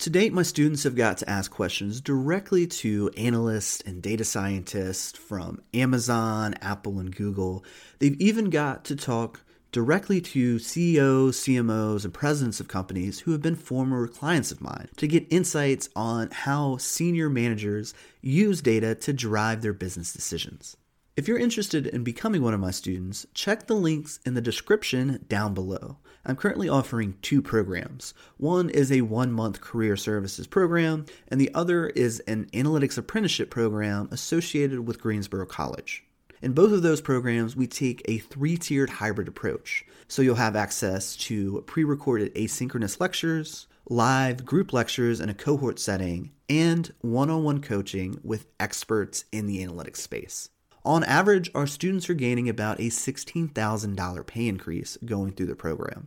To 0.00 0.10
date, 0.10 0.32
my 0.32 0.42
students 0.42 0.82
have 0.82 0.94
got 0.94 1.16
to 1.18 1.30
ask 1.30 1.50
questions 1.50 2.02
directly 2.02 2.66
to 2.66 3.10
analysts 3.16 3.80
and 3.80 4.02
data 4.02 4.24
scientists 4.24 5.16
from 5.18 5.62
Amazon, 5.72 6.54
Apple, 6.60 6.98
and 6.98 7.16
Google. 7.16 7.64
They've 7.98 8.20
even 8.20 8.50
got 8.50 8.84
to 8.84 8.96
talk 8.96 9.40
directly 9.72 10.20
to 10.20 10.58
CEOs, 10.58 11.38
CMOs, 11.38 12.04
and 12.04 12.12
presidents 12.12 12.60
of 12.60 12.68
companies 12.68 13.20
who 13.20 13.32
have 13.32 13.40
been 13.40 13.56
former 13.56 14.06
clients 14.06 14.52
of 14.52 14.60
mine 14.60 14.88
to 14.98 15.08
get 15.08 15.26
insights 15.30 15.88
on 15.96 16.30
how 16.30 16.76
senior 16.76 17.30
managers 17.30 17.94
use 18.20 18.60
data 18.60 18.94
to 18.96 19.14
drive 19.14 19.62
their 19.62 19.72
business 19.72 20.12
decisions. 20.12 20.76
If 21.16 21.26
you're 21.26 21.38
interested 21.38 21.86
in 21.86 22.04
becoming 22.04 22.42
one 22.42 22.52
of 22.52 22.60
my 22.60 22.70
students, 22.70 23.26
check 23.32 23.66
the 23.66 23.74
links 23.74 24.20
in 24.26 24.34
the 24.34 24.42
description 24.42 25.24
down 25.28 25.54
below. 25.54 25.96
I'm 26.28 26.34
currently 26.34 26.68
offering 26.68 27.16
two 27.22 27.40
programs. 27.40 28.12
One 28.36 28.68
is 28.68 28.90
a 28.90 29.02
one 29.02 29.30
month 29.30 29.60
career 29.60 29.96
services 29.96 30.48
program, 30.48 31.06
and 31.28 31.40
the 31.40 31.54
other 31.54 31.86
is 31.90 32.18
an 32.26 32.46
analytics 32.52 32.98
apprenticeship 32.98 33.48
program 33.48 34.08
associated 34.10 34.88
with 34.88 35.00
Greensboro 35.00 35.46
College. 35.46 36.04
In 36.42 36.52
both 36.52 36.72
of 36.72 36.82
those 36.82 37.00
programs, 37.00 37.54
we 37.54 37.68
take 37.68 38.02
a 38.06 38.18
three 38.18 38.56
tiered 38.56 38.90
hybrid 38.90 39.28
approach. 39.28 39.84
So 40.08 40.20
you'll 40.20 40.34
have 40.34 40.56
access 40.56 41.14
to 41.16 41.62
pre 41.68 41.84
recorded 41.84 42.34
asynchronous 42.34 42.98
lectures, 42.98 43.68
live 43.88 44.44
group 44.44 44.72
lectures 44.72 45.20
in 45.20 45.28
a 45.28 45.34
cohort 45.34 45.78
setting, 45.78 46.32
and 46.48 46.92
one 47.02 47.30
on 47.30 47.44
one 47.44 47.60
coaching 47.60 48.18
with 48.24 48.48
experts 48.58 49.26
in 49.30 49.46
the 49.46 49.64
analytics 49.64 49.98
space. 49.98 50.48
On 50.86 51.02
average, 51.02 51.50
our 51.52 51.66
students 51.66 52.08
are 52.08 52.14
gaining 52.14 52.48
about 52.48 52.78
a 52.78 52.90
$16,000 52.90 54.26
pay 54.26 54.46
increase 54.46 54.96
going 55.04 55.32
through 55.32 55.46
the 55.46 55.56
program. 55.56 56.06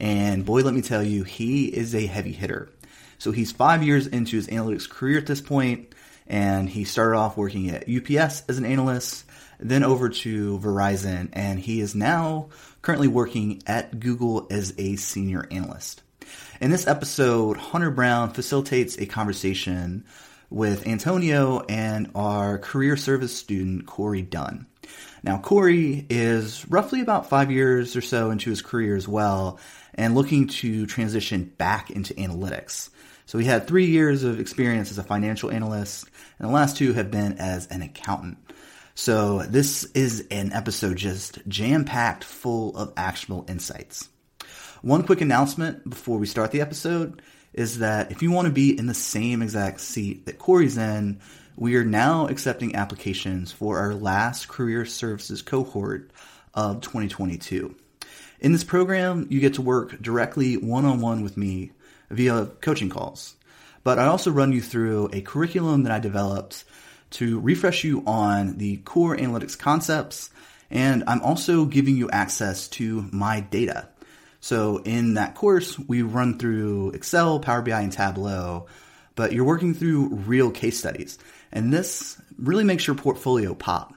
And 0.00 0.44
boy, 0.44 0.62
let 0.62 0.74
me 0.74 0.82
tell 0.82 1.02
you, 1.02 1.24
he 1.24 1.66
is 1.66 1.94
a 1.94 2.06
heavy 2.06 2.32
hitter. 2.32 2.70
So 3.18 3.32
he's 3.32 3.52
five 3.52 3.82
years 3.82 4.06
into 4.06 4.36
his 4.36 4.48
analytics 4.48 4.88
career 4.88 5.18
at 5.18 5.26
this 5.26 5.40
point, 5.40 5.94
and 6.26 6.68
he 6.68 6.84
started 6.84 7.16
off 7.16 7.36
working 7.36 7.70
at 7.70 7.88
UPS 7.88 8.42
as 8.48 8.58
an 8.58 8.64
analyst, 8.64 9.24
then 9.58 9.84
over 9.84 10.08
to 10.08 10.58
Verizon, 10.58 11.30
and 11.32 11.58
he 11.58 11.80
is 11.80 11.94
now 11.94 12.48
currently 12.82 13.08
working 13.08 13.62
at 13.66 13.98
Google 13.98 14.46
as 14.50 14.74
a 14.78 14.96
senior 14.96 15.46
analyst. 15.50 16.02
In 16.60 16.70
this 16.70 16.86
episode, 16.86 17.56
Hunter 17.56 17.90
Brown 17.90 18.32
facilitates 18.32 18.98
a 18.98 19.06
conversation 19.06 20.04
with 20.50 20.86
Antonio 20.86 21.64
and 21.68 22.10
our 22.14 22.58
career 22.58 22.96
service 22.96 23.36
student, 23.36 23.86
Corey 23.86 24.22
Dunn. 24.22 24.66
Now, 25.22 25.38
Corey 25.38 26.06
is 26.10 26.68
roughly 26.68 27.00
about 27.00 27.28
five 27.28 27.50
years 27.50 27.96
or 27.96 28.02
so 28.02 28.30
into 28.30 28.50
his 28.50 28.62
career 28.62 28.94
as 28.96 29.08
well 29.08 29.58
and 29.94 30.14
looking 30.14 30.48
to 30.48 30.86
transition 30.86 31.52
back 31.56 31.90
into 31.90 32.14
analytics. 32.14 32.90
So 33.26 33.38
he 33.38 33.46
had 33.46 33.66
three 33.66 33.86
years 33.86 34.22
of 34.22 34.40
experience 34.40 34.90
as 34.90 34.98
a 34.98 35.02
financial 35.02 35.50
analyst, 35.50 36.06
and 36.38 36.48
the 36.48 36.52
last 36.52 36.76
two 36.76 36.92
have 36.92 37.10
been 37.10 37.38
as 37.38 37.66
an 37.68 37.82
accountant. 37.82 38.38
So 38.94 39.42
this 39.42 39.84
is 39.94 40.26
an 40.30 40.52
episode 40.52 40.96
just 40.96 41.38
jam 41.48 41.84
packed 41.84 42.22
full 42.22 42.76
of 42.76 42.92
actionable 42.96 43.46
insights. 43.48 44.08
One 44.82 45.04
quick 45.04 45.20
announcement 45.20 45.88
before 45.88 46.18
we 46.18 46.26
start 46.26 46.50
the 46.50 46.60
episode 46.60 47.22
is 47.54 47.78
that 47.78 48.10
if 48.10 48.22
you 48.22 48.30
want 48.30 48.46
to 48.46 48.52
be 48.52 48.76
in 48.76 48.86
the 48.86 48.94
same 48.94 49.40
exact 49.40 49.80
seat 49.80 50.26
that 50.26 50.38
Corey's 50.38 50.76
in, 50.76 51.20
we 51.56 51.76
are 51.76 51.84
now 51.84 52.26
accepting 52.26 52.74
applications 52.74 53.52
for 53.52 53.78
our 53.78 53.94
last 53.94 54.48
career 54.48 54.84
services 54.84 55.40
cohort 55.40 56.10
of 56.52 56.80
2022. 56.80 57.74
In 58.44 58.52
this 58.52 58.62
program, 58.62 59.26
you 59.30 59.40
get 59.40 59.54
to 59.54 59.62
work 59.62 60.02
directly 60.02 60.58
one 60.58 60.84
on 60.84 61.00
one 61.00 61.22
with 61.22 61.38
me 61.38 61.72
via 62.10 62.44
coaching 62.60 62.90
calls. 62.90 63.36
But 63.84 63.98
I 63.98 64.04
also 64.04 64.30
run 64.30 64.52
you 64.52 64.60
through 64.60 65.08
a 65.14 65.22
curriculum 65.22 65.84
that 65.84 65.92
I 65.92 65.98
developed 65.98 66.64
to 67.12 67.40
refresh 67.40 67.84
you 67.84 68.02
on 68.06 68.58
the 68.58 68.76
core 68.76 69.16
analytics 69.16 69.58
concepts, 69.58 70.28
and 70.70 71.04
I'm 71.06 71.22
also 71.22 71.64
giving 71.64 71.96
you 71.96 72.10
access 72.10 72.68
to 72.68 73.08
my 73.10 73.40
data. 73.40 73.88
So 74.40 74.82
in 74.84 75.14
that 75.14 75.34
course, 75.34 75.78
we 75.78 76.02
run 76.02 76.38
through 76.38 76.90
Excel, 76.90 77.40
Power 77.40 77.62
BI, 77.62 77.80
and 77.80 77.90
Tableau, 77.90 78.66
but 79.14 79.32
you're 79.32 79.46
working 79.46 79.72
through 79.72 80.08
real 80.08 80.50
case 80.50 80.78
studies. 80.78 81.16
And 81.50 81.72
this 81.72 82.20
really 82.36 82.64
makes 82.64 82.86
your 82.86 82.96
portfolio 82.96 83.54
pop. 83.54 83.94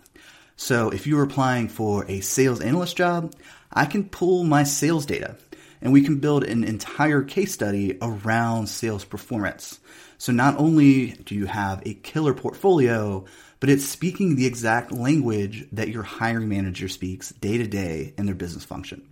So 0.55 0.89
if 0.89 1.05
you're 1.05 1.23
applying 1.23 1.67
for 1.67 2.05
a 2.09 2.21
sales 2.21 2.61
analyst 2.61 2.97
job, 2.97 3.33
I 3.71 3.85
can 3.85 4.09
pull 4.09 4.43
my 4.43 4.63
sales 4.63 5.05
data 5.05 5.35
and 5.81 5.93
we 5.93 6.01
can 6.01 6.19
build 6.19 6.43
an 6.43 6.63
entire 6.63 7.21
case 7.23 7.53
study 7.53 7.97
around 8.01 8.67
sales 8.67 9.05
performance. 9.05 9.79
So 10.17 10.31
not 10.31 10.57
only 10.57 11.11
do 11.11 11.35
you 11.35 11.45
have 11.45 11.83
a 11.85 11.93
killer 11.93 12.33
portfolio, 12.33 13.25
but 13.59 13.69
it's 13.69 13.85
speaking 13.85 14.35
the 14.35 14.45
exact 14.45 14.91
language 14.91 15.67
that 15.71 15.89
your 15.89 16.03
hiring 16.03 16.49
manager 16.49 16.87
speaks 16.87 17.29
day 17.29 17.57
to 17.57 17.67
day 17.67 18.13
in 18.17 18.25
their 18.25 18.35
business 18.35 18.63
function. 18.63 19.07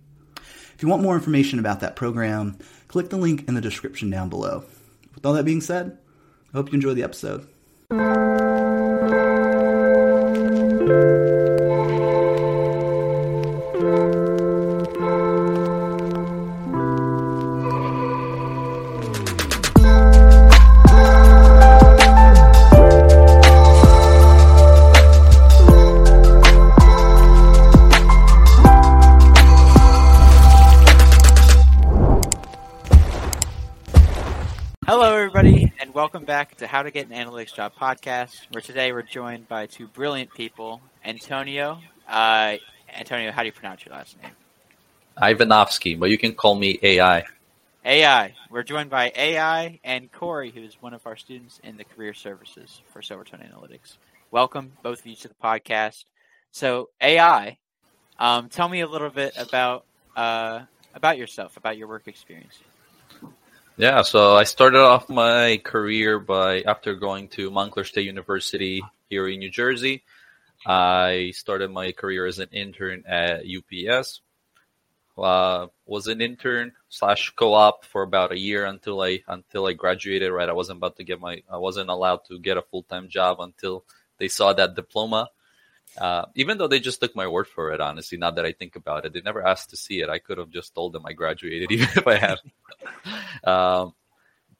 If 0.74 0.82
you 0.82 0.88
want 0.88 1.02
more 1.02 1.14
information 1.14 1.58
about 1.58 1.80
that 1.80 1.96
program, 1.96 2.58
click 2.88 3.08
the 3.08 3.16
link 3.16 3.48
in 3.48 3.54
the 3.54 3.60
description 3.60 4.10
down 4.10 4.28
below. 4.28 4.64
With 5.14 5.24
all 5.24 5.32
that 5.34 5.44
being 5.44 5.60
said, 5.60 5.96
I 6.52 6.56
hope 6.56 6.68
you 6.68 6.74
enjoy 6.74 6.94
the 6.94 7.02
episode. 7.02 7.48
Back 36.56 36.70
to 36.70 36.74
How 36.74 36.82
to 36.82 36.90
Get 36.90 37.10
an 37.10 37.12
Analytics 37.12 37.54
Job 37.54 37.72
podcast, 37.78 38.46
where 38.50 38.62
today 38.62 38.90
we're 38.90 39.02
joined 39.02 39.46
by 39.46 39.66
two 39.66 39.86
brilliant 39.88 40.32
people, 40.32 40.80
Antonio. 41.04 41.80
Uh, 42.08 42.56
Antonio, 42.98 43.30
how 43.30 43.42
do 43.42 43.46
you 43.46 43.52
pronounce 43.52 43.84
your 43.84 43.94
last 43.94 44.16
name? 44.22 44.30
Ivanovsky, 45.20 45.94
but 45.94 46.08
you 46.08 46.16
can 46.16 46.34
call 46.34 46.54
me 46.54 46.78
AI. 46.82 47.24
AI. 47.84 48.34
We're 48.50 48.62
joined 48.62 48.88
by 48.88 49.12
AI 49.14 49.80
and 49.84 50.10
Corey, 50.10 50.50
who 50.50 50.62
is 50.62 50.80
one 50.80 50.94
of 50.94 51.06
our 51.06 51.16
students 51.16 51.60
in 51.62 51.76
the 51.76 51.84
career 51.84 52.14
services 52.14 52.80
for 52.90 53.02
Silvertone 53.02 53.46
Analytics. 53.46 53.98
Welcome, 54.30 54.72
both 54.82 55.00
of 55.00 55.06
you, 55.06 55.16
to 55.16 55.28
the 55.28 55.34
podcast. 55.34 56.04
So, 56.52 56.88
AI, 57.02 57.58
um, 58.18 58.48
tell 58.48 58.70
me 58.70 58.80
a 58.80 58.86
little 58.86 59.10
bit 59.10 59.34
about 59.36 59.84
uh, 60.16 60.62
about 60.94 61.18
yourself, 61.18 61.58
about 61.58 61.76
your 61.76 61.88
work 61.88 62.08
experience. 62.08 62.58
Yeah, 63.78 64.00
so 64.00 64.34
I 64.34 64.44
started 64.44 64.80
off 64.80 65.10
my 65.10 65.60
career 65.62 66.18
by 66.18 66.62
after 66.62 66.94
going 66.94 67.28
to 67.36 67.50
Montclair 67.50 67.84
State 67.84 68.06
University 68.06 68.82
here 69.10 69.28
in 69.28 69.38
New 69.38 69.50
Jersey. 69.50 70.02
I 70.64 71.32
started 71.34 71.70
my 71.70 71.92
career 71.92 72.24
as 72.24 72.38
an 72.38 72.48
intern 72.52 73.04
at 73.06 73.44
UPS. 73.44 74.22
Uh, 75.18 75.66
was 75.84 76.06
an 76.06 76.22
intern 76.22 76.72
slash 76.88 77.34
co-op 77.36 77.84
for 77.84 78.00
about 78.00 78.32
a 78.32 78.38
year 78.38 78.64
until 78.64 79.02
I 79.02 79.22
until 79.28 79.66
I 79.66 79.74
graduated. 79.74 80.32
Right, 80.32 80.48
I 80.48 80.54
wasn't 80.54 80.78
about 80.78 80.96
to 80.96 81.04
get 81.04 81.20
my 81.20 81.42
I 81.52 81.58
wasn't 81.58 81.90
allowed 81.90 82.24
to 82.28 82.38
get 82.38 82.56
a 82.56 82.62
full 82.62 82.84
time 82.84 83.10
job 83.10 83.40
until 83.40 83.84
they 84.16 84.28
saw 84.28 84.54
that 84.54 84.74
diploma. 84.74 85.28
Uh, 85.98 86.26
even 86.34 86.58
though 86.58 86.68
they 86.68 86.80
just 86.80 87.00
took 87.00 87.16
my 87.16 87.26
word 87.26 87.46
for 87.48 87.72
it, 87.72 87.80
honestly, 87.80 88.18
now 88.18 88.30
that 88.30 88.44
I 88.44 88.52
think 88.52 88.76
about 88.76 89.06
it, 89.06 89.12
they 89.12 89.20
never 89.22 89.46
asked 89.46 89.70
to 89.70 89.76
see 89.76 90.00
it. 90.00 90.08
I 90.08 90.18
could 90.18 90.38
have 90.38 90.50
just 90.50 90.74
told 90.74 90.92
them 90.92 91.06
I 91.06 91.12
graduated, 91.12 91.70
even 91.72 91.88
if 91.96 92.06
I 92.06 92.16
had. 92.16 92.38
um, 93.44 93.94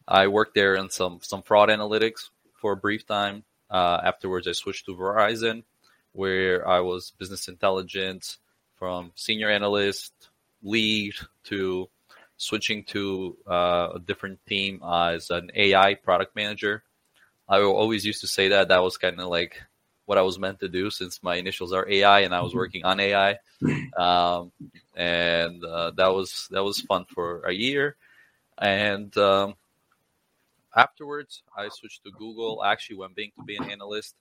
I 0.09 0.29
worked 0.29 0.55
there 0.55 0.77
in 0.77 0.91
some 0.91 1.19
some 1.23 1.43
fraud 1.43 1.69
analytics 1.69 2.31
for 2.55 2.73
a 2.73 2.77
brief 2.77 3.07
time. 3.07 3.45
Uh, 3.71 4.01
afterwards, 4.03 4.47
I 4.47 4.53
switched 4.53 4.87
to 4.87 4.95
Verizon, 4.95 5.65
where 6.13 6.67
I 6.67 6.81
was 6.81 7.13
business 7.19 7.49
intelligence 7.49 8.39
from 8.77 9.13
senior 9.17 9.51
analyst, 9.51 10.13
lead 10.63 11.15
to 11.45 11.89
switching 12.37 12.85
to 12.85 13.37
uh, 13.47 13.91
a 13.95 13.99
different 13.99 14.39
team 14.47 14.81
as 14.87 15.31
an 15.31 15.51
AI 15.55 15.95
product 15.95 16.37
manager. 16.37 16.83
I 17.49 17.61
always 17.61 18.05
used 18.05 18.21
to 18.21 18.27
say 18.27 18.49
that 18.49 18.69
that 18.69 18.83
was 18.83 18.99
kind 18.99 19.21
of 19.21 19.29
like 19.29 19.63
what 20.07 20.19
I 20.19 20.23
was 20.23 20.39
meant 20.39 20.61
to 20.61 20.69
do 20.69 20.91
since 20.91 21.23
my 21.23 21.37
initials 21.37 21.73
are 21.73 21.89
AI 21.89 22.21
and 22.21 22.35
I 22.35 22.41
was 22.41 22.55
working 22.55 22.85
on 22.85 23.01
AI. 23.01 23.39
Um, 23.97 24.53
and 24.95 25.65
uh, 25.65 25.91
that 25.97 26.09
was 26.09 26.49
that 26.51 26.63
was 26.63 26.81
fun 26.83 27.07
for 27.09 27.41
a 27.47 27.53
year. 27.53 27.97
And 28.59 29.17
um, 29.17 29.55
afterwards, 30.75 31.43
I 31.57 31.69
switched 31.71 32.05
to 32.05 32.11
Google. 32.11 32.61
I 32.61 32.73
actually 32.73 32.97
went 32.97 33.15
being 33.17 33.33
to 33.39 33.45
be 33.45 33.57
an 33.57 33.71
analyst, 33.71 34.15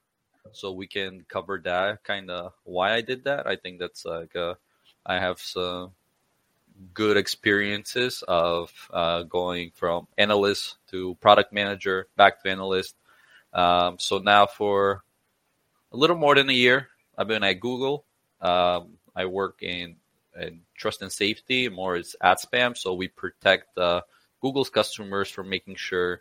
so 0.53 0.71
we 0.71 0.87
can 0.87 1.25
cover 1.27 1.59
that 1.65 2.03
kind 2.03 2.29
of 2.29 2.53
why 2.63 2.93
I 2.93 3.01
did 3.01 3.25
that. 3.25 3.47
I 3.47 3.57
think 3.57 3.79
that's 3.79 4.05
like 4.05 4.35
uh, 4.35 4.55
I 5.05 5.19
have 5.19 5.39
some 5.39 5.91
good 6.93 7.17
experiences 7.17 8.23
of 8.27 8.71
uh, 8.91 9.23
going 9.23 9.71
from 9.75 10.07
analyst 10.17 10.77
to 10.91 11.15
product 11.21 11.53
manager 11.53 12.07
back 12.17 12.41
to 12.43 12.49
analyst. 12.49 12.95
Um, 13.53 13.97
so 13.99 14.19
now 14.19 14.45
for 14.45 15.04
a 15.95 15.97
little 15.97 16.17
more 16.17 16.35
than 16.35 16.49
a 16.49 16.53
year, 16.53 16.89
I've 17.17 17.29
been 17.29 17.43
at 17.43 17.61
Google. 17.61 18.03
Um, 18.41 18.97
I 19.15 19.25
work 19.25 19.63
in, 19.63 19.95
in 20.37 20.59
trust 20.75 21.01
and 21.01 21.11
safety, 21.11 21.69
more 21.69 21.95
as 21.95 22.17
ad 22.21 22.37
spam. 22.37 22.77
So 22.77 22.93
we 22.93 23.07
protect 23.07 23.77
uh, 23.77 24.01
Google's 24.41 24.69
customers 24.69 25.29
from 25.29 25.49
making 25.49 25.75
sure 25.75 26.19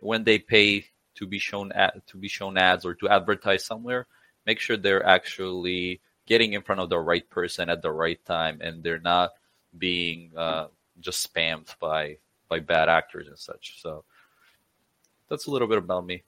when 0.00 0.24
they 0.24 0.40
pay 0.40 0.86
to 1.14 1.26
be 1.26 1.38
shown 1.38 1.70
ad, 1.70 2.02
to 2.08 2.16
be 2.16 2.26
shown 2.26 2.58
ads 2.58 2.84
or 2.84 2.94
to 2.94 3.08
advertise 3.08 3.64
somewhere, 3.64 4.08
make 4.46 4.58
sure 4.58 4.76
they're 4.76 5.06
actually 5.06 6.00
getting 6.26 6.54
in 6.54 6.62
front 6.62 6.80
of 6.80 6.90
the 6.90 6.98
right 6.98 7.30
person 7.30 7.70
at 7.70 7.82
the 7.82 7.92
right 7.92 8.22
time 8.24 8.58
and 8.62 8.82
they're 8.82 8.98
not 8.98 9.30
being 9.78 10.32
uh, 10.36 10.66
just 10.98 11.32
spammed 11.32 11.72
by 11.78 12.18
by 12.48 12.58
bad 12.58 12.88
actors 12.88 13.28
and 13.28 13.38
such. 13.38 13.80
So 13.80 14.04
that's 15.28 15.46
a 15.46 15.52
little 15.52 15.68
bit 15.68 15.78
about 15.78 16.04
me. 16.04 16.24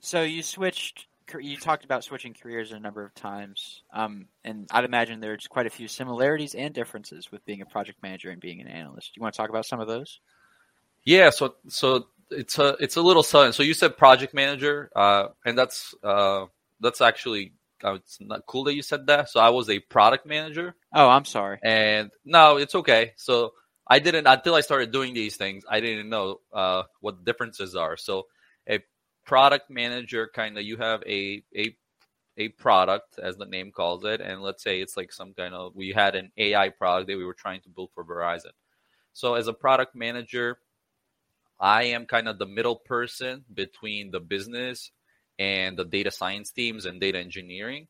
So 0.00 0.22
you 0.22 0.44
switched. 0.44 1.07
You 1.38 1.56
talked 1.56 1.84
about 1.84 2.04
switching 2.04 2.34
careers 2.34 2.72
a 2.72 2.80
number 2.80 3.04
of 3.04 3.14
times, 3.14 3.82
um, 3.92 4.26
and 4.44 4.66
I'd 4.70 4.84
imagine 4.84 5.20
there's 5.20 5.46
quite 5.46 5.66
a 5.66 5.70
few 5.70 5.88
similarities 5.88 6.54
and 6.54 6.74
differences 6.74 7.30
with 7.30 7.44
being 7.44 7.60
a 7.60 7.66
project 7.66 8.02
manager 8.02 8.30
and 8.30 8.40
being 8.40 8.60
an 8.60 8.68
analyst. 8.68 9.14
Do 9.14 9.18
you 9.18 9.22
want 9.22 9.34
to 9.34 9.38
talk 9.38 9.50
about 9.50 9.66
some 9.66 9.80
of 9.80 9.88
those? 9.88 10.20
Yeah. 11.04 11.30
So 11.30 11.54
so 11.68 12.06
it's 12.30 12.58
a 12.58 12.76
it's 12.80 12.96
a 12.96 13.02
little 13.02 13.22
sudden. 13.22 13.52
So 13.52 13.62
you 13.62 13.74
said 13.74 13.96
project 13.96 14.34
manager, 14.34 14.90
uh, 14.94 15.28
and 15.44 15.56
that's 15.56 15.94
uh, 16.02 16.46
that's 16.80 17.00
actually 17.00 17.52
uh, 17.84 17.94
it's 17.94 18.18
not 18.20 18.46
cool 18.46 18.64
that 18.64 18.74
you 18.74 18.82
said 18.82 19.06
that. 19.06 19.28
So 19.28 19.40
I 19.40 19.50
was 19.50 19.70
a 19.70 19.78
product 19.78 20.26
manager. 20.26 20.74
Oh, 20.94 21.08
I'm 21.08 21.24
sorry. 21.24 21.58
And 21.62 22.10
no, 22.24 22.56
it's 22.56 22.74
okay. 22.74 23.12
So 23.16 23.52
I 23.86 23.98
didn't 23.98 24.26
until 24.26 24.54
I 24.54 24.60
started 24.60 24.92
doing 24.92 25.14
these 25.14 25.36
things. 25.36 25.64
I 25.68 25.80
didn't 25.80 26.08
know 26.08 26.40
uh, 26.52 26.84
what 27.00 27.24
differences 27.24 27.74
are. 27.74 27.96
So 27.96 28.26
a 28.68 28.80
product 29.28 29.68
manager 29.68 30.30
kind 30.34 30.56
of 30.56 30.64
you 30.64 30.78
have 30.78 31.02
a 31.06 31.42
a 31.54 31.76
a 32.38 32.48
product 32.48 33.18
as 33.18 33.36
the 33.36 33.44
name 33.44 33.70
calls 33.70 34.04
it, 34.04 34.20
and 34.22 34.40
let's 34.40 34.62
say 34.62 34.80
it's 34.80 34.96
like 34.96 35.12
some 35.12 35.34
kind 35.34 35.54
of 35.54 35.76
we 35.76 35.90
had 35.92 36.14
an 36.16 36.32
AI 36.38 36.70
product 36.70 37.08
that 37.08 37.18
we 37.18 37.26
were 37.26 37.34
trying 37.34 37.60
to 37.60 37.68
build 37.68 37.90
for 37.94 38.04
Verizon. 38.04 38.54
So 39.12 39.34
as 39.34 39.46
a 39.46 39.52
product 39.52 39.94
manager, 39.94 40.58
I 41.60 41.82
am 41.96 42.06
kind 42.06 42.26
of 42.26 42.38
the 42.38 42.46
middle 42.46 42.76
person 42.76 43.44
between 43.52 44.12
the 44.12 44.20
business 44.20 44.92
and 45.38 45.76
the 45.76 45.84
data 45.84 46.10
science 46.10 46.50
teams 46.50 46.86
and 46.86 46.98
data 46.98 47.18
engineering. 47.18 47.88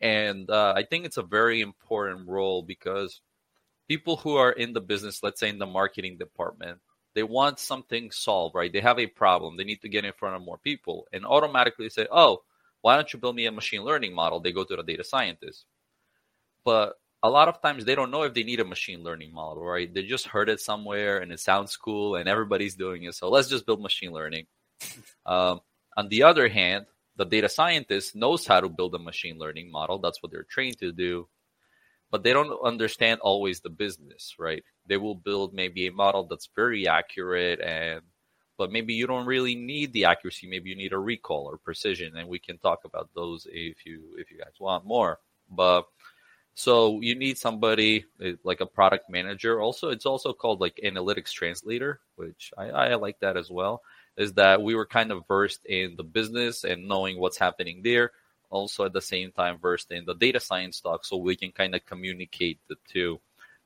And 0.00 0.50
uh, 0.50 0.74
I 0.76 0.82
think 0.82 1.06
it's 1.06 1.16
a 1.16 1.22
very 1.22 1.62
important 1.62 2.28
role 2.28 2.62
because 2.62 3.22
people 3.88 4.16
who 4.16 4.36
are 4.36 4.52
in 4.52 4.74
the 4.74 4.82
business, 4.82 5.22
let's 5.22 5.40
say 5.40 5.48
in 5.48 5.58
the 5.58 5.66
marketing 5.66 6.18
department, 6.18 6.80
they 7.14 7.22
want 7.22 7.58
something 7.58 8.10
solved, 8.10 8.54
right? 8.54 8.72
They 8.72 8.80
have 8.80 8.98
a 8.98 9.06
problem. 9.06 9.56
They 9.56 9.64
need 9.64 9.82
to 9.82 9.88
get 9.88 10.04
in 10.04 10.12
front 10.12 10.36
of 10.36 10.42
more 10.42 10.58
people 10.58 11.06
and 11.12 11.24
automatically 11.24 11.88
say, 11.88 12.06
oh, 12.10 12.42
why 12.80 12.96
don't 12.96 13.12
you 13.12 13.18
build 13.18 13.36
me 13.36 13.46
a 13.46 13.52
machine 13.52 13.82
learning 13.82 14.14
model? 14.14 14.40
They 14.40 14.52
go 14.52 14.64
to 14.64 14.76
the 14.76 14.82
data 14.82 15.04
scientist. 15.04 15.64
But 16.64 16.94
a 17.22 17.30
lot 17.30 17.48
of 17.48 17.62
times 17.62 17.84
they 17.84 17.94
don't 17.94 18.10
know 18.10 18.22
if 18.22 18.34
they 18.34 18.42
need 18.42 18.60
a 18.60 18.64
machine 18.64 19.02
learning 19.02 19.32
model, 19.32 19.64
right? 19.64 19.92
They 19.92 20.02
just 20.02 20.26
heard 20.26 20.48
it 20.48 20.60
somewhere 20.60 21.18
and 21.18 21.32
it 21.32 21.40
sounds 21.40 21.76
cool 21.76 22.16
and 22.16 22.28
everybody's 22.28 22.74
doing 22.74 23.04
it. 23.04 23.14
So 23.14 23.30
let's 23.30 23.48
just 23.48 23.64
build 23.64 23.80
machine 23.80 24.12
learning. 24.12 24.46
Um, 25.26 25.60
on 25.96 26.10
the 26.10 26.24
other 26.24 26.50
hand, 26.50 26.84
the 27.16 27.24
data 27.24 27.48
scientist 27.48 28.14
knows 28.14 28.46
how 28.46 28.60
to 28.60 28.68
build 28.68 28.94
a 28.94 28.98
machine 28.98 29.38
learning 29.38 29.70
model. 29.70 29.98
That's 29.98 30.22
what 30.22 30.32
they're 30.32 30.42
trained 30.42 30.78
to 30.80 30.92
do. 30.92 31.28
But 32.14 32.22
they 32.22 32.32
don't 32.32 32.56
understand 32.62 33.18
always 33.22 33.58
the 33.58 33.70
business, 33.70 34.36
right? 34.38 34.62
They 34.86 34.98
will 34.98 35.16
build 35.16 35.52
maybe 35.52 35.88
a 35.88 35.92
model 35.92 36.22
that's 36.22 36.48
very 36.54 36.86
accurate 36.86 37.60
and 37.60 38.02
but 38.56 38.70
maybe 38.70 38.94
you 38.94 39.08
don't 39.08 39.26
really 39.26 39.56
need 39.56 39.92
the 39.92 40.04
accuracy. 40.04 40.46
Maybe 40.46 40.70
you 40.70 40.76
need 40.76 40.92
a 40.92 40.98
recall 41.00 41.46
or 41.50 41.58
precision, 41.58 42.16
and 42.16 42.28
we 42.28 42.38
can 42.38 42.56
talk 42.58 42.84
about 42.84 43.10
those 43.16 43.48
if 43.50 43.84
you 43.84 44.14
if 44.16 44.30
you 44.30 44.38
guys 44.38 44.60
want 44.60 44.84
more. 44.84 45.18
But 45.50 45.86
so 46.54 47.00
you 47.00 47.16
need 47.16 47.36
somebody 47.36 48.04
eh, 48.22 48.34
like 48.44 48.60
a 48.60 48.66
product 48.66 49.10
manager. 49.10 49.60
Also, 49.60 49.88
it's 49.88 50.06
also 50.06 50.32
called 50.32 50.60
like 50.60 50.78
analytics 50.84 51.32
translator, 51.32 51.98
which 52.14 52.52
I, 52.56 52.66
I 52.70 52.94
like 52.94 53.18
that 53.22 53.36
as 53.36 53.50
well 53.50 53.82
is 54.16 54.34
that 54.34 54.62
we 54.62 54.76
were 54.76 54.86
kind 54.86 55.10
of 55.10 55.26
versed 55.26 55.66
in 55.66 55.96
the 55.96 56.04
business 56.04 56.62
and 56.62 56.86
knowing 56.86 57.18
what's 57.18 57.38
happening 57.38 57.80
there. 57.82 58.12
Also, 58.54 58.84
at 58.84 58.92
the 58.92 59.00
same 59.00 59.32
time, 59.32 59.58
versed 59.58 59.90
in 59.90 60.04
the 60.04 60.14
data 60.14 60.40
science 60.40 60.80
talk, 60.80 61.04
so 61.04 61.16
we 61.16 61.36
can 61.36 61.50
kind 61.52 61.74
of 61.74 61.84
communicate 61.84 62.60
the 62.68 62.76
two. 62.88 63.20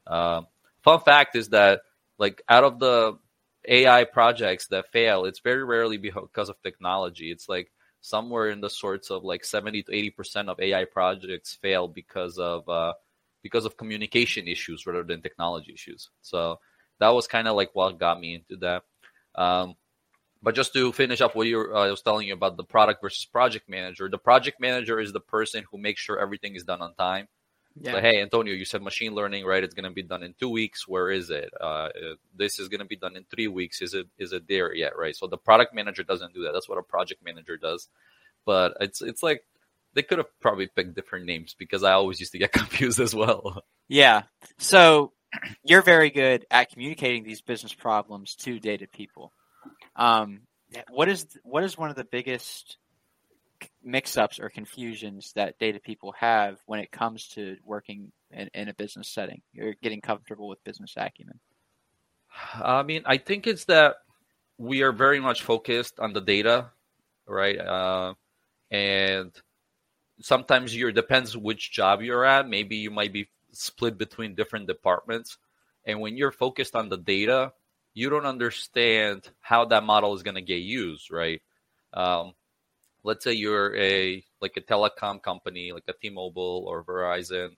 Uh, 0.06 0.42
fun 0.82 1.00
fact 1.00 1.36
is 1.36 1.50
that, 1.50 1.82
like, 2.18 2.42
out 2.48 2.64
of 2.64 2.78
the 2.78 3.18
AI 3.66 4.04
projects 4.04 4.66
that 4.68 4.90
fail, 4.90 5.26
it's 5.26 5.40
very 5.40 5.62
rarely 5.62 5.98
because 5.98 6.48
of 6.48 6.60
technology. 6.62 7.30
It's 7.30 7.48
like 7.48 7.70
somewhere 8.00 8.48
in 8.48 8.60
the 8.60 8.70
sorts 8.70 9.10
of 9.10 9.24
like 9.24 9.44
70 9.44 9.82
to 9.84 9.94
80 9.94 10.10
percent 10.10 10.48
of 10.48 10.60
AI 10.60 10.84
projects 10.84 11.54
fail 11.60 11.88
because 11.88 12.38
of 12.38 12.68
uh, 12.68 12.94
because 13.42 13.64
of 13.64 13.76
communication 13.76 14.48
issues 14.48 14.86
rather 14.86 15.02
than 15.02 15.22
technology 15.22 15.72
issues. 15.72 16.08
So 16.22 16.60
that 17.00 17.10
was 17.10 17.26
kind 17.26 17.48
of 17.48 17.56
like 17.56 17.74
what 17.74 17.98
got 17.98 18.20
me 18.20 18.34
into 18.34 18.56
that. 18.56 18.82
Um, 19.34 19.76
but 20.42 20.54
just 20.54 20.72
to 20.74 20.92
finish 20.92 21.20
up 21.20 21.34
what 21.34 21.46
you 21.46 21.70
uh, 21.74 21.86
I 21.86 21.90
was 21.90 22.02
telling 22.02 22.28
you 22.28 22.34
about 22.34 22.56
the 22.56 22.64
product 22.64 23.02
versus 23.02 23.24
project 23.24 23.68
manager, 23.68 24.08
the 24.08 24.18
project 24.18 24.60
manager 24.60 25.00
is 25.00 25.12
the 25.12 25.20
person 25.20 25.64
who 25.70 25.78
makes 25.78 26.00
sure 26.00 26.18
everything 26.18 26.54
is 26.54 26.64
done 26.64 26.80
on 26.80 26.94
time. 26.94 27.28
Yeah. 27.80 27.92
Like, 27.94 28.02
hey, 28.02 28.22
Antonio, 28.22 28.54
you 28.54 28.64
said 28.64 28.82
machine 28.82 29.14
learning, 29.14 29.44
right? 29.44 29.62
It's 29.62 29.74
going 29.74 29.84
to 29.84 29.90
be 29.90 30.02
done 30.02 30.22
in 30.22 30.34
two 30.38 30.48
weeks. 30.48 30.88
Where 30.88 31.10
is 31.10 31.30
it? 31.30 31.50
Uh, 31.60 31.90
this 32.34 32.58
is 32.58 32.68
going 32.68 32.80
to 32.80 32.86
be 32.86 32.96
done 32.96 33.14
in 33.14 33.24
three 33.24 33.46
weeks. 33.46 33.82
Is 33.82 33.94
it 33.94 34.08
is 34.18 34.32
it 34.32 34.48
there 34.48 34.74
yet? 34.74 34.96
Right. 34.96 35.14
So 35.14 35.26
the 35.26 35.38
product 35.38 35.74
manager 35.74 36.02
doesn't 36.02 36.34
do 36.34 36.44
that. 36.44 36.52
That's 36.52 36.68
what 36.68 36.78
a 36.78 36.82
project 36.82 37.24
manager 37.24 37.56
does. 37.56 37.88
But 38.44 38.76
it's 38.80 39.02
it's 39.02 39.22
like 39.22 39.44
they 39.94 40.02
could 40.02 40.18
have 40.18 40.40
probably 40.40 40.66
picked 40.66 40.94
different 40.94 41.26
names 41.26 41.54
because 41.58 41.82
I 41.82 41.92
always 41.92 42.20
used 42.20 42.32
to 42.32 42.38
get 42.38 42.52
confused 42.52 43.00
as 43.00 43.14
well. 43.14 43.62
Yeah. 43.88 44.22
So 44.58 45.12
you're 45.64 45.82
very 45.82 46.10
good 46.10 46.46
at 46.50 46.70
communicating 46.70 47.24
these 47.24 47.42
business 47.42 47.74
problems 47.74 48.34
to 48.36 48.58
data 48.58 48.86
people. 48.86 49.32
Um, 49.98 50.42
what 50.90 51.08
is 51.08 51.26
what 51.42 51.64
is 51.64 51.76
one 51.76 51.90
of 51.90 51.96
the 51.96 52.04
biggest 52.04 52.78
mix-ups 53.82 54.38
or 54.38 54.48
confusions 54.48 55.32
that 55.34 55.58
data 55.58 55.80
people 55.80 56.12
have 56.12 56.58
when 56.66 56.78
it 56.78 56.92
comes 56.92 57.26
to 57.28 57.56
working 57.64 58.12
in, 58.30 58.48
in 58.54 58.68
a 58.68 58.74
business 58.74 59.08
setting? 59.08 59.42
You're 59.52 59.74
getting 59.82 60.00
comfortable 60.00 60.48
with 60.48 60.62
business 60.64 60.94
acumen. 60.96 61.40
I 62.54 62.84
mean, 62.84 63.02
I 63.06 63.18
think 63.18 63.46
it's 63.46 63.64
that 63.64 63.96
we 64.56 64.82
are 64.82 64.92
very 64.92 65.18
much 65.18 65.42
focused 65.42 65.98
on 65.98 66.12
the 66.12 66.20
data, 66.20 66.70
right? 67.26 67.58
Uh, 67.58 68.14
and 68.70 69.32
sometimes 70.20 70.76
you're 70.76 70.92
depends 70.92 71.36
which 71.36 71.72
job 71.72 72.02
you're 72.02 72.24
at. 72.24 72.48
Maybe 72.48 72.76
you 72.76 72.90
might 72.90 73.12
be 73.12 73.28
split 73.52 73.98
between 73.98 74.36
different 74.36 74.68
departments, 74.68 75.38
and 75.84 76.00
when 76.00 76.16
you're 76.16 76.30
focused 76.30 76.76
on 76.76 76.88
the 76.88 76.98
data, 76.98 77.52
you 77.98 78.08
don't 78.10 78.26
understand 78.26 79.28
how 79.40 79.64
that 79.64 79.82
model 79.82 80.14
is 80.14 80.22
going 80.22 80.36
to 80.36 80.52
get 80.54 80.62
used, 80.62 81.10
right? 81.10 81.42
Um, 81.92 82.34
let's 83.02 83.24
say 83.24 83.32
you're 83.32 83.74
a 83.76 84.22
like 84.40 84.56
a 84.56 84.60
telecom 84.60 85.20
company, 85.20 85.72
like 85.72 85.82
a 85.88 85.92
T-Mobile 85.92 86.64
or 86.68 86.84
Verizon, 86.84 87.56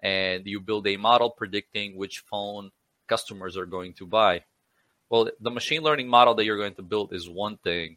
and 0.00 0.46
you 0.46 0.60
build 0.60 0.86
a 0.86 0.96
model 0.96 1.30
predicting 1.30 1.96
which 1.96 2.20
phone 2.20 2.70
customers 3.08 3.56
are 3.56 3.66
going 3.66 3.94
to 3.94 4.06
buy. 4.06 4.44
Well, 5.10 5.30
the 5.40 5.50
machine 5.50 5.82
learning 5.82 6.08
model 6.08 6.36
that 6.36 6.44
you're 6.44 6.58
going 6.64 6.76
to 6.76 6.82
build 6.82 7.12
is 7.12 7.28
one 7.28 7.56
thing, 7.56 7.96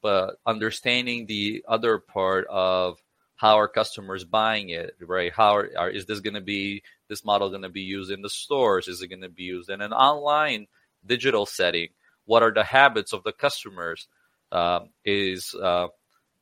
but 0.00 0.38
understanding 0.46 1.26
the 1.26 1.64
other 1.66 1.98
part 1.98 2.46
of 2.48 3.02
how 3.34 3.58
are 3.58 3.66
customers 3.66 4.22
buying 4.22 4.68
it, 4.68 4.94
right? 5.00 5.32
How 5.32 5.56
are, 5.56 5.70
are 5.76 5.90
is 5.90 6.06
this 6.06 6.20
going 6.20 6.34
to 6.34 6.40
be 6.40 6.84
this 7.08 7.24
model 7.24 7.50
going 7.50 7.62
to 7.62 7.68
be 7.68 7.82
used 7.96 8.12
in 8.12 8.22
the 8.22 8.30
stores? 8.30 8.86
Is 8.86 9.02
it 9.02 9.08
going 9.08 9.22
to 9.22 9.28
be 9.28 9.42
used 9.42 9.68
in 9.68 9.80
an 9.80 9.92
online 9.92 10.68
digital 11.08 11.46
setting? 11.46 11.88
What 12.26 12.42
are 12.42 12.52
the 12.52 12.64
habits 12.64 13.12
of 13.12 13.24
the 13.24 13.32
customers? 13.32 14.06
Um, 14.52 14.90
is 15.04 15.54
uh, 15.54 15.88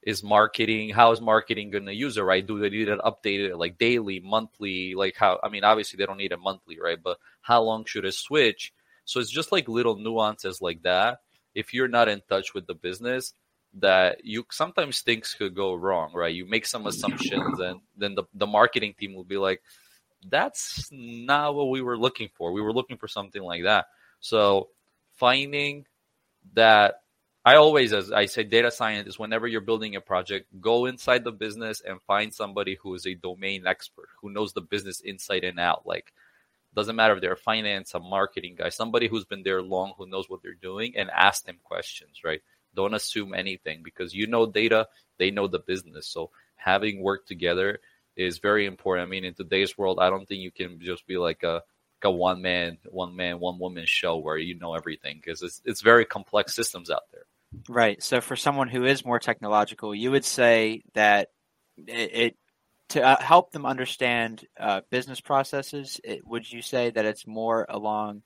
is 0.07 0.23
marketing 0.23 0.91
how 0.91 1.11
is 1.11 1.21
marketing 1.21 1.71
going 1.71 1.87
to 1.87 1.95
use 1.95 2.17
it 2.17 2.23
right? 2.23 2.47
Do 2.47 2.59
they 2.61 2.71
need 2.71 2.89
it 2.89 3.01
updated 3.01 3.59
like 3.59 3.77
daily 3.77 4.21
monthly? 4.21 4.95
Like 4.95 5.17
how 5.17 5.39
i 5.43 5.49
mean 5.49 5.65
obviously 5.65 5.99
they 5.99 6.07
don't 6.07 6.17
need 6.17 6.33
it 6.33 6.39
monthly 6.39 6.79
right? 6.81 6.99
But 7.03 7.19
how 7.43 7.63
long 7.63 7.85
should 7.85 8.05
it 8.05 8.15
switch? 8.15 8.73
So 9.05 9.21
it's 9.21 9.31
just 9.31 9.53
like 9.53 9.69
little 9.69 9.97
nuances 9.97 10.63
like 10.63 10.83
that 10.85 11.19
if 11.55 11.75
you're 11.75 11.89
not 11.89 12.09
in 12.09 12.23
touch 12.29 12.55
with 12.55 12.67
the 12.67 12.75
business 12.75 13.33
that 13.79 14.25
you 14.25 14.47
sometimes 14.51 15.01
things 15.01 15.35
could 15.37 15.57
go 15.57 15.75
wrong 15.75 16.13
right? 16.15 16.35
You 16.35 16.47
make 16.47 16.67
some 16.67 16.87
assumptions 16.87 17.59
and 17.59 17.81
then 17.97 18.15
the, 18.15 18.25
the 18.33 18.47
marketing 18.47 18.95
team 18.99 19.15
will 19.15 19.25
be 19.25 19.37
like 19.37 19.61
that's 20.29 20.89
not 20.93 21.55
what 21.55 21.69
we 21.69 21.83
were 21.83 21.99
looking 21.99 22.29
for. 22.35 22.53
We 22.53 22.63
were 22.63 22.73
looking 22.73 22.97
for 22.97 23.09
something 23.09 23.43
like 23.43 23.65
that 23.65 23.87
so 24.27 24.71
finding 25.15 25.87
that 26.55 27.03
I 27.45 27.55
always, 27.57 27.93
as 27.93 28.11
I 28.11 28.27
say, 28.27 28.43
data 28.43 28.73
scientist, 28.73 29.21
whenever 29.21 29.47
you're 29.47 29.61
building 29.61 29.95
a 29.95 30.01
project, 30.01 30.49
go 30.61 30.87
inside 30.87 31.23
the 31.23 31.31
business 31.31 31.81
and 31.81 32.03
find 32.03 32.35
somebody 32.35 32.77
who 32.83 32.95
is 32.95 33.07
a 33.07 33.15
domain 33.15 33.69
expert, 33.69 34.09
who 34.21 34.31
knows 34.31 34.53
the 34.53 34.63
business 34.63 34.99
inside 35.01 35.45
and 35.45 35.61
out. 35.61 35.87
Like, 35.87 36.13
doesn't 36.75 36.97
matter 36.97 37.15
if 37.15 37.21
they're 37.21 37.35
a 37.35 37.37
finance, 37.37 37.95
a 37.95 38.01
marketing 38.01 38.57
guy, 38.59 38.71
somebody 38.71 39.07
who's 39.07 39.25
been 39.25 39.45
there 39.45 39.63
long, 39.63 39.95
who 39.97 40.09
knows 40.09 40.29
what 40.29 40.43
they're 40.43 40.55
doing, 40.55 40.95
and 40.97 41.09
ask 41.11 41.45
them 41.45 41.59
questions, 41.63 42.23
right? 42.25 42.43
Don't 42.75 42.95
assume 42.95 43.33
anything 43.33 43.83
because 43.85 44.13
you 44.13 44.27
know 44.27 44.45
data, 44.47 44.89
they 45.19 45.31
know 45.31 45.47
the 45.47 45.61
business. 45.61 46.09
So 46.09 46.31
having 46.57 47.01
worked 47.01 47.29
together 47.29 47.79
is 48.17 48.39
very 48.39 48.67
important. 48.67 49.07
I 49.07 49.11
mean, 49.11 49.25
in 49.25 49.35
today's 49.35 49.79
world, 49.79 50.01
I 50.01 50.11
don't 50.11 50.27
think 50.27 50.41
you 50.41 50.51
can 50.51 50.81
just 50.81 51.07
be 51.07 51.17
like 51.17 51.45
a 51.45 51.63
a 52.05 52.11
one 52.11 52.43
man, 52.43 52.79
one 52.85 53.17
man, 53.17 53.41
one 53.41 53.59
woman 53.59 53.85
show 53.87 54.17
where 54.17 54.37
you 54.37 54.59
know 54.59 54.75
everything 54.75 55.21
because 55.23 55.43
it's 55.43 55.61
it's 55.65 55.81
very 55.81 56.05
complex 56.05 56.55
systems 56.55 56.91
out 56.91 57.03
there. 57.13 57.25
Right. 57.69 58.03
So 58.03 58.21
for 58.21 58.37
someone 58.37 58.69
who 58.69 58.85
is 58.85 59.05
more 59.05 59.19
technological, 59.19 59.95
you 59.95 60.11
would 60.11 60.25
say 60.25 60.83
that 60.95 61.29
it, 61.77 62.11
it 62.15 62.37
to 62.91 63.03
uh, 63.03 63.21
help 63.21 63.51
them 63.51 63.67
understand 63.67 64.45
uh, 64.59 64.83
business 64.91 65.21
processes. 65.21 66.01
It, 66.05 66.27
would 66.27 66.51
you 66.51 66.63
say 66.63 66.91
that 66.91 67.05
it's 67.05 67.27
more 67.27 67.67
along 67.69 68.23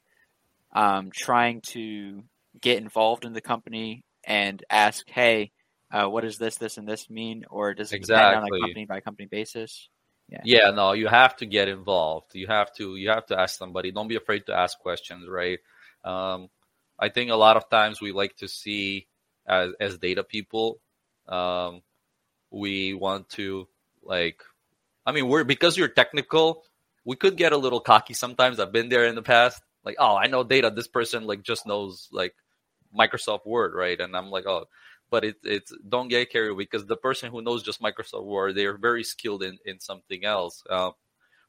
um, 0.73 1.11
trying 1.13 1.63
to 1.69 2.23
get 2.61 2.79
involved 2.79 3.25
in 3.25 3.33
the 3.33 3.41
company 3.41 4.05
and 4.25 4.63
ask, 4.69 5.09
"Hey, 5.09 5.53
uh, 5.91 6.07
what 6.07 6.23
does 6.23 6.39
this, 6.39 6.57
this, 6.57 6.77
and 6.77 6.87
this 6.87 7.09
mean?" 7.09 7.45
Or 7.49 7.75
does 7.75 7.93
it 7.93 7.97
exactly. 7.97 8.37
depend 8.37 8.53
on 8.53 8.59
a 8.59 8.61
company 8.61 8.87
by 8.87 9.01
company 9.01 9.29
basis? 9.31 9.89
Yeah. 10.31 10.41
yeah, 10.45 10.71
no, 10.71 10.93
you 10.93 11.09
have 11.09 11.37
to 11.39 11.47
get 11.47 11.69
involved. 11.69 12.35
You 12.37 12.47
have 12.47 12.73
to 12.75 12.95
you 12.95 13.11
have 13.11 13.27
to 13.27 13.39
ask 13.39 13.59
somebody. 13.59 13.91
Don't 13.91 14.07
be 14.07 14.17
afraid 14.17 14.47
to 14.47 14.55
ask 14.55 14.79
questions, 14.79 15.29
right? 15.29 15.59
Um, 16.05 16.49
I 16.99 17.09
think 17.09 17.31
a 17.31 17.35
lot 17.37 17.57
of 17.57 17.69
times 17.69 18.01
we 18.01 18.13
like 18.13 18.37
to 18.37 18.47
see 18.47 19.09
as 19.47 19.73
as 19.81 19.99
data 19.99 20.23
people, 20.23 20.81
um, 21.29 21.83
we 22.51 22.95
want 22.95 23.29
to 23.31 23.67
like, 24.05 24.43
I 25.05 25.13
mean, 25.13 25.27
we're 25.29 25.45
because 25.45 25.77
you're 25.77 25.89
technical, 25.89 26.63
we 27.05 27.17
could 27.17 27.37
get 27.37 27.53
a 27.53 27.57
little 27.57 27.81
cocky 27.81 28.15
sometimes. 28.15 28.61
I've 28.61 28.73
been 28.73 28.89
there 28.89 29.07
in 29.07 29.17
the 29.17 29.23
past. 29.23 29.61
Like, 29.85 29.97
oh, 29.99 30.15
I 30.17 30.27
know 30.27 30.45
data. 30.45 30.71
This 30.75 30.89
person 30.89 31.27
like 31.27 31.43
just 31.43 31.67
knows 31.67 32.09
like 32.13 32.35
Microsoft 32.97 33.47
Word, 33.47 33.75
right? 33.75 33.99
And 33.99 34.17
I'm 34.17 34.31
like, 34.31 34.47
oh, 34.47 34.67
but 35.11 35.25
it, 35.25 35.37
it's 35.43 35.73
don't 35.89 36.09
get 36.09 36.31
carried 36.31 36.51
away 36.51 36.65
because 36.65 36.87
the 36.87 36.97
person 36.97 37.31
who 37.31 37.43
knows 37.43 37.63
just 37.63 37.83
Microsoft 37.83 38.25
Word, 38.25 38.55
they're 38.55 38.79
very 38.79 39.05
skilled 39.05 39.43
in 39.43 39.59
in 39.65 39.81
something 39.81 40.25
else. 40.25 40.63
Uh, 40.69 40.91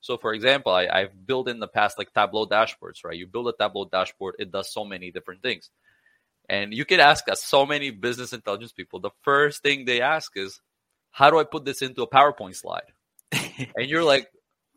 so, 0.02 0.18
for 0.18 0.34
example, 0.34 0.72
I, 0.72 0.88
I've 0.88 1.28
built 1.28 1.48
in 1.48 1.60
the 1.60 1.68
past 1.68 1.98
like 1.98 2.14
Tableau 2.14 2.48
dashboards, 2.48 3.04
right? 3.06 3.18
You 3.18 3.28
build 3.28 3.48
a 3.48 3.54
Tableau 3.54 3.86
dashboard, 3.86 4.36
it 4.40 4.52
does 4.52 4.74
so 4.74 4.84
many 4.84 5.12
different 5.12 5.44
things. 5.44 5.70
And 6.50 6.74
you 6.74 6.86
can 6.86 7.00
ask 7.00 7.30
us 7.30 7.44
so 7.44 7.66
many 7.66 7.92
business 7.92 8.34
intelligence 8.34 8.72
people. 8.72 9.00
The 9.00 9.12
first 9.22 9.62
thing 9.62 9.86
they 9.86 10.02
ask 10.02 10.36
is, 10.36 10.60
"How 11.12 11.30
do 11.30 11.40
I 11.40 11.44
put 11.44 11.66
this 11.66 11.82
into 11.82 12.02
a 12.02 12.10
PowerPoint 12.10 12.56
slide?" 12.56 12.92
and 13.32 13.88
you're 13.88 14.04
like, 14.04 14.28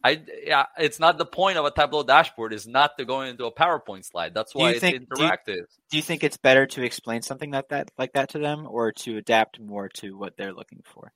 "I 0.04 0.22
yeah, 0.44 0.66
it's 0.78 1.00
not 1.00 1.18
the 1.18 1.26
point 1.26 1.58
of 1.58 1.64
a 1.64 1.70
Tableau 1.70 2.02
dashboard 2.02 2.52
is 2.52 2.66
not 2.66 2.98
to 2.98 3.04
go 3.04 3.22
into 3.22 3.46
a 3.46 3.52
PowerPoint 3.52 4.04
slide. 4.04 4.34
That's 4.34 4.54
why 4.54 4.72
it's 4.72 4.80
think, 4.80 5.08
interactive." 5.08 5.46
Do 5.46 5.52
you, 5.52 5.66
do 5.90 5.96
you, 5.96 6.02
think 6.02 6.22
it's 6.22 6.36
better 6.36 6.66
to 6.66 6.82
explain 6.84 7.22
something 7.22 7.50
like 7.50 7.68
that 7.68 7.90
like 7.98 8.12
that 8.12 8.28
to 8.30 8.38
them, 8.38 8.66
or 8.68 8.92
to 8.92 9.16
adapt 9.16 9.58
more 9.58 9.88
to 10.00 10.16
what 10.16 10.36
they're 10.36 10.52
looking 10.52 10.82
for? 10.84 11.12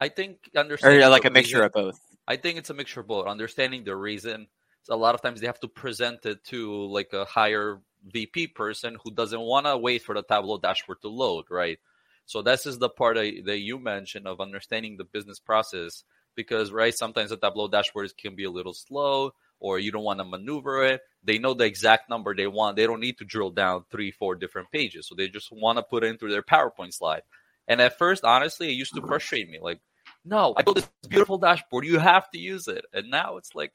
I 0.00 0.08
think 0.08 0.50
understanding 0.56 1.02
or 1.02 1.08
like 1.08 1.24
a 1.24 1.30
mixture 1.30 1.58
reason, 1.58 1.66
of 1.66 1.72
both. 1.72 2.00
I 2.26 2.36
think 2.36 2.58
it's 2.58 2.70
a 2.70 2.74
mixture 2.74 3.00
of 3.00 3.06
both. 3.06 3.26
Understanding 3.26 3.84
the 3.84 3.94
reason. 3.94 4.48
So 4.82 4.94
a 4.94 4.96
lot 4.96 5.14
of 5.14 5.22
times 5.22 5.40
they 5.40 5.46
have 5.46 5.60
to 5.60 5.68
present 5.68 6.24
it 6.24 6.42
to 6.46 6.86
like 6.86 7.12
a 7.12 7.24
higher 7.26 7.80
VP 8.06 8.48
person 8.48 8.96
who 9.04 9.10
doesn't 9.10 9.40
want 9.40 9.66
to 9.66 9.76
wait 9.76 10.02
for 10.02 10.14
the 10.14 10.22
Tableau 10.22 10.58
dashboard 10.58 11.02
to 11.02 11.08
load, 11.08 11.44
right? 11.50 11.78
So 12.24 12.42
this 12.42 12.64
is 12.64 12.78
the 12.78 12.88
part 12.88 13.16
that 13.16 13.58
you 13.58 13.78
mentioned 13.78 14.26
of 14.26 14.40
understanding 14.40 14.96
the 14.96 15.04
business 15.04 15.38
process 15.38 16.04
because, 16.40 16.72
right, 16.72 16.94
sometimes 16.94 17.30
the 17.30 17.36
Tableau 17.36 17.68
dashboards 17.68 18.16
can 18.16 18.34
be 18.34 18.44
a 18.44 18.50
little 18.50 18.72
slow 18.72 19.34
or 19.58 19.78
you 19.78 19.92
don't 19.92 20.04
want 20.04 20.20
to 20.20 20.24
maneuver 20.24 20.84
it. 20.84 21.02
They 21.22 21.38
know 21.38 21.52
the 21.52 21.64
exact 21.64 22.08
number 22.08 22.34
they 22.34 22.46
want. 22.46 22.76
They 22.76 22.86
don't 22.86 23.00
need 23.00 23.18
to 23.18 23.26
drill 23.26 23.50
down 23.50 23.84
three, 23.90 24.10
four 24.10 24.34
different 24.34 24.70
pages. 24.70 25.06
So 25.06 25.14
they 25.14 25.28
just 25.28 25.52
want 25.52 25.76
to 25.76 25.82
put 25.82 26.02
it 26.02 26.06
into 26.06 26.28
their 26.28 26.42
PowerPoint 26.42 26.94
slide. 26.94 27.22
And 27.68 27.80
at 27.80 27.98
first, 27.98 28.24
honestly, 28.24 28.68
it 28.68 28.76
used 28.76 28.94
to 28.94 29.02
frustrate 29.02 29.50
me. 29.50 29.58
Like, 29.60 29.80
no, 30.24 30.54
I 30.56 30.62
built 30.62 30.76
this 30.76 30.90
beautiful 31.08 31.36
dashboard. 31.36 31.84
You 31.84 31.98
have 31.98 32.30
to 32.30 32.38
use 32.38 32.68
it. 32.68 32.86
And 32.94 33.10
now 33.10 33.36
it's 33.36 33.54
like, 33.54 33.72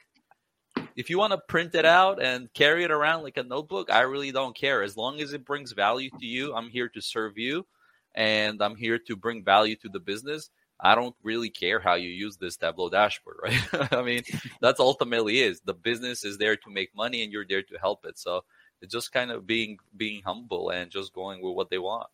if 0.96 1.10
you 1.12 1.20
want 1.20 1.34
to 1.34 1.38
print 1.38 1.76
it 1.76 1.86
out 1.86 2.22
and 2.22 2.52
carry 2.54 2.84
it 2.84 2.92
around 2.92 3.24
like 3.24 3.38
a 3.38 3.44
notebook, 3.44 3.92
I 3.92 4.02
really 4.02 4.32
don't 4.32 4.56
care. 4.56 4.82
As 4.82 4.98
long 4.98 5.22
as 5.22 5.34
it 5.34 5.46
brings 5.46 5.72
value 5.74 6.10
to 6.20 6.26
you, 6.26 6.56
I'm 6.56 6.70
here 6.70 6.90
to 6.90 7.02
serve 7.02 7.38
you 7.38 7.68
and 8.16 8.62
I'm 8.62 8.76
here 8.76 8.98
to 9.08 9.16
bring 9.16 9.44
value 9.44 9.76
to 9.78 9.90
the 9.90 10.00
business. 10.00 10.50
I 10.80 10.96
don't 10.96 11.16
really 11.24 11.50
care 11.50 11.80
how 11.80 11.96
you 11.96 12.10
use 12.10 12.38
this 12.38 12.58
Tableau 12.58 12.90
dashboard, 12.90 13.38
right? 13.44 13.94
I 13.94 14.02
mean, 14.02 14.24
that's 14.62 14.80
ultimately 14.80 15.40
is 15.40 15.62
the 15.62 15.74
business 15.74 16.26
is 16.26 16.38
there 16.38 16.56
to 16.58 16.70
make 16.70 16.96
money 16.96 17.24
and 17.24 17.32
you're 17.32 17.46
there 17.48 17.64
to 17.64 17.78
help 17.80 18.06
it. 18.06 18.18
So 18.18 18.44
it's 18.82 18.94
just 18.94 19.12
kind 19.12 19.32
of 19.32 19.48
being 19.48 19.78
being 19.96 20.22
humble 20.24 20.70
and 20.70 20.92
just 20.92 21.14
going 21.14 21.42
with 21.42 21.56
what 21.56 21.70
they 21.70 21.78
want. 21.78 22.08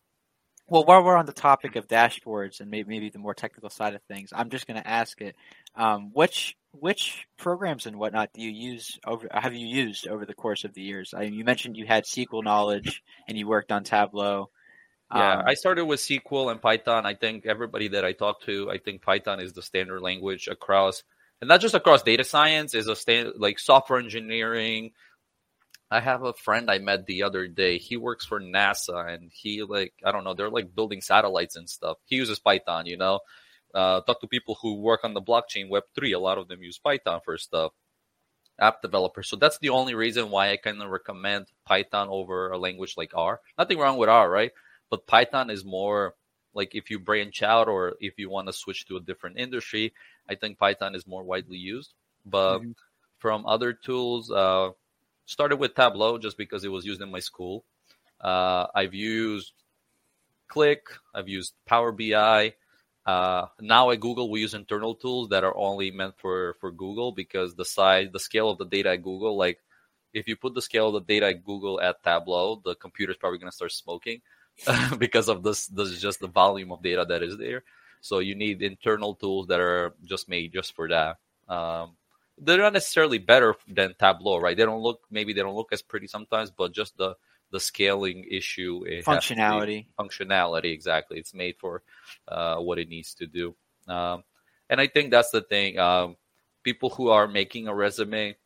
Well, 0.68 0.84
while 0.84 1.02
we're 1.02 1.16
on 1.16 1.26
the 1.26 1.32
topic 1.32 1.76
of 1.76 1.88
dashboards 1.88 2.60
and 2.60 2.70
maybe, 2.70 2.88
maybe 2.88 3.10
the 3.10 3.18
more 3.18 3.34
technical 3.34 3.68
side 3.68 3.94
of 3.94 4.02
things, 4.04 4.30
I'm 4.32 4.48
just 4.48 4.66
going 4.66 4.80
to 4.80 4.88
ask 4.88 5.20
it: 5.20 5.36
um, 5.74 6.10
which 6.14 6.56
which 6.72 7.26
programs 7.36 7.86
and 7.86 7.96
whatnot 7.96 8.30
do 8.32 8.40
you 8.40 8.50
use 8.50 8.98
over? 9.06 9.28
Have 9.32 9.54
you 9.54 9.66
used 9.66 10.06
over 10.08 10.24
the 10.24 10.34
course 10.34 10.64
of 10.64 10.72
the 10.72 10.80
years? 10.80 11.14
I 11.14 11.24
mean, 11.24 11.34
you 11.34 11.44
mentioned 11.44 11.76
you 11.76 11.86
had 11.86 12.04
SQL 12.04 12.44
knowledge 12.44 13.02
and 13.28 13.36
you 13.36 13.46
worked 13.46 13.72
on 13.72 13.84
Tableau. 13.84 14.50
Yeah, 15.14 15.34
um, 15.34 15.44
I 15.46 15.54
started 15.54 15.84
with 15.84 16.00
SQL 16.00 16.50
and 16.50 16.60
Python. 16.60 17.04
I 17.04 17.14
think 17.14 17.46
everybody 17.46 17.88
that 17.88 18.04
I 18.04 18.12
talk 18.12 18.42
to, 18.42 18.70
I 18.70 18.78
think 18.78 19.02
Python 19.02 19.40
is 19.40 19.52
the 19.52 19.62
standard 19.62 20.00
language 20.00 20.48
across, 20.48 21.02
and 21.40 21.48
not 21.48 21.60
just 21.60 21.74
across 21.74 22.02
data 22.02 22.24
science, 22.24 22.74
is 22.74 22.86
a 22.88 22.96
stand 22.96 23.32
like 23.36 23.58
software 23.58 23.98
engineering, 23.98 24.92
I 25.92 26.00
have 26.00 26.22
a 26.22 26.32
friend 26.32 26.70
I 26.70 26.78
met 26.78 27.04
the 27.04 27.22
other 27.22 27.46
day. 27.46 27.76
He 27.76 27.98
works 27.98 28.24
for 28.24 28.40
NASA 28.40 29.12
and 29.12 29.30
he 29.30 29.62
like 29.62 29.92
I 30.02 30.10
don't 30.10 30.24
know, 30.24 30.32
they're 30.32 30.48
like 30.48 30.74
building 30.74 31.02
satellites 31.02 31.54
and 31.56 31.68
stuff. 31.68 31.98
He 32.06 32.16
uses 32.16 32.38
Python, 32.38 32.86
you 32.86 32.96
know. 32.96 33.20
Uh, 33.74 34.00
talk 34.00 34.20
to 34.22 34.26
people 34.26 34.56
who 34.62 34.80
work 34.80 35.00
on 35.04 35.12
the 35.12 35.20
blockchain 35.20 35.68
Web 35.68 35.82
three. 35.94 36.12
A 36.12 36.18
lot 36.18 36.38
of 36.38 36.48
them 36.48 36.62
use 36.62 36.78
Python 36.78 37.20
for 37.22 37.36
stuff. 37.36 37.72
App 38.58 38.80
developers. 38.80 39.28
So 39.28 39.36
that's 39.36 39.58
the 39.58 39.68
only 39.68 39.94
reason 39.94 40.30
why 40.30 40.50
I 40.52 40.56
kind 40.56 40.80
of 40.80 40.88
recommend 40.88 41.48
Python 41.66 42.08
over 42.10 42.50
a 42.50 42.58
language 42.58 42.94
like 42.96 43.12
R. 43.14 43.40
Nothing 43.58 43.78
wrong 43.78 43.98
with 43.98 44.08
R, 44.08 44.30
right? 44.30 44.52
But 44.92 45.06
Python 45.06 45.48
is 45.48 45.64
more 45.64 46.16
like 46.52 46.74
if 46.74 46.90
you 46.90 46.98
branch 46.98 47.42
out 47.42 47.66
or 47.66 47.94
if 47.98 48.18
you 48.18 48.28
want 48.28 48.48
to 48.48 48.52
switch 48.52 48.84
to 48.88 48.98
a 48.98 49.00
different 49.00 49.38
industry, 49.38 49.94
I 50.28 50.34
think 50.34 50.58
Python 50.58 50.94
is 50.94 51.06
more 51.06 51.22
widely 51.22 51.56
used. 51.56 51.94
But 52.26 52.58
mm-hmm. 52.58 52.72
from 53.18 53.46
other 53.46 53.72
tools, 53.72 54.30
uh, 54.30 54.72
started 55.24 55.56
with 55.56 55.74
Tableau 55.74 56.18
just 56.18 56.36
because 56.36 56.62
it 56.62 56.68
was 56.68 56.84
used 56.84 57.00
in 57.00 57.10
my 57.10 57.20
school. 57.20 57.64
Uh, 58.20 58.66
I've 58.74 58.92
used 58.92 59.54
Qlik, 60.50 60.80
I've 61.14 61.30
used 61.30 61.54
Power 61.64 61.90
BI. 61.90 62.52
Uh, 63.06 63.46
now 63.62 63.92
at 63.92 64.00
Google, 64.00 64.28
we 64.28 64.40
use 64.40 64.52
internal 64.52 64.94
tools 64.94 65.30
that 65.30 65.42
are 65.42 65.56
only 65.56 65.90
meant 65.90 66.18
for, 66.18 66.56
for 66.60 66.70
Google 66.70 67.12
because 67.12 67.54
the 67.54 67.64
size, 67.64 68.10
the 68.12 68.20
scale 68.20 68.50
of 68.50 68.58
the 68.58 68.66
data 68.66 68.90
at 68.90 69.02
Google, 69.02 69.38
like 69.38 69.58
if 70.12 70.28
you 70.28 70.36
put 70.36 70.52
the 70.52 70.60
scale 70.60 70.88
of 70.88 70.92
the 70.92 71.14
data 71.14 71.28
at 71.28 71.46
Google 71.46 71.80
at 71.80 72.04
Tableau, 72.04 72.60
the 72.62 72.74
computer's 72.74 73.16
probably 73.16 73.38
going 73.38 73.50
to 73.50 73.56
start 73.56 73.72
smoking 73.72 74.20
because 74.98 75.28
of 75.28 75.42
this, 75.42 75.66
this 75.66 75.88
is 75.88 76.00
just 76.00 76.20
the 76.20 76.28
volume 76.28 76.72
of 76.72 76.82
data 76.82 77.04
that 77.08 77.22
is 77.22 77.36
there. 77.38 77.64
So 78.00 78.18
you 78.18 78.34
need 78.34 78.62
internal 78.62 79.14
tools 79.14 79.46
that 79.48 79.60
are 79.60 79.94
just 80.04 80.28
made 80.28 80.52
just 80.52 80.74
for 80.74 80.88
that. 80.88 81.18
Um, 81.48 81.96
they're 82.38 82.58
not 82.58 82.72
necessarily 82.72 83.18
better 83.18 83.54
than 83.68 83.94
Tableau, 83.98 84.38
right? 84.38 84.56
They 84.56 84.64
don't 84.64 84.82
look 84.82 85.02
maybe 85.10 85.32
they 85.32 85.42
don't 85.42 85.54
look 85.54 85.72
as 85.72 85.82
pretty 85.82 86.06
sometimes, 86.06 86.50
but 86.50 86.72
just 86.72 86.96
the 86.96 87.14
the 87.50 87.60
scaling 87.60 88.24
issue 88.30 88.82
functionality 89.04 89.84
functionality 90.00 90.72
exactly 90.72 91.18
it's 91.18 91.34
made 91.34 91.54
for 91.58 91.82
uh, 92.28 92.56
what 92.56 92.78
it 92.78 92.88
needs 92.88 93.12
to 93.12 93.26
do 93.26 93.54
Um, 93.86 94.24
and 94.70 94.80
I 94.80 94.86
think 94.86 95.10
that's 95.10 95.30
the 95.30 95.42
thing. 95.42 95.78
Um, 95.78 96.16
people 96.62 96.88
who 96.90 97.10
are 97.10 97.28
making 97.28 97.68
a 97.68 97.74
resume, 97.74 98.36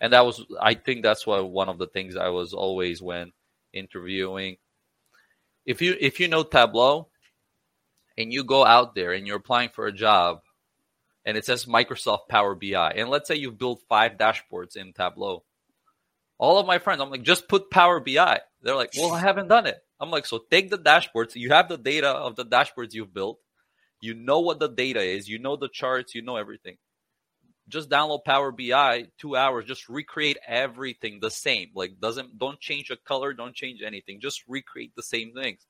and 0.00 0.12
that 0.12 0.24
was, 0.24 0.42
I 0.60 0.74
think 0.74 1.02
that's 1.02 1.26
why 1.26 1.40
one 1.40 1.68
of 1.68 1.78
the 1.78 1.86
things 1.86 2.16
I 2.16 2.28
was 2.30 2.54
always 2.54 3.02
when 3.02 3.32
interviewing. 3.74 4.56
If 5.66 5.82
you 5.82 5.96
if 6.00 6.20
you 6.20 6.28
know 6.28 6.44
Tableau, 6.44 7.08
and 8.16 8.32
you 8.32 8.44
go 8.44 8.64
out 8.64 8.94
there 8.94 9.12
and 9.12 9.26
you're 9.26 9.36
applying 9.36 9.70
for 9.70 9.86
a 9.86 9.92
job, 9.92 10.40
and 11.24 11.36
it 11.36 11.44
says 11.44 11.66
Microsoft 11.66 12.28
Power 12.28 12.54
BI, 12.54 12.92
and 12.96 13.10
let's 13.10 13.28
say 13.28 13.34
you've 13.34 13.58
built 13.58 13.82
five 13.88 14.12
dashboards 14.12 14.76
in 14.76 14.92
Tableau, 14.92 15.42
all 16.38 16.58
of 16.58 16.66
my 16.66 16.78
friends, 16.78 17.00
I'm 17.00 17.10
like, 17.10 17.22
just 17.22 17.48
put 17.48 17.70
Power 17.70 18.00
BI. 18.00 18.40
They're 18.62 18.76
like, 18.76 18.92
well, 18.96 19.12
I 19.12 19.20
haven't 19.20 19.48
done 19.48 19.66
it. 19.66 19.78
I'm 19.98 20.10
like, 20.10 20.26
so 20.26 20.40
take 20.50 20.70
the 20.70 20.78
dashboards. 20.78 21.34
You 21.34 21.50
have 21.50 21.68
the 21.68 21.78
data 21.78 22.08
of 22.08 22.36
the 22.36 22.44
dashboards 22.44 22.92
you've 22.92 23.14
built. 23.14 23.38
You 24.00 24.14
know 24.14 24.40
what 24.40 24.60
the 24.60 24.68
data 24.68 25.00
is. 25.00 25.28
You 25.28 25.38
know 25.38 25.56
the 25.56 25.68
charts. 25.68 26.14
You 26.14 26.22
know 26.22 26.36
everything. 26.36 26.76
Just 27.68 27.90
download 27.90 28.24
Power 28.24 28.52
BI, 28.52 29.06
two 29.18 29.36
hours. 29.36 29.64
Just 29.64 29.88
recreate 29.88 30.38
everything 30.46 31.18
the 31.20 31.30
same. 31.30 31.70
Like 31.74 32.00
doesn't 32.00 32.38
don't 32.38 32.60
change 32.60 32.88
the 32.88 32.96
color. 32.96 33.32
Don't 33.32 33.54
change 33.54 33.82
anything. 33.82 34.20
Just 34.20 34.42
recreate 34.46 34.94
the 34.94 35.02
same 35.02 35.32
things. 35.32 35.66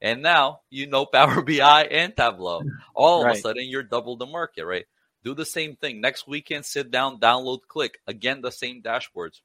And 0.00 0.22
now 0.22 0.60
you 0.70 0.86
know 0.86 1.06
Power 1.12 1.42
BI 1.42 1.84
and 1.84 2.16
Tableau. 2.16 2.62
All 2.94 3.24
right. 3.24 3.32
of 3.32 3.36
a 3.36 3.40
sudden, 3.40 3.68
you're 3.68 3.82
double 3.82 4.16
the 4.16 4.26
market, 4.26 4.64
right? 4.64 4.86
Do 5.22 5.34
the 5.34 5.44
same 5.44 5.76
thing 5.76 6.00
next 6.00 6.26
weekend. 6.26 6.64
Sit 6.64 6.90
down, 6.90 7.20
download, 7.20 7.60
click 7.68 7.98
again. 8.06 8.40
The 8.40 8.52
same 8.52 8.82
dashboards 8.82 9.40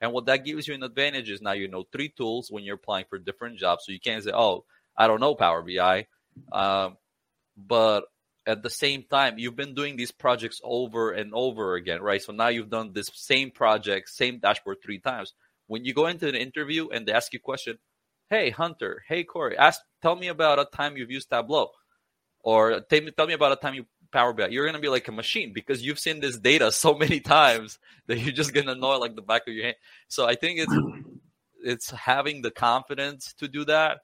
and 0.00 0.12
what 0.12 0.26
that 0.26 0.44
gives 0.44 0.68
you 0.68 0.74
an 0.74 0.82
advantage 0.82 1.30
is 1.30 1.40
now 1.40 1.52
you 1.52 1.68
know 1.68 1.84
three 1.90 2.08
tools 2.08 2.50
when 2.50 2.64
you're 2.64 2.76
applying 2.76 3.06
for 3.08 3.18
different 3.18 3.58
jobs. 3.58 3.84
So 3.86 3.92
you 3.92 4.00
can't 4.00 4.22
say, 4.22 4.32
oh, 4.32 4.64
I 4.96 5.06
don't 5.06 5.20
know 5.20 5.34
Power 5.34 5.62
BI. 5.62 6.06
Um, 6.52 6.96
but 7.56 8.04
at 8.46 8.62
the 8.62 8.70
same 8.70 9.04
time, 9.10 9.38
you've 9.38 9.56
been 9.56 9.74
doing 9.74 9.96
these 9.96 10.12
projects 10.12 10.60
over 10.62 11.12
and 11.12 11.32
over 11.34 11.74
again, 11.74 12.00
right? 12.00 12.22
So 12.22 12.32
now 12.32 12.48
you've 12.48 12.70
done 12.70 12.92
this 12.92 13.10
same 13.14 13.50
project, 13.50 14.10
same 14.10 14.38
dashboard 14.38 14.78
three 14.84 14.98
times. 14.98 15.34
When 15.66 15.84
you 15.84 15.94
go 15.94 16.06
into 16.06 16.28
an 16.28 16.36
interview 16.36 16.88
and 16.88 17.06
they 17.06 17.12
ask 17.12 17.32
you 17.32 17.38
a 17.38 17.40
question, 17.40 17.78
hey, 18.30 18.50
Hunter, 18.50 19.02
hey, 19.08 19.24
Corey, 19.24 19.56
ask, 19.58 19.80
tell 20.00 20.16
me 20.16 20.28
about 20.28 20.60
a 20.60 20.64
time 20.64 20.96
you've 20.96 21.10
used 21.10 21.28
Tableau. 21.30 21.70
Or 22.40 22.80
tell 22.80 23.00
me, 23.00 23.10
tell 23.10 23.26
me 23.26 23.34
about 23.34 23.52
a 23.52 23.56
time 23.56 23.74
you 23.74 23.86
Power 24.12 24.32
BI, 24.32 24.48
you're 24.48 24.66
gonna 24.66 24.78
be 24.78 24.88
like 24.88 25.08
a 25.08 25.12
machine 25.12 25.52
because 25.52 25.84
you've 25.84 25.98
seen 25.98 26.20
this 26.20 26.38
data 26.38 26.70
so 26.70 26.94
many 26.94 27.20
times 27.36 27.78
that 28.06 28.18
you're 28.18 28.32
just 28.32 28.54
gonna 28.54 28.74
know 28.74 28.94
it 28.94 29.00
like 29.00 29.16
the 29.16 29.22
back 29.22 29.42
of 29.48 29.54
your 29.54 29.64
hand. 29.64 29.76
So 30.08 30.26
I 30.26 30.36
think 30.36 30.60
it's 30.60 30.74
it's 31.62 31.90
having 31.90 32.42
the 32.42 32.50
confidence 32.50 33.34
to 33.38 33.48
do 33.48 33.64
that, 33.64 33.98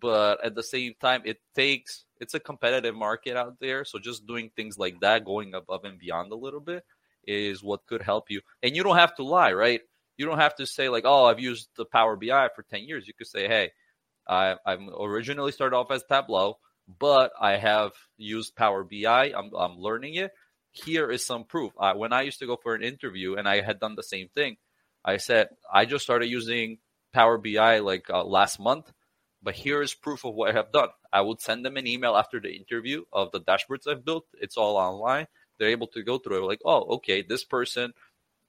but 0.00 0.42
at 0.42 0.54
the 0.54 0.62
same 0.62 0.94
time, 1.00 1.22
it 1.24 1.38
takes 1.54 2.04
it's 2.20 2.34
a 2.34 2.40
competitive 2.40 2.94
market 2.94 3.36
out 3.36 3.58
there. 3.60 3.84
So 3.84 3.98
just 3.98 4.26
doing 4.26 4.50
things 4.54 4.78
like 4.78 5.00
that, 5.00 5.24
going 5.24 5.54
above 5.54 5.84
and 5.84 5.98
beyond 5.98 6.32
a 6.32 6.36
little 6.36 6.60
bit, 6.60 6.84
is 7.26 7.62
what 7.62 7.86
could 7.86 8.02
help 8.02 8.30
you. 8.30 8.40
And 8.62 8.76
you 8.76 8.82
don't 8.82 8.96
have 8.96 9.14
to 9.16 9.24
lie, 9.24 9.52
right? 9.52 9.80
You 10.16 10.26
don't 10.26 10.38
have 10.38 10.54
to 10.56 10.66
say 10.66 10.88
like, 10.88 11.04
"Oh, 11.06 11.24
I've 11.26 11.40
used 11.40 11.68
the 11.76 11.84
Power 11.84 12.16
BI 12.16 12.48
for 12.54 12.62
ten 12.62 12.84
years." 12.84 13.06
You 13.08 13.14
could 13.14 13.26
say, 13.26 13.48
"Hey, 13.48 13.72
I, 14.28 14.56
I'm 14.64 14.90
originally 14.98 15.52
started 15.52 15.76
off 15.76 15.90
as 15.90 16.04
Tableau 16.08 16.58
but 16.86 17.32
I 17.40 17.56
have 17.56 17.92
used 18.16 18.56
Power 18.56 18.84
BI. 18.84 19.32
I'm, 19.32 19.50
I'm 19.54 19.78
learning 19.78 20.14
it. 20.14 20.32
Here 20.72 21.10
is 21.10 21.24
some 21.24 21.44
proof. 21.44 21.72
Uh, 21.78 21.94
when 21.94 22.12
I 22.12 22.22
used 22.22 22.40
to 22.40 22.46
go 22.46 22.56
for 22.56 22.74
an 22.74 22.82
interview 22.82 23.36
and 23.36 23.48
I 23.48 23.60
had 23.60 23.80
done 23.80 23.94
the 23.94 24.02
same 24.02 24.28
thing, 24.28 24.56
I 25.04 25.18
said, 25.18 25.48
I 25.72 25.84
just 25.84 26.04
started 26.04 26.26
using 26.26 26.78
Power 27.12 27.38
BI 27.38 27.78
like 27.78 28.10
uh, 28.10 28.24
last 28.24 28.58
month, 28.58 28.90
but 29.42 29.54
here 29.54 29.82
is 29.82 29.94
proof 29.94 30.24
of 30.24 30.34
what 30.34 30.50
I 30.50 30.54
have 30.54 30.72
done. 30.72 30.88
I 31.14 31.20
would 31.20 31.40
send 31.40 31.64
them 31.64 31.76
an 31.76 31.86
email 31.86 32.16
after 32.16 32.40
the 32.40 32.50
interview 32.50 33.04
of 33.12 33.30
the 33.30 33.40
dashboards 33.40 33.86
I've 33.88 34.04
built. 34.04 34.26
It's 34.40 34.56
all 34.56 34.76
online. 34.76 35.28
They're 35.58 35.68
able 35.68 35.86
to 35.88 36.02
go 36.02 36.18
through 36.18 36.42
it. 36.42 36.48
Like, 36.48 36.60
oh, 36.64 36.96
okay, 36.96 37.22
this 37.22 37.44
person 37.44 37.94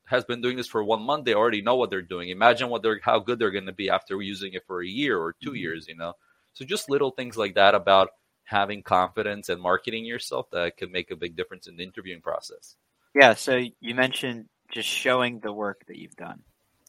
has 0.05 0.25
been 0.25 0.41
doing 0.41 0.57
this 0.57 0.67
for 0.67 0.83
one 0.83 1.03
month. 1.03 1.25
They 1.25 1.35
already 1.35 1.61
know 1.61 1.75
what 1.75 1.91
they're 1.91 2.01
doing. 2.01 2.29
Imagine 2.29 2.69
what 2.69 2.81
they're 2.81 2.99
how 3.03 3.19
good 3.19 3.37
they're 3.37 3.51
going 3.51 3.67
to 3.67 3.71
be 3.71 3.91
after 3.91 4.19
using 4.19 4.53
it 4.53 4.65
for 4.65 4.81
a 4.81 4.87
year 4.87 5.15
or 5.19 5.35
2 5.43 5.49
mm-hmm. 5.49 5.57
years. 5.57 5.87
You 5.87 5.95
know, 5.95 6.13
so 6.53 6.65
just 6.65 6.89
little 6.89 7.11
things 7.11 7.37
like 7.37 7.53
that 7.53 7.75
about 7.75 8.09
having 8.45 8.81
confidence 8.81 9.49
and 9.49 9.61
marketing 9.61 10.05
yourself 10.05 10.47
that 10.51 10.75
could 10.75 10.91
make 10.91 11.11
a 11.11 11.15
big 11.15 11.35
difference 11.35 11.67
in 11.67 11.77
the 11.77 11.83
interviewing 11.83 12.21
process. 12.21 12.75
Yeah, 13.13 13.35
so 13.35 13.61
you 13.79 13.93
mentioned 13.95 14.45
just 14.71 14.89
showing 14.89 15.39
the 15.39 15.53
work 15.53 15.83
that 15.87 15.97
you've 15.97 16.15
done. 16.15 16.41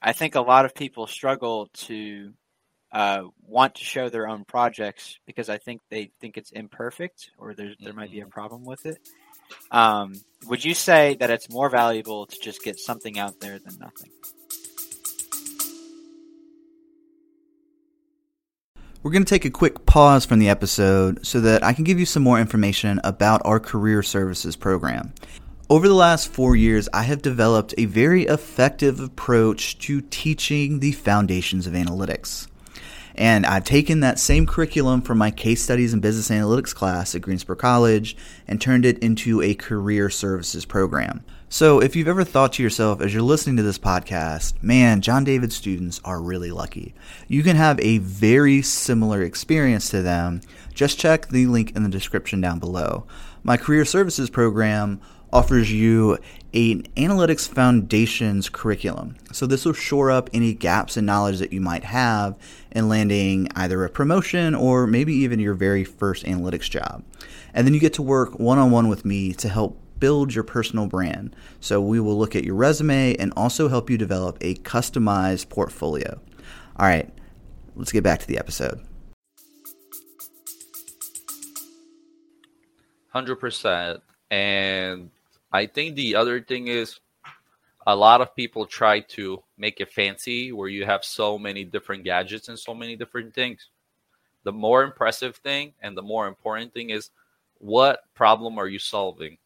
I 0.02 0.12
think 0.12 0.34
a 0.34 0.40
lot 0.40 0.64
of 0.64 0.74
people 0.74 1.06
struggle 1.06 1.68
to 1.74 2.32
uh, 2.92 3.22
want 3.46 3.76
to 3.76 3.84
show 3.84 4.08
their 4.08 4.28
own 4.28 4.44
projects 4.44 5.18
because 5.26 5.48
I 5.48 5.58
think 5.58 5.80
they 5.90 6.10
think 6.20 6.36
it's 6.36 6.50
imperfect 6.50 7.30
or 7.38 7.54
there 7.54 7.74
there 7.80 7.92
might 7.92 8.10
be 8.10 8.20
a 8.20 8.22
mm-hmm. 8.22 8.30
problem 8.30 8.64
with 8.64 8.86
it. 8.86 8.98
Um, 9.70 10.14
would 10.46 10.64
you 10.64 10.74
say 10.74 11.16
that 11.20 11.30
it's 11.30 11.50
more 11.50 11.70
valuable 11.70 12.26
to 12.26 12.36
just 12.40 12.62
get 12.62 12.78
something 12.78 13.18
out 13.18 13.40
there 13.40 13.58
than 13.58 13.78
nothing? 13.78 14.10
We're 19.02 19.12
going 19.12 19.24
to 19.24 19.30
take 19.30 19.44
a 19.44 19.50
quick 19.50 19.86
pause 19.86 20.26
from 20.26 20.40
the 20.40 20.48
episode 20.48 21.24
so 21.24 21.40
that 21.42 21.62
I 21.62 21.74
can 21.74 21.84
give 21.84 22.00
you 22.00 22.06
some 22.06 22.24
more 22.24 22.40
information 22.40 23.00
about 23.04 23.40
our 23.44 23.60
career 23.60 24.02
services 24.02 24.56
program. 24.56 25.12
Over 25.70 25.86
the 25.86 25.94
last 25.94 26.32
four 26.32 26.56
years, 26.56 26.88
I 26.92 27.02
have 27.04 27.22
developed 27.22 27.72
a 27.78 27.84
very 27.84 28.24
effective 28.24 28.98
approach 28.98 29.78
to 29.80 30.00
teaching 30.00 30.80
the 30.80 30.90
foundations 30.90 31.68
of 31.68 31.74
analytics. 31.74 32.48
And 33.16 33.46
I've 33.46 33.64
taken 33.64 34.00
that 34.00 34.18
same 34.18 34.46
curriculum 34.46 35.00
from 35.00 35.18
my 35.18 35.30
case 35.30 35.62
studies 35.62 35.92
and 35.92 36.02
business 36.02 36.28
analytics 36.28 36.74
class 36.74 37.14
at 37.14 37.22
Greensboro 37.22 37.56
College 37.56 38.16
and 38.46 38.60
turned 38.60 38.84
it 38.84 38.98
into 38.98 39.40
a 39.40 39.54
career 39.54 40.10
services 40.10 40.66
program. 40.66 41.24
So, 41.48 41.80
if 41.80 41.94
you've 41.94 42.08
ever 42.08 42.24
thought 42.24 42.54
to 42.54 42.62
yourself 42.62 43.00
as 43.00 43.14
you're 43.14 43.22
listening 43.22 43.56
to 43.56 43.62
this 43.62 43.78
podcast, 43.78 44.60
man, 44.62 45.00
John 45.00 45.24
David 45.24 45.52
students 45.52 46.00
are 46.04 46.20
really 46.20 46.50
lucky. 46.50 46.94
You 47.28 47.42
can 47.42 47.56
have 47.56 47.78
a 47.80 47.98
very 47.98 48.62
similar 48.62 49.22
experience 49.22 49.88
to 49.90 50.02
them. 50.02 50.40
Just 50.74 50.98
check 50.98 51.28
the 51.28 51.46
link 51.46 51.74
in 51.74 51.84
the 51.84 51.88
description 51.88 52.40
down 52.40 52.58
below. 52.58 53.06
My 53.44 53.56
career 53.56 53.84
services 53.84 54.28
program 54.28 55.00
offers 55.32 55.72
you 55.72 56.18
an 56.54 56.82
analytics 56.96 57.48
foundations 57.48 58.48
curriculum. 58.48 59.16
So, 59.32 59.46
this 59.46 59.64
will 59.64 59.72
shore 59.72 60.10
up 60.10 60.30
any 60.32 60.54
gaps 60.54 60.96
in 60.96 61.04
knowledge 61.04 61.38
that 61.38 61.52
you 61.52 61.60
might 61.60 61.84
have 61.84 62.36
in 62.72 62.88
landing 62.88 63.48
either 63.56 63.84
a 63.84 63.90
promotion 63.90 64.54
or 64.54 64.86
maybe 64.86 65.14
even 65.14 65.38
your 65.38 65.54
very 65.54 65.84
first 65.84 66.24
analytics 66.24 66.70
job. 66.70 67.04
And 67.54 67.66
then 67.66 67.74
you 67.74 67.80
get 67.80 67.94
to 67.94 68.02
work 68.02 68.38
one 68.38 68.58
on 68.58 68.70
one 68.70 68.88
with 68.88 69.04
me 69.04 69.32
to 69.34 69.48
help 69.48 69.80
build 69.98 70.34
your 70.34 70.44
personal 70.44 70.86
brand. 70.86 71.34
So 71.60 71.80
we 71.80 72.00
will 72.00 72.18
look 72.18 72.36
at 72.36 72.44
your 72.44 72.54
resume 72.54 73.16
and 73.16 73.32
also 73.36 73.68
help 73.68 73.88
you 73.88 73.96
develop 73.96 74.38
a 74.40 74.54
customized 74.56 75.48
portfolio. 75.48 76.20
All 76.76 76.86
right, 76.86 77.10
let's 77.74 77.92
get 77.92 78.04
back 78.04 78.20
to 78.20 78.26
the 78.26 78.38
episode. 78.38 78.80
100%. 83.14 84.00
And 84.30 85.10
I 85.52 85.66
think 85.66 85.94
the 85.94 86.16
other 86.16 86.40
thing 86.40 86.68
is 86.68 87.00
a 87.86 87.94
lot 87.96 88.20
of 88.20 88.34
people 88.34 88.66
try 88.66 89.00
to 89.00 89.42
make 89.56 89.80
it 89.80 89.92
fancy 89.92 90.52
where 90.52 90.68
you 90.68 90.84
have 90.84 91.04
so 91.04 91.38
many 91.38 91.64
different 91.64 92.04
gadgets 92.04 92.48
and 92.48 92.58
so 92.58 92.74
many 92.74 92.96
different 92.96 93.34
things. 93.34 93.68
The 94.44 94.52
more 94.52 94.82
impressive 94.82 95.36
thing 95.36 95.74
and 95.80 95.96
the 95.96 96.02
more 96.02 96.26
important 96.26 96.74
thing 96.74 96.90
is 96.90 97.10
what 97.58 98.00
problem 98.14 98.58
are 98.58 98.68
you 98.68 98.78
solving? 98.78 99.38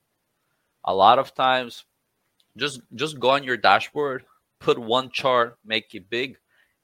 a 0.85 0.95
lot 0.95 1.19
of 1.19 1.35
times 1.35 1.85
just 2.57 2.81
just 2.95 3.21
go 3.21 3.31
on 3.31 3.45
your 3.45 3.57
dashboard 3.57 4.25
put 4.59 4.79
one 4.79 5.11
chart 5.11 5.59
make 5.65 5.95
it 5.95 6.09
big 6.11 6.37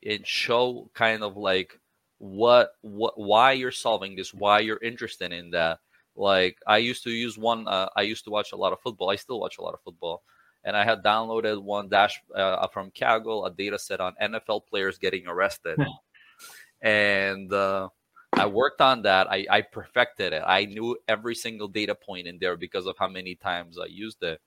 and 0.05 0.27
show 0.27 0.89
kind 0.95 1.23
of 1.23 1.37
like 1.37 1.79
what 2.19 2.77
what 2.83 3.19
why 3.19 3.53
you're 3.53 3.71
solving 3.71 4.17
this 4.17 4.33
why 4.33 4.61
you're 4.61 4.83
interested 4.83 5.33
in 5.33 5.51
that 5.51 5.81
like 6.17 6.59
i 6.67 6.79
used 6.79 7.05
to 7.05 7.11
use 7.11 7.39
one 7.39 7.67
uh, 7.69 7.89
i 7.97 8.03
used 8.03 8.25
to 8.25 8.31
watch 8.31 8.53
a 8.53 8.57
lot 8.57 8.73
of 8.73 8.81
football 8.81 9.11
i 9.11 9.17
still 9.17 9.41
watch 9.41 9.59
a 9.59 9.63
lot 9.63 9.75
of 9.75 9.81
football 9.83 10.23
and 10.65 10.77
i 10.77 10.85
had 10.85 11.03
downloaded 11.03 11.63
one 11.63 11.89
dash 11.89 12.21
uh, 12.35 12.67
from 12.69 12.91
kaggle 12.91 13.47
a 13.47 13.51
data 13.51 13.79
set 13.79 14.01
on 14.01 14.15
nfl 14.23 14.65
players 14.67 14.99
getting 14.99 15.27
arrested 15.27 15.79
and 16.83 17.53
uh, 17.53 17.89
I 18.33 18.47
worked 18.47 18.81
on 18.81 19.03
that. 19.03 19.31
I, 19.31 19.47
I 19.51 19.61
perfected 19.63 20.33
it. 20.33 20.43
I 20.47 20.67
knew 20.67 20.97
every 21.09 21.35
single 21.35 21.69
data 21.69 21.95
point 21.95 22.27
in 22.27 22.39
there 22.39 22.57
because 22.57 22.87
of 22.87 22.97
how 22.99 23.09
many 23.09 23.35
times 23.35 23.79
I 23.79 23.87
used 23.87 24.23
it. 24.23 24.41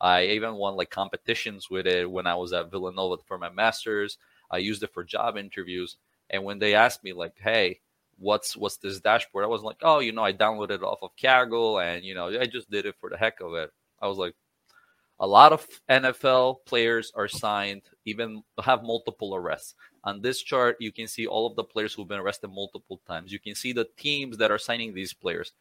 I 0.00 0.26
even 0.26 0.54
won 0.54 0.76
like 0.76 0.90
competitions 0.90 1.68
with 1.70 1.86
it 1.86 2.10
when 2.10 2.26
I 2.26 2.36
was 2.36 2.52
at 2.52 2.70
Villanova 2.70 3.22
for 3.26 3.36
my 3.36 3.50
master's. 3.50 4.16
I 4.50 4.58
used 4.58 4.82
it 4.82 4.94
for 4.94 5.04
job 5.04 5.36
interviews. 5.36 5.96
And 6.30 6.44
when 6.44 6.58
they 6.58 6.74
asked 6.74 7.04
me 7.04 7.12
like, 7.12 7.34
"Hey, 7.38 7.80
what's 8.18 8.56
what's 8.56 8.76
this 8.78 9.00
dashboard?" 9.00 9.44
I 9.44 9.48
was 9.48 9.62
like, 9.62 9.78
"Oh, 9.82 10.00
you 10.00 10.12
know, 10.12 10.24
I 10.24 10.32
downloaded 10.32 10.70
it 10.76 10.82
off 10.82 10.98
of 11.02 11.16
Kaggle, 11.16 11.82
and 11.82 12.04
you 12.04 12.14
know, 12.14 12.28
I 12.28 12.46
just 12.46 12.70
did 12.70 12.86
it 12.86 12.96
for 13.00 13.10
the 13.10 13.16
heck 13.16 13.40
of 13.40 13.54
it." 13.54 13.70
I 14.00 14.06
was 14.08 14.18
like, 14.18 14.34
a 15.20 15.26
lot 15.26 15.52
of 15.52 15.66
NFL 15.88 16.58
players 16.66 17.10
are 17.16 17.28
signed, 17.28 17.82
even 18.04 18.42
have 18.62 18.82
multiple 18.84 19.34
arrests. 19.34 19.74
On 20.04 20.20
this 20.22 20.40
chart, 20.40 20.76
you 20.78 20.92
can 20.92 21.08
see 21.08 21.26
all 21.26 21.46
of 21.46 21.56
the 21.56 21.64
players 21.64 21.92
who've 21.92 22.06
been 22.06 22.20
arrested 22.20 22.48
multiple 22.48 23.00
times. 23.06 23.32
You 23.32 23.40
can 23.40 23.56
see 23.56 23.72
the 23.72 23.88
teams 23.96 24.36
that 24.38 24.52
are 24.52 24.58
signing 24.58 24.94
these 24.94 25.12
players. 25.12 25.52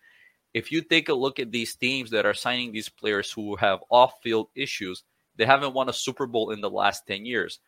if 0.53 0.71
you 0.71 0.81
take 0.81 1.09
a 1.09 1.13
look 1.13 1.39
at 1.39 1.51
these 1.51 1.75
teams 1.75 2.09
that 2.11 2.25
are 2.25 2.33
signing 2.33 2.71
these 2.71 2.89
players 2.89 3.31
who 3.31 3.55
have 3.55 3.79
off-field 3.89 4.47
issues, 4.55 5.03
they 5.35 5.45
haven't 5.45 5.73
won 5.73 5.89
a 5.89 5.93
Super 5.93 6.25
Bowl 6.25 6.51
in 6.51 6.61
the 6.61 6.69
last 6.69 7.05
10 7.07 7.25
years. 7.25 7.59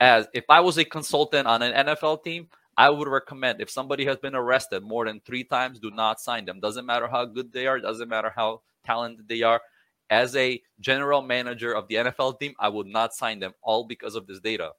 As 0.00 0.26
if 0.34 0.44
I 0.48 0.60
was 0.60 0.76
a 0.76 0.84
consultant 0.84 1.46
on 1.46 1.62
an 1.62 1.86
NFL 1.86 2.22
team, 2.22 2.48
I 2.76 2.90
would 2.90 3.08
recommend 3.08 3.60
if 3.60 3.70
somebody 3.70 4.04
has 4.06 4.16
been 4.16 4.34
arrested 4.34 4.82
more 4.82 5.06
than 5.06 5.20
three 5.20 5.44
times, 5.44 5.78
do 5.78 5.90
not 5.90 6.20
sign 6.20 6.44
them. 6.44 6.60
Doesn't 6.60 6.86
matter 6.86 7.06
how 7.08 7.24
good 7.24 7.52
they 7.52 7.66
are, 7.66 7.78
doesn't 7.78 8.08
matter 8.08 8.32
how 8.34 8.62
talented 8.84 9.28
they 9.28 9.42
are. 9.42 9.60
As 10.10 10.36
a 10.36 10.60
general 10.80 11.22
manager 11.22 11.72
of 11.72 11.88
the 11.88 11.96
NFL 11.96 12.38
team, 12.38 12.54
I 12.58 12.68
would 12.68 12.86
not 12.86 13.14
sign 13.14 13.40
them 13.40 13.54
all 13.62 13.84
because 13.84 14.14
of 14.14 14.26
this 14.26 14.40
data. 14.40 14.72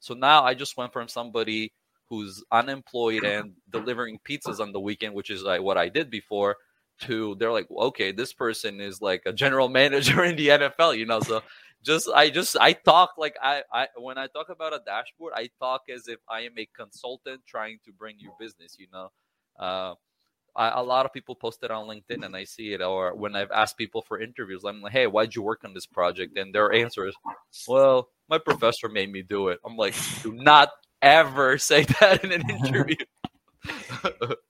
So 0.00 0.14
now 0.14 0.44
I 0.44 0.54
just 0.54 0.76
went 0.76 0.92
from 0.92 1.08
somebody 1.08 1.72
who's 2.08 2.42
unemployed 2.52 3.24
and 3.24 3.52
delivering 3.70 4.18
pizzas 4.28 4.60
on 4.60 4.72
the 4.72 4.80
weekend, 4.80 5.14
which 5.14 5.30
is 5.30 5.42
like 5.42 5.60
what 5.60 5.76
I 5.76 5.88
did 5.88 6.10
before, 6.10 6.56
to 7.00 7.36
they're 7.38 7.52
like, 7.52 7.68
okay, 7.70 8.12
this 8.12 8.32
person 8.32 8.80
is 8.80 9.00
like 9.02 9.22
a 9.26 9.32
general 9.32 9.68
manager 9.80 10.24
in 10.24 10.36
the 10.36 10.48
NFL, 10.48 10.96
you 10.96 11.06
know. 11.06 11.20
So 11.20 11.42
just 11.82 12.08
I 12.08 12.30
just 12.30 12.56
I 12.60 12.72
talk 12.72 13.10
like 13.18 13.36
I, 13.42 13.62
I 13.72 13.88
when 13.96 14.18
I 14.18 14.26
talk 14.26 14.48
about 14.48 14.74
a 14.74 14.80
dashboard, 14.84 15.32
I 15.36 15.48
talk 15.58 15.82
as 15.94 16.08
if 16.08 16.18
I 16.28 16.40
am 16.40 16.58
a 16.58 16.66
consultant 16.76 17.42
trying 17.46 17.78
to 17.84 17.92
bring 17.92 18.16
you 18.18 18.32
business, 18.38 18.76
you 18.78 18.86
know. 18.92 19.10
Uh, 19.58 19.94
I, 20.56 20.80
a 20.80 20.82
lot 20.82 21.06
of 21.06 21.12
people 21.12 21.36
post 21.36 21.62
it 21.62 21.70
on 21.70 21.86
LinkedIn 21.86 22.24
and 22.24 22.34
I 22.34 22.44
see 22.44 22.72
it, 22.72 22.82
or 22.82 23.14
when 23.14 23.36
I've 23.36 23.52
asked 23.52 23.78
people 23.78 24.02
for 24.02 24.20
interviews, 24.20 24.64
I'm 24.64 24.82
like, 24.82 24.92
hey, 24.92 25.06
why'd 25.06 25.34
you 25.34 25.42
work 25.42 25.62
on 25.64 25.72
this 25.72 25.86
project? 25.86 26.36
And 26.36 26.52
their 26.52 26.72
answer 26.72 27.06
is, 27.06 27.14
well, 27.68 28.08
my 28.28 28.38
professor 28.38 28.88
made 28.88 29.12
me 29.12 29.22
do 29.22 29.48
it. 29.48 29.60
I'm 29.64 29.76
like, 29.76 29.94
do 30.22 30.32
not 30.32 30.70
ever 31.00 31.58
say 31.58 31.84
that 31.84 32.24
in 32.24 32.32
an 32.32 32.50
interview. 32.66 32.96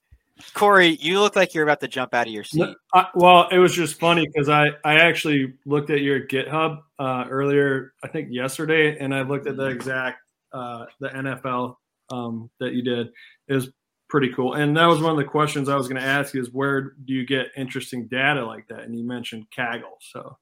Corey, 0.53 0.97
you 1.01 1.19
look 1.19 1.35
like 1.35 1.53
you're 1.53 1.63
about 1.63 1.81
to 1.81 1.87
jump 1.87 2.13
out 2.13 2.27
of 2.27 2.33
your 2.33 2.43
seat. 2.43 2.75
I, 2.93 3.07
well, 3.15 3.47
it 3.49 3.57
was 3.57 3.73
just 3.73 3.99
funny 3.99 4.25
because 4.27 4.49
I, 4.49 4.69
I 4.83 4.99
actually 4.99 5.53
looked 5.65 5.89
at 5.89 6.01
your 6.01 6.25
GitHub 6.25 6.79
uh, 6.97 7.25
earlier, 7.29 7.93
I 8.03 8.07
think 8.07 8.29
yesterday, 8.31 8.97
and 8.99 9.13
I 9.13 9.21
looked 9.21 9.47
at 9.47 9.57
the 9.57 9.65
exact 9.65 10.19
uh, 10.53 10.85
the 10.99 11.09
NFL 11.09 11.75
um, 12.09 12.49
that 12.59 12.73
you 12.73 12.81
did. 12.81 13.09
It 13.47 13.53
was 13.53 13.69
pretty 14.09 14.33
cool, 14.33 14.53
and 14.53 14.75
that 14.77 14.85
was 14.85 15.01
one 15.01 15.11
of 15.11 15.17
the 15.17 15.25
questions 15.25 15.69
I 15.69 15.75
was 15.75 15.87
going 15.87 16.01
to 16.01 16.07
ask: 16.07 16.35
is 16.35 16.51
where 16.51 16.93
do 17.05 17.13
you 17.13 17.25
get 17.25 17.47
interesting 17.57 18.07
data 18.07 18.45
like 18.45 18.67
that? 18.69 18.81
And 18.81 18.97
you 18.97 19.05
mentioned 19.05 19.45
Kaggle, 19.55 19.97
so 19.99 20.37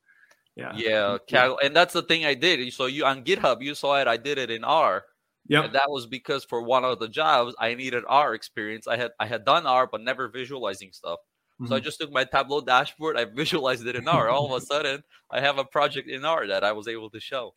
yeah, 0.55 0.73
yeah, 0.75 1.17
Kaggle, 1.29 1.57
and 1.63 1.75
that's 1.75 1.93
the 1.93 2.03
thing 2.03 2.25
I 2.25 2.33
did. 2.33 2.71
So 2.73 2.85
you 2.85 3.05
on 3.05 3.23
GitHub, 3.23 3.61
you 3.61 3.75
saw 3.75 3.99
it. 3.99 4.07
I 4.07 4.17
did 4.17 4.37
it 4.37 4.51
in 4.51 4.63
R. 4.63 5.03
Yeah, 5.47 5.67
that 5.67 5.89
was 5.89 6.05
because 6.05 6.43
for 6.43 6.61
one 6.61 6.83
of 6.83 6.99
the 6.99 7.07
jobs 7.07 7.55
I 7.59 7.73
needed 7.73 8.03
R 8.07 8.33
experience. 8.33 8.87
I 8.87 8.97
had 8.97 9.11
I 9.19 9.25
had 9.25 9.45
done 9.45 9.65
R 9.65 9.87
but 9.87 10.01
never 10.01 10.27
visualizing 10.27 10.91
stuff. 10.91 11.19
Mm-hmm. 11.19 11.67
So 11.67 11.75
I 11.75 11.79
mm-hmm. 11.79 11.85
just 11.85 11.99
took 11.99 12.11
my 12.11 12.23
Tableau 12.23 12.61
dashboard, 12.61 13.17
I 13.17 13.25
visualized 13.33 13.85
it 13.87 13.95
in 13.95 14.07
R. 14.07 14.29
All 14.29 14.53
of 14.53 14.61
a 14.61 14.65
sudden, 14.65 15.03
I 15.31 15.39
have 15.41 15.57
a 15.57 15.65
project 15.65 16.09
in 16.09 16.25
R 16.25 16.47
that 16.47 16.63
I 16.63 16.71
was 16.71 16.87
able 16.87 17.09
to 17.09 17.19
show. 17.19 17.53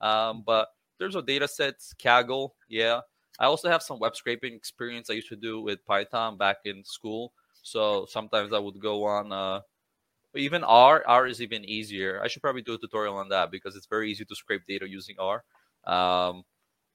Um, 0.00 0.42
but 0.44 0.68
there's 0.98 1.14
a 1.14 1.22
data 1.22 1.46
sets, 1.46 1.94
Kaggle, 1.98 2.50
yeah. 2.68 3.00
I 3.38 3.44
also 3.44 3.68
have 3.68 3.82
some 3.82 3.98
web 3.98 4.16
scraping 4.16 4.54
experience 4.54 5.10
I 5.10 5.14
used 5.14 5.28
to 5.28 5.36
do 5.36 5.60
with 5.60 5.84
Python 5.84 6.38
back 6.38 6.56
in 6.64 6.82
school. 6.84 7.32
So 7.62 8.06
sometimes 8.08 8.52
I 8.52 8.58
would 8.58 8.80
go 8.80 9.04
on 9.04 9.32
uh, 9.32 9.60
even 10.34 10.64
R. 10.64 11.02
R 11.06 11.26
is 11.26 11.42
even 11.42 11.64
easier. 11.64 12.20
I 12.22 12.28
should 12.28 12.42
probably 12.42 12.62
do 12.62 12.74
a 12.74 12.78
tutorial 12.78 13.16
on 13.16 13.28
that 13.30 13.50
because 13.50 13.76
it's 13.76 13.86
very 13.86 14.10
easy 14.10 14.24
to 14.24 14.34
scrape 14.34 14.62
data 14.66 14.88
using 14.88 15.16
R. 15.18 15.44
Um, 15.84 16.44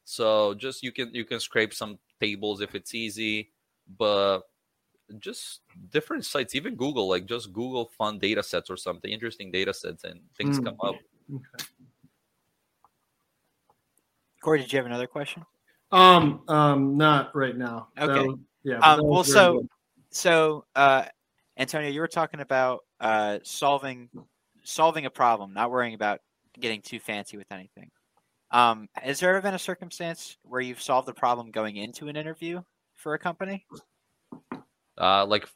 so 0.03 0.53
just 0.53 0.83
you 0.83 0.91
can 0.91 1.13
you 1.13 1.25
can 1.25 1.39
scrape 1.39 1.73
some 1.73 1.97
tables 2.19 2.61
if 2.61 2.75
it's 2.75 2.93
easy, 2.93 3.51
but 3.97 4.41
just 5.19 5.61
different 5.89 6.25
sites, 6.25 6.55
even 6.55 6.75
Google, 6.75 7.07
like 7.07 7.25
just 7.25 7.51
Google 7.53 7.91
fun 7.97 8.19
data 8.19 8.43
sets 8.43 8.69
or 8.69 8.77
something, 8.77 9.11
interesting 9.11 9.51
data 9.51 9.73
sets, 9.73 10.03
and 10.03 10.19
things 10.37 10.59
mm. 10.59 10.65
come 10.65 10.77
up. 10.81 10.95
Okay. 11.33 11.65
Corey, 14.41 14.59
did 14.59 14.73
you 14.73 14.77
have 14.77 14.85
another 14.85 15.07
question? 15.07 15.45
Um, 15.91 16.41
um, 16.47 16.97
not 16.97 17.35
right 17.35 17.55
now. 17.55 17.89
Okay. 17.99 18.27
Was, 18.27 18.39
yeah. 18.63 18.79
Um, 18.79 19.01
well, 19.03 19.23
so, 19.23 19.59
good. 19.59 19.69
so, 20.09 20.65
uh, 20.75 21.05
Antonio, 21.57 21.89
you 21.89 21.99
were 21.99 22.07
talking 22.07 22.39
about 22.39 22.79
uh, 22.99 23.39
solving 23.43 24.09
solving 24.63 25.05
a 25.05 25.09
problem, 25.09 25.53
not 25.53 25.71
worrying 25.71 25.93
about 25.93 26.21
getting 26.59 26.81
too 26.81 26.99
fancy 26.99 27.37
with 27.37 27.51
anything. 27.51 27.89
Um, 28.51 28.89
has 28.93 29.19
there 29.19 29.29
ever 29.29 29.41
been 29.41 29.53
a 29.53 29.59
circumstance 29.59 30.37
where 30.43 30.61
you've 30.61 30.81
solved 30.81 31.07
the 31.07 31.13
problem 31.13 31.51
going 31.51 31.77
into 31.77 32.07
an 32.07 32.15
interview 32.15 32.61
for 32.95 33.13
a 33.13 33.19
company? 33.19 33.65
Uh, 34.97 35.25
like, 35.25 35.47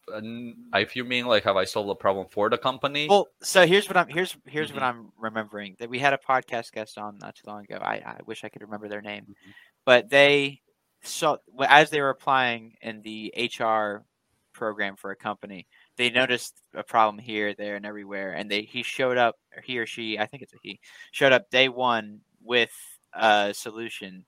if 0.74 0.96
you 0.96 1.04
mean 1.04 1.26
like, 1.28 1.44
have 1.44 1.58
I 1.58 1.66
solved 1.66 1.90
the 1.90 1.96
problem 1.96 2.28
for 2.30 2.50
the 2.50 2.58
company? 2.58 3.08
Well, 3.10 3.28
so 3.42 3.68
here's 3.68 3.88
what 3.88 3.98
I'm 3.98 4.08
here's 4.08 4.36
here's 4.46 4.70
mm-hmm. 4.70 4.78
what 4.78 4.84
I'm 4.84 5.12
remembering 5.20 5.76
that 5.80 5.90
we 5.90 6.00
had 6.00 6.14
a 6.14 6.18
podcast 6.18 6.72
guest 6.72 6.98
on 6.98 7.18
not 7.20 7.36
too 7.36 7.48
long 7.48 7.64
ago. 7.64 7.78
I, 7.82 7.96
I 7.96 8.20
wish 8.26 8.44
I 8.44 8.50
could 8.50 8.62
remember 8.62 8.88
their 8.88 9.02
name, 9.02 9.24
mm-hmm. 9.24 9.52
but 9.86 10.10
they 10.10 10.62
saw 11.04 11.38
as 11.68 11.90
they 11.90 12.02
were 12.02 12.10
applying 12.10 12.76
in 12.82 13.02
the 13.02 13.34
HR 13.38 14.06
program 14.54 14.96
for 14.96 15.12
a 15.12 15.16
company, 15.16 15.68
they 15.98 16.10
noticed 16.10 16.62
a 16.74 16.84
problem 16.84 17.20
here, 17.20 17.54
there, 17.54 17.76
and 17.76 17.86
everywhere, 17.86 18.34
and 18.34 18.50
they 18.50 18.62
he 18.64 18.82
showed 18.82 19.18
up, 19.18 19.36
he 19.64 19.78
or 19.78 19.86
she, 19.86 20.18
I 20.18 20.26
think 20.26 20.44
it's 20.44 20.54
a 20.54 20.58
he, 20.64 20.80
showed 21.12 21.34
up 21.34 21.50
day 21.52 21.70
one 21.70 22.22
with 22.46 22.72
a 23.14 23.54
solution 23.54 24.26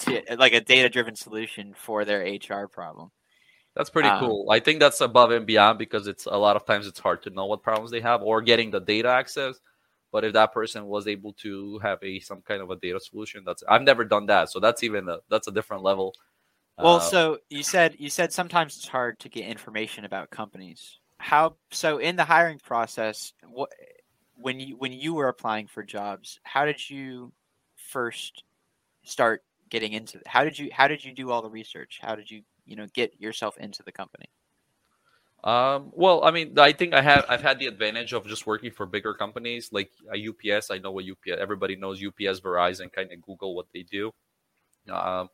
to 0.00 0.22
like 0.38 0.52
a 0.52 0.60
data 0.60 0.88
driven 0.88 1.16
solution 1.16 1.74
for 1.76 2.04
their 2.04 2.20
HR 2.22 2.68
problem. 2.68 3.10
That's 3.74 3.90
pretty 3.90 4.08
um, 4.08 4.20
cool. 4.20 4.50
I 4.50 4.58
think 4.58 4.80
that's 4.80 5.00
above 5.02 5.30
and 5.32 5.46
beyond 5.46 5.78
because 5.78 6.06
it's 6.06 6.24
a 6.26 6.36
lot 6.36 6.56
of 6.56 6.64
times 6.64 6.86
it's 6.86 6.98
hard 6.98 7.22
to 7.24 7.30
know 7.30 7.44
what 7.44 7.62
problems 7.62 7.90
they 7.90 8.00
have 8.00 8.22
or 8.22 8.40
getting 8.40 8.70
the 8.70 8.80
data 8.80 9.08
access. 9.08 9.60
But 10.12 10.24
if 10.24 10.32
that 10.32 10.54
person 10.54 10.86
was 10.86 11.06
able 11.06 11.34
to 11.42 11.78
have 11.80 11.98
a 12.02 12.20
some 12.20 12.40
kind 12.40 12.62
of 12.62 12.70
a 12.70 12.76
data 12.76 12.98
solution, 13.00 13.42
that's 13.44 13.62
I've 13.68 13.82
never 13.82 14.04
done 14.04 14.26
that, 14.26 14.50
so 14.50 14.60
that's 14.60 14.82
even 14.82 15.08
a, 15.08 15.18
that's 15.28 15.48
a 15.48 15.52
different 15.52 15.82
level. 15.82 16.14
Well, 16.78 16.96
uh, 16.96 17.00
so 17.00 17.38
you 17.50 17.62
said 17.62 17.96
you 17.98 18.08
said 18.08 18.32
sometimes 18.32 18.76
it's 18.76 18.88
hard 18.88 19.18
to 19.20 19.28
get 19.28 19.46
information 19.46 20.04
about 20.04 20.30
companies. 20.30 20.98
How 21.18 21.56
so 21.70 21.98
in 21.98 22.16
the 22.16 22.24
hiring 22.24 22.58
process? 22.60 23.32
What 23.46 23.70
when 24.36 24.60
you 24.60 24.76
when 24.76 24.92
you 24.92 25.14
were 25.14 25.28
applying 25.28 25.66
for 25.66 25.82
jobs, 25.82 26.40
how 26.44 26.64
did 26.64 26.90
you 26.90 27.32
first 27.74 28.44
start 29.04 29.42
getting 29.68 29.92
into 29.92 30.20
how 30.26 30.44
did 30.44 30.58
you 30.58 30.70
how 30.72 30.88
did 30.88 31.04
you 31.04 31.12
do 31.12 31.30
all 31.30 31.42
the 31.42 31.50
research? 31.50 31.98
How 32.00 32.14
did 32.14 32.30
you, 32.30 32.42
you 32.64 32.76
know, 32.76 32.86
get 32.92 33.20
yourself 33.20 33.56
into 33.58 33.82
the 33.82 33.92
company? 33.92 34.26
Um, 35.44 35.92
well, 35.92 36.24
I 36.24 36.30
mean, 36.32 36.58
I 36.58 36.72
think 36.72 36.92
I 36.92 37.02
have 37.02 37.24
I've 37.28 37.42
had 37.42 37.58
the 37.58 37.66
advantage 37.66 38.12
of 38.12 38.26
just 38.26 38.46
working 38.46 38.70
for 38.70 38.86
bigger 38.86 39.14
companies 39.14 39.70
like 39.72 39.90
UPS. 40.10 40.70
I 40.70 40.78
know 40.78 40.90
what 40.90 41.04
UPS. 41.04 41.38
Everybody 41.38 41.76
knows 41.76 42.02
UPS, 42.04 42.40
Verizon. 42.40 42.92
Kind 42.92 43.12
of 43.12 43.22
Google 43.22 43.54
what 43.54 43.66
they 43.72 43.82
do. 43.82 44.12
Um, 44.90 45.28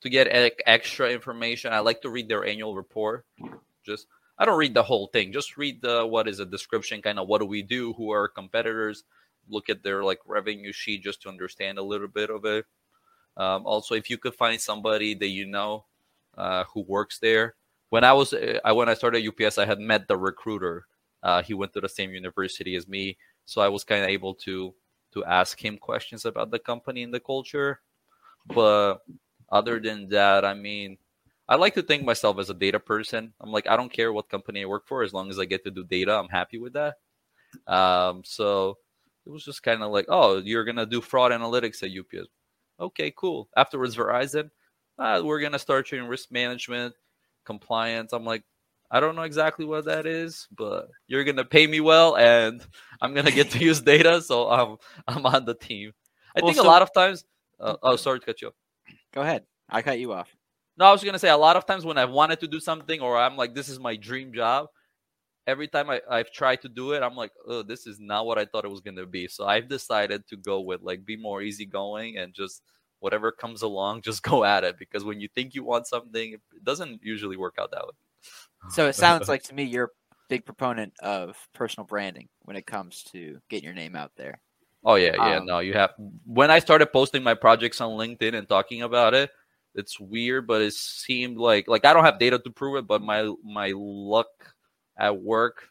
to 0.00 0.10
get 0.10 0.28
extra 0.66 1.10
information, 1.10 1.72
I 1.72 1.78
like 1.78 2.02
to 2.02 2.10
read 2.10 2.28
their 2.28 2.44
annual 2.44 2.74
report. 2.74 3.24
Just 3.84 4.06
I 4.38 4.44
don't 4.44 4.58
read 4.58 4.74
the 4.74 4.82
whole 4.82 5.06
thing. 5.08 5.32
Just 5.32 5.56
read 5.56 5.82
the 5.82 6.06
what 6.06 6.28
is 6.28 6.40
a 6.40 6.46
description, 6.46 7.02
kind 7.02 7.18
of 7.18 7.28
what 7.28 7.40
do 7.40 7.46
we 7.46 7.62
do, 7.62 7.92
who 7.94 8.10
are 8.12 8.28
competitors, 8.28 9.04
look 9.48 9.68
at 9.68 9.82
their 9.82 10.02
like 10.02 10.20
revenue 10.26 10.72
sheet 10.72 11.02
just 11.02 11.22
to 11.22 11.28
understand 11.28 11.78
a 11.78 11.82
little 11.82 12.08
bit 12.08 12.30
of 12.30 12.44
it. 12.44 12.66
Um, 13.36 13.66
also, 13.66 13.94
if 13.94 14.10
you 14.10 14.18
could 14.18 14.34
find 14.34 14.60
somebody 14.60 15.14
that 15.14 15.28
you 15.28 15.46
know 15.46 15.84
uh, 16.36 16.64
who 16.72 16.82
works 16.82 17.18
there. 17.18 17.54
When 17.90 18.04
I 18.04 18.12
was 18.12 18.32
uh, 18.32 18.60
I 18.64 18.72
when 18.72 18.88
I 18.88 18.94
started 18.94 19.26
UPS, 19.26 19.58
I 19.58 19.66
had 19.66 19.78
met 19.78 20.08
the 20.08 20.16
recruiter. 20.16 20.86
Uh, 21.22 21.42
he 21.42 21.54
went 21.54 21.72
to 21.74 21.80
the 21.80 21.88
same 21.88 22.12
university 22.12 22.74
as 22.74 22.88
me, 22.88 23.18
so 23.44 23.60
I 23.60 23.68
was 23.68 23.84
kind 23.84 24.02
of 24.02 24.08
able 24.08 24.34
to 24.46 24.74
to 25.12 25.24
ask 25.24 25.62
him 25.62 25.76
questions 25.76 26.24
about 26.24 26.50
the 26.50 26.58
company 26.58 27.02
and 27.02 27.12
the 27.12 27.20
culture. 27.20 27.80
But 28.46 29.02
other 29.50 29.78
than 29.78 30.08
that, 30.08 30.44
I 30.44 30.54
mean, 30.54 30.96
I 31.52 31.56
like 31.56 31.74
to 31.74 31.82
think 31.82 32.02
myself 32.02 32.38
as 32.38 32.48
a 32.48 32.54
data 32.54 32.80
person. 32.80 33.34
I'm 33.38 33.52
like, 33.52 33.68
I 33.68 33.76
don't 33.76 33.92
care 33.92 34.10
what 34.10 34.30
company 34.30 34.62
I 34.62 34.64
work 34.64 34.88
for, 34.88 35.02
as 35.02 35.12
long 35.12 35.28
as 35.28 35.38
I 35.38 35.44
get 35.44 35.62
to 35.64 35.70
do 35.70 35.84
data, 35.84 36.14
I'm 36.14 36.30
happy 36.30 36.56
with 36.56 36.72
that. 36.72 36.94
Um, 37.66 38.22
so 38.24 38.78
it 39.26 39.30
was 39.30 39.44
just 39.44 39.62
kind 39.62 39.82
of 39.82 39.92
like, 39.92 40.06
oh, 40.08 40.38
you're 40.38 40.64
gonna 40.64 40.86
do 40.86 41.02
fraud 41.02 41.30
analytics 41.30 41.82
at 41.82 41.90
UPS. 41.90 42.30
Okay, 42.80 43.12
cool. 43.14 43.50
Afterwards, 43.54 43.94
Verizon, 43.94 44.48
ah, 44.98 45.20
we're 45.20 45.40
gonna 45.40 45.58
start 45.58 45.90
doing 45.90 46.08
risk 46.08 46.32
management, 46.32 46.94
compliance. 47.44 48.14
I'm 48.14 48.24
like, 48.24 48.44
I 48.90 49.00
don't 49.00 49.14
know 49.14 49.24
exactly 49.24 49.66
what 49.66 49.84
that 49.84 50.06
is, 50.06 50.48
but 50.56 50.88
you're 51.06 51.24
gonna 51.24 51.44
pay 51.44 51.66
me 51.66 51.80
well, 51.80 52.16
and 52.16 52.66
I'm 53.02 53.12
gonna 53.12 53.30
get 53.30 53.50
to 53.50 53.58
use 53.58 53.82
data, 53.82 54.22
so 54.22 54.48
I'm 54.48 54.78
I'm 55.06 55.26
on 55.26 55.44
the 55.44 55.54
team. 55.54 55.92
I 56.34 56.40
well, 56.40 56.46
think 56.46 56.56
so, 56.56 56.64
a 56.64 56.66
lot 56.66 56.80
of 56.80 56.94
times. 56.94 57.26
Uh, 57.60 57.76
oh, 57.82 57.96
sorry 57.96 58.20
to 58.20 58.24
cut 58.24 58.40
you 58.40 58.48
off. 58.48 58.54
Go 59.12 59.20
ahead. 59.20 59.44
I 59.68 59.82
cut 59.82 59.98
you 59.98 60.14
off. 60.14 60.34
No, 60.76 60.86
I 60.86 60.92
was 60.92 61.04
gonna 61.04 61.18
say 61.18 61.28
a 61.28 61.36
lot 61.36 61.56
of 61.56 61.66
times 61.66 61.84
when 61.84 61.98
I've 61.98 62.10
wanted 62.10 62.40
to 62.40 62.48
do 62.48 62.60
something 62.60 63.00
or 63.00 63.18
I'm 63.18 63.36
like, 63.36 63.54
this 63.54 63.68
is 63.68 63.78
my 63.78 63.96
dream 63.96 64.32
job. 64.32 64.68
Every 65.46 65.68
time 65.68 65.90
I, 65.90 66.00
I've 66.08 66.30
tried 66.30 66.62
to 66.62 66.68
do 66.68 66.92
it, 66.92 67.02
I'm 67.02 67.16
like, 67.16 67.32
oh, 67.46 67.62
this 67.62 67.86
is 67.86 67.98
not 67.98 68.26
what 68.26 68.38
I 68.38 68.44
thought 68.44 68.64
it 68.64 68.70
was 68.70 68.80
gonna 68.80 69.06
be. 69.06 69.28
So 69.28 69.46
I've 69.46 69.68
decided 69.68 70.26
to 70.28 70.36
go 70.36 70.60
with 70.60 70.82
like 70.82 71.04
be 71.04 71.16
more 71.16 71.42
easygoing 71.42 72.16
and 72.16 72.32
just 72.32 72.62
whatever 73.00 73.32
comes 73.32 73.62
along, 73.62 74.02
just 74.02 74.22
go 74.22 74.44
at 74.44 74.64
it. 74.64 74.78
Because 74.78 75.04
when 75.04 75.20
you 75.20 75.28
think 75.34 75.54
you 75.54 75.64
want 75.64 75.86
something, 75.86 76.34
it 76.34 76.64
doesn't 76.64 77.00
usually 77.02 77.36
work 77.36 77.56
out 77.60 77.70
that 77.72 77.84
way. 77.84 78.70
So 78.70 78.86
it 78.86 78.94
sounds 78.94 79.28
like 79.28 79.42
to 79.44 79.54
me 79.54 79.64
you're 79.64 79.86
a 79.86 80.14
big 80.28 80.46
proponent 80.46 80.92
of 81.02 81.36
personal 81.52 81.86
branding 81.86 82.28
when 82.42 82.56
it 82.56 82.66
comes 82.66 83.02
to 83.12 83.38
getting 83.50 83.64
your 83.64 83.74
name 83.74 83.96
out 83.96 84.12
there. 84.16 84.40
Oh 84.84 84.94
yeah, 84.94 85.14
yeah. 85.16 85.36
Um, 85.36 85.46
no, 85.46 85.58
you 85.58 85.74
have. 85.74 85.92
When 86.24 86.50
I 86.50 86.58
started 86.58 86.86
posting 86.86 87.22
my 87.22 87.34
projects 87.34 87.80
on 87.80 87.90
LinkedIn 87.90 88.34
and 88.34 88.48
talking 88.48 88.82
about 88.82 89.14
it, 89.14 89.30
it's 89.74 89.98
weird, 89.98 90.46
but 90.46 90.62
it 90.62 90.74
seemed 90.74 91.38
like 91.38 91.68
like 91.68 91.84
I 91.84 91.92
don't 91.92 92.04
have 92.04 92.18
data 92.18 92.38
to 92.38 92.50
prove 92.50 92.76
it, 92.76 92.86
but 92.86 93.02
my 93.02 93.32
my 93.44 93.72
luck 93.74 94.54
at 94.96 95.20
work 95.20 95.68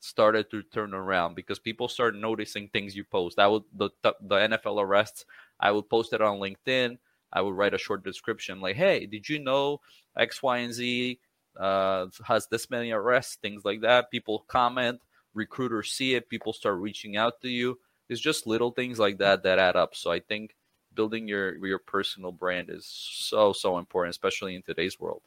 started 0.00 0.50
to 0.50 0.62
turn 0.64 0.94
around 0.94 1.34
because 1.34 1.58
people 1.58 1.86
started 1.88 2.20
noticing 2.20 2.68
things 2.68 2.96
you 2.96 3.04
post. 3.04 3.38
I 3.38 3.46
would 3.46 3.62
the 3.76 3.90
the 4.02 4.36
NFL 4.36 4.82
arrests. 4.82 5.24
I 5.60 5.70
would 5.70 5.88
post 5.88 6.12
it 6.12 6.20
on 6.20 6.38
LinkedIn. 6.38 6.98
I 7.32 7.40
would 7.40 7.54
write 7.54 7.74
a 7.74 7.78
short 7.78 8.04
description 8.04 8.60
like, 8.60 8.76
"Hey, 8.76 9.06
did 9.06 9.28
you 9.28 9.38
know 9.38 9.80
X, 10.16 10.42
Y, 10.42 10.58
and 10.58 10.72
Z 10.72 11.18
uh, 11.58 12.06
has 12.24 12.46
this 12.48 12.70
many 12.70 12.90
arrests?" 12.90 13.36
Things 13.36 13.64
like 13.64 13.80
that. 13.82 14.10
People 14.10 14.44
comment. 14.48 15.00
Recruiters 15.34 15.92
see 15.92 16.14
it. 16.14 16.28
People 16.28 16.52
start 16.52 16.78
reaching 16.78 17.16
out 17.16 17.40
to 17.42 17.48
you. 17.48 17.78
It's 18.08 18.20
just 18.20 18.46
little 18.46 18.70
things 18.70 18.98
like 18.98 19.18
that 19.18 19.42
that 19.44 19.58
add 19.58 19.76
up. 19.76 19.94
So 19.94 20.10
I 20.10 20.20
think 20.20 20.54
building 20.94 21.28
your 21.28 21.64
your 21.66 21.78
personal 21.78 22.32
brand 22.32 22.70
is 22.70 22.86
so 22.86 23.52
so 23.52 23.78
important, 23.78 24.10
especially 24.12 24.54
in 24.54 24.62
today's 24.62 24.98
world. 25.00 25.22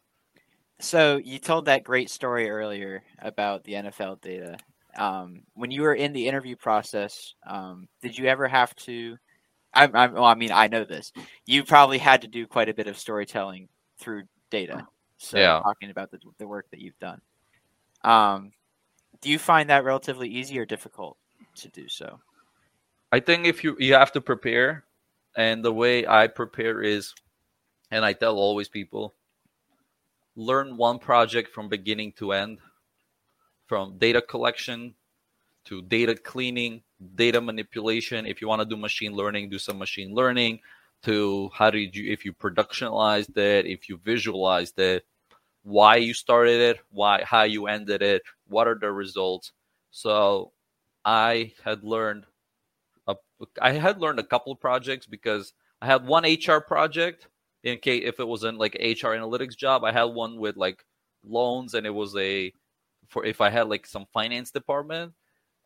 So 0.79 1.17
you 1.17 1.39
told 1.39 1.65
that 1.65 1.83
great 1.83 2.09
story 2.09 2.49
earlier 2.49 3.03
about 3.19 3.63
the 3.63 3.73
NFL 3.73 4.21
data. 4.21 4.57
Um, 4.97 5.43
when 5.53 5.71
you 5.71 5.81
were 5.81 5.95
in 5.95 6.13
the 6.13 6.27
interview 6.27 6.55
process, 6.55 7.33
um, 7.45 7.87
did 8.01 8.17
you 8.17 8.25
ever 8.25 8.47
have 8.47 8.75
to? 8.77 9.17
I, 9.73 9.85
I, 9.85 10.07
well, 10.07 10.23
I 10.25 10.35
mean, 10.35 10.51
I 10.51 10.67
know 10.67 10.85
this. 10.85 11.11
You 11.45 11.63
probably 11.63 11.97
had 11.97 12.21
to 12.21 12.27
do 12.27 12.47
quite 12.47 12.69
a 12.69 12.73
bit 12.73 12.87
of 12.87 12.97
storytelling 12.97 13.67
through 13.99 14.23
data. 14.49 14.85
So 15.17 15.37
Yeah. 15.37 15.59
talking 15.63 15.89
about 15.89 16.11
the, 16.11 16.19
the 16.37 16.47
work 16.47 16.67
that 16.71 16.79
you've 16.79 16.99
done. 16.99 17.21
Um, 18.03 18.51
do 19.21 19.29
you 19.29 19.39
find 19.39 19.69
that 19.69 19.83
relatively 19.83 20.29
easy 20.29 20.59
or 20.59 20.65
difficult 20.65 21.17
to 21.55 21.69
do 21.69 21.87
so? 21.89 22.19
I 23.11 23.19
think 23.19 23.45
if 23.45 23.63
you 23.63 23.75
you 23.79 23.93
have 23.93 24.11
to 24.13 24.21
prepare, 24.21 24.85
and 25.35 25.63
the 25.63 25.71
way 25.71 26.07
I 26.07 26.27
prepare 26.27 26.81
is, 26.81 27.13
and 27.91 28.05
I 28.05 28.13
tell 28.13 28.37
always 28.37 28.67
people, 28.67 29.13
learn 30.35 30.77
one 30.77 30.99
project 30.99 31.53
from 31.53 31.69
beginning 31.69 32.13
to 32.13 32.33
end, 32.33 32.59
from 33.67 33.97
data 33.97 34.21
collection 34.21 34.95
to 35.65 35.81
data 35.81 36.15
cleaning, 36.15 36.81
data 37.15 37.41
manipulation. 37.41 38.25
If 38.25 38.41
you 38.41 38.47
want 38.47 38.61
to 38.61 38.65
do 38.65 38.77
machine 38.77 39.13
learning, 39.13 39.49
do 39.49 39.59
some 39.59 39.77
machine 39.77 40.13
learning. 40.13 40.59
To 41.03 41.49
how 41.53 41.69
did 41.69 41.95
you 41.95 42.11
if 42.11 42.25
you 42.25 42.33
productionalized 42.33 43.37
it, 43.37 43.65
if 43.65 43.89
you 43.89 43.97
visualized 43.97 44.79
it, 44.79 45.05
why 45.63 45.97
you 45.97 46.13
started 46.13 46.61
it, 46.61 46.79
why 46.89 47.23
how 47.23 47.43
you 47.43 47.67
ended 47.67 48.01
it, 48.01 48.23
what 48.47 48.67
are 48.67 48.77
the 48.79 48.91
results. 48.91 49.51
So 49.91 50.51
I 51.03 51.53
had 51.63 51.83
learned 51.83 52.25
I 53.61 53.73
had 53.73 53.99
learned 53.99 54.19
a 54.19 54.23
couple 54.23 54.55
projects 54.55 55.05
because 55.05 55.53
I 55.81 55.87
had 55.87 56.05
one 56.05 56.23
HR 56.23 56.59
project 56.59 57.27
in 57.63 57.79
case 57.79 58.03
if 58.05 58.19
it 58.19 58.27
wasn't 58.27 58.59
like 58.59 58.75
HR 58.75 59.13
analytics 59.17 59.57
job. 59.57 59.83
I 59.83 59.91
had 59.91 60.05
one 60.05 60.37
with 60.39 60.55
like 60.55 60.83
loans 61.23 61.73
and 61.73 61.85
it 61.85 61.93
was 61.93 62.15
a 62.15 62.53
for 63.07 63.25
if 63.25 63.41
I 63.41 63.49
had 63.49 63.69
like 63.69 63.85
some 63.85 64.05
finance 64.13 64.51
department 64.51 65.13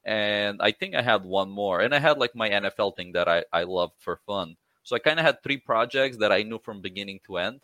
and 0.06 0.62
I 0.62 0.72
think 0.72 0.96
I 0.96 1.02
had 1.02 1.24
one 1.24 1.50
more 1.50 1.82
and 1.82 1.94
I 1.94 2.00
had 2.00 2.18
like 2.18 2.36
my 2.36 2.50
NFL 2.50 2.96
thing 2.96 3.14
that 3.14 3.28
I 3.28 3.44
I 3.54 3.64
loved 3.64 3.94
for 4.00 4.20
fun. 4.26 4.56
So 4.84 4.96
I 4.96 5.00
kind 5.00 5.20
of 5.20 5.26
had 5.26 5.44
three 5.44 5.58
projects 5.58 6.18
that 6.18 6.32
I 6.32 6.44
knew 6.44 6.60
from 6.60 6.82
beginning 6.82 7.20
to 7.28 7.38
end. 7.38 7.62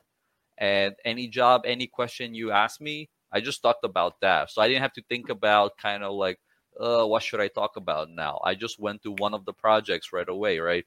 And 0.58 0.96
any 1.04 1.28
job, 1.28 1.64
any 1.66 1.88
question 1.88 2.36
you 2.36 2.52
ask 2.52 2.80
me, 2.80 3.10
I 3.32 3.42
just 3.42 3.62
talked 3.62 3.84
about 3.84 4.22
that. 4.22 4.52
So 4.52 4.62
I 4.62 4.68
didn't 4.68 4.84
have 4.84 4.94
to 4.94 5.04
think 5.10 5.30
about 5.30 5.78
kind 5.78 6.04
of 6.04 6.14
like 6.14 6.40
uh, 6.80 7.06
what 7.06 7.24
should 7.24 7.42
I 7.42 7.48
talk 7.48 7.78
about 7.78 8.10
now? 8.10 8.40
I 8.44 8.56
just 8.56 8.80
went 8.80 9.04
to 9.04 9.12
one 9.12 9.34
of 9.34 9.46
the 9.46 9.54
projects 9.54 10.14
right 10.14 10.28
away, 10.28 10.60
right? 10.60 10.86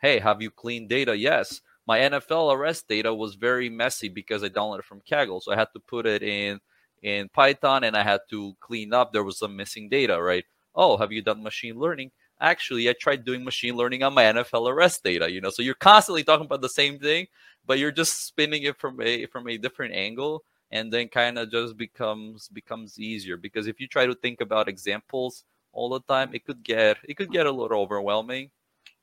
Hey, 0.00 0.18
have 0.18 0.42
you 0.42 0.50
cleaned 0.50 0.88
data? 0.88 1.16
Yes. 1.16 1.60
My 1.86 1.98
NFL 1.98 2.54
arrest 2.54 2.88
data 2.88 3.12
was 3.12 3.34
very 3.34 3.68
messy 3.68 4.08
because 4.08 4.42
I 4.42 4.48
downloaded 4.48 4.84
from 4.84 5.02
Kaggle. 5.02 5.42
So 5.42 5.52
I 5.52 5.56
had 5.56 5.68
to 5.74 5.80
put 5.80 6.06
it 6.06 6.22
in 6.22 6.60
in 7.02 7.28
Python 7.28 7.84
and 7.84 7.96
I 7.96 8.02
had 8.02 8.20
to 8.30 8.54
clean 8.60 8.94
up. 8.94 9.12
There 9.12 9.24
was 9.24 9.38
some 9.38 9.56
missing 9.56 9.88
data, 9.88 10.20
right? 10.20 10.44
Oh, 10.74 10.96
have 10.96 11.12
you 11.12 11.22
done 11.22 11.42
machine 11.42 11.78
learning? 11.78 12.10
Actually, 12.40 12.88
I 12.88 12.94
tried 12.98 13.24
doing 13.24 13.44
machine 13.44 13.76
learning 13.76 14.02
on 14.02 14.14
my 14.14 14.24
NFL 14.24 14.70
arrest 14.70 15.04
data, 15.04 15.30
you 15.30 15.40
know. 15.40 15.50
So 15.50 15.62
you're 15.62 15.74
constantly 15.74 16.24
talking 16.24 16.46
about 16.46 16.62
the 16.62 16.68
same 16.68 16.98
thing, 16.98 17.26
but 17.66 17.78
you're 17.78 17.92
just 17.92 18.26
spinning 18.26 18.64
it 18.64 18.78
from 18.78 19.00
a 19.00 19.26
from 19.26 19.48
a 19.48 19.58
different 19.58 19.94
angle 19.94 20.42
and 20.70 20.92
then 20.92 21.08
kind 21.08 21.38
of 21.38 21.50
just 21.50 21.76
becomes 21.76 22.48
becomes 22.48 22.98
easier 22.98 23.36
because 23.36 23.66
if 23.66 23.80
you 23.80 23.86
try 23.86 24.06
to 24.06 24.14
think 24.14 24.40
about 24.40 24.68
examples 24.68 25.44
all 25.72 25.88
the 25.88 26.00
time 26.08 26.30
it 26.34 26.44
could 26.44 26.62
get 26.62 26.96
it 27.04 27.14
could 27.16 27.30
get 27.30 27.46
a 27.46 27.50
little 27.50 27.80
overwhelming 27.80 28.50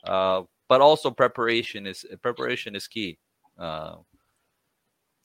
uh, 0.06 0.42
but 0.68 0.82
also 0.82 1.12
preparation 1.12 1.86
is 1.86 2.06
preparation 2.22 2.76
is 2.76 2.88
key 2.88 3.18
uh, 3.60 3.96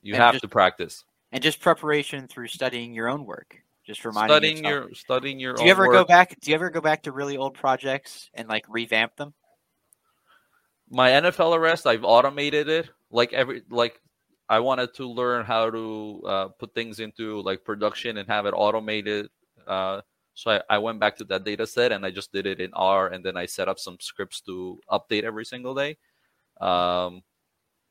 you 0.03 0.15
And 0.15 0.23
have 0.23 0.35
just- 0.35 0.43
to 0.43 0.49
practice 0.49 1.05
And 1.33 1.43
just 1.43 1.61
preparation 1.61 2.29
through 2.29 2.49
studying 2.49 2.95
your 2.95 3.09
own 3.09 3.25
work, 3.25 3.57
just 3.85 4.05
reminding 4.05 4.31
studying 4.57 4.65
yourself. 4.65 4.91
your 4.91 4.95
studying 4.95 5.41
your 5.41 5.55
Do 5.55 5.65
you 5.65 5.71
ever 5.71 5.89
go 5.89 6.05
back? 6.05 6.39
Do 6.41 6.51
you 6.51 6.55
ever 6.55 6.71
go 6.71 6.81
back 6.81 7.03
to 7.03 7.13
really 7.13 7.37
old 7.37 7.55
projects 7.55 8.31
and 8.35 8.49
like 8.49 8.65
revamp 8.69 9.17
them? 9.17 9.35
my 10.89 11.11
NFL 11.11 11.57
arrest, 11.57 11.87
I've 11.87 12.05
automated 12.05 12.69
it. 12.69 12.89
Like 13.11 13.33
every 13.33 13.63
like 13.69 14.01
I 14.49 14.61
wanted 14.61 14.95
to 14.95 15.07
learn 15.09 15.45
how 15.45 15.71
to 15.71 16.23
uh, 16.27 16.49
put 16.49 16.75
things 16.75 17.01
into 17.01 17.41
like 17.43 17.65
production 17.65 18.19
and 18.19 18.29
have 18.29 18.47
it 18.47 18.55
automated. 18.57 19.29
Uh, 19.67 20.03
so 20.35 20.51
I, 20.53 20.77
I 20.77 20.79
went 20.79 21.01
back 21.01 21.17
to 21.17 21.25
that 21.25 21.45
data 21.45 21.67
set 21.67 21.93
and 21.93 22.05
I 22.05 22.11
just 22.11 22.33
did 22.33 22.47
it 22.47 22.61
in 22.61 22.71
R 22.75 23.09
and 23.09 23.25
then 23.25 23.37
I 23.37 23.47
set 23.47 23.69
up 23.69 23.79
some 23.79 23.97
scripts 24.01 24.41
to 24.43 24.79
update 24.91 25.25
every 25.25 25.45
single 25.45 25.75
day. 25.75 25.97
Um, 26.61 27.23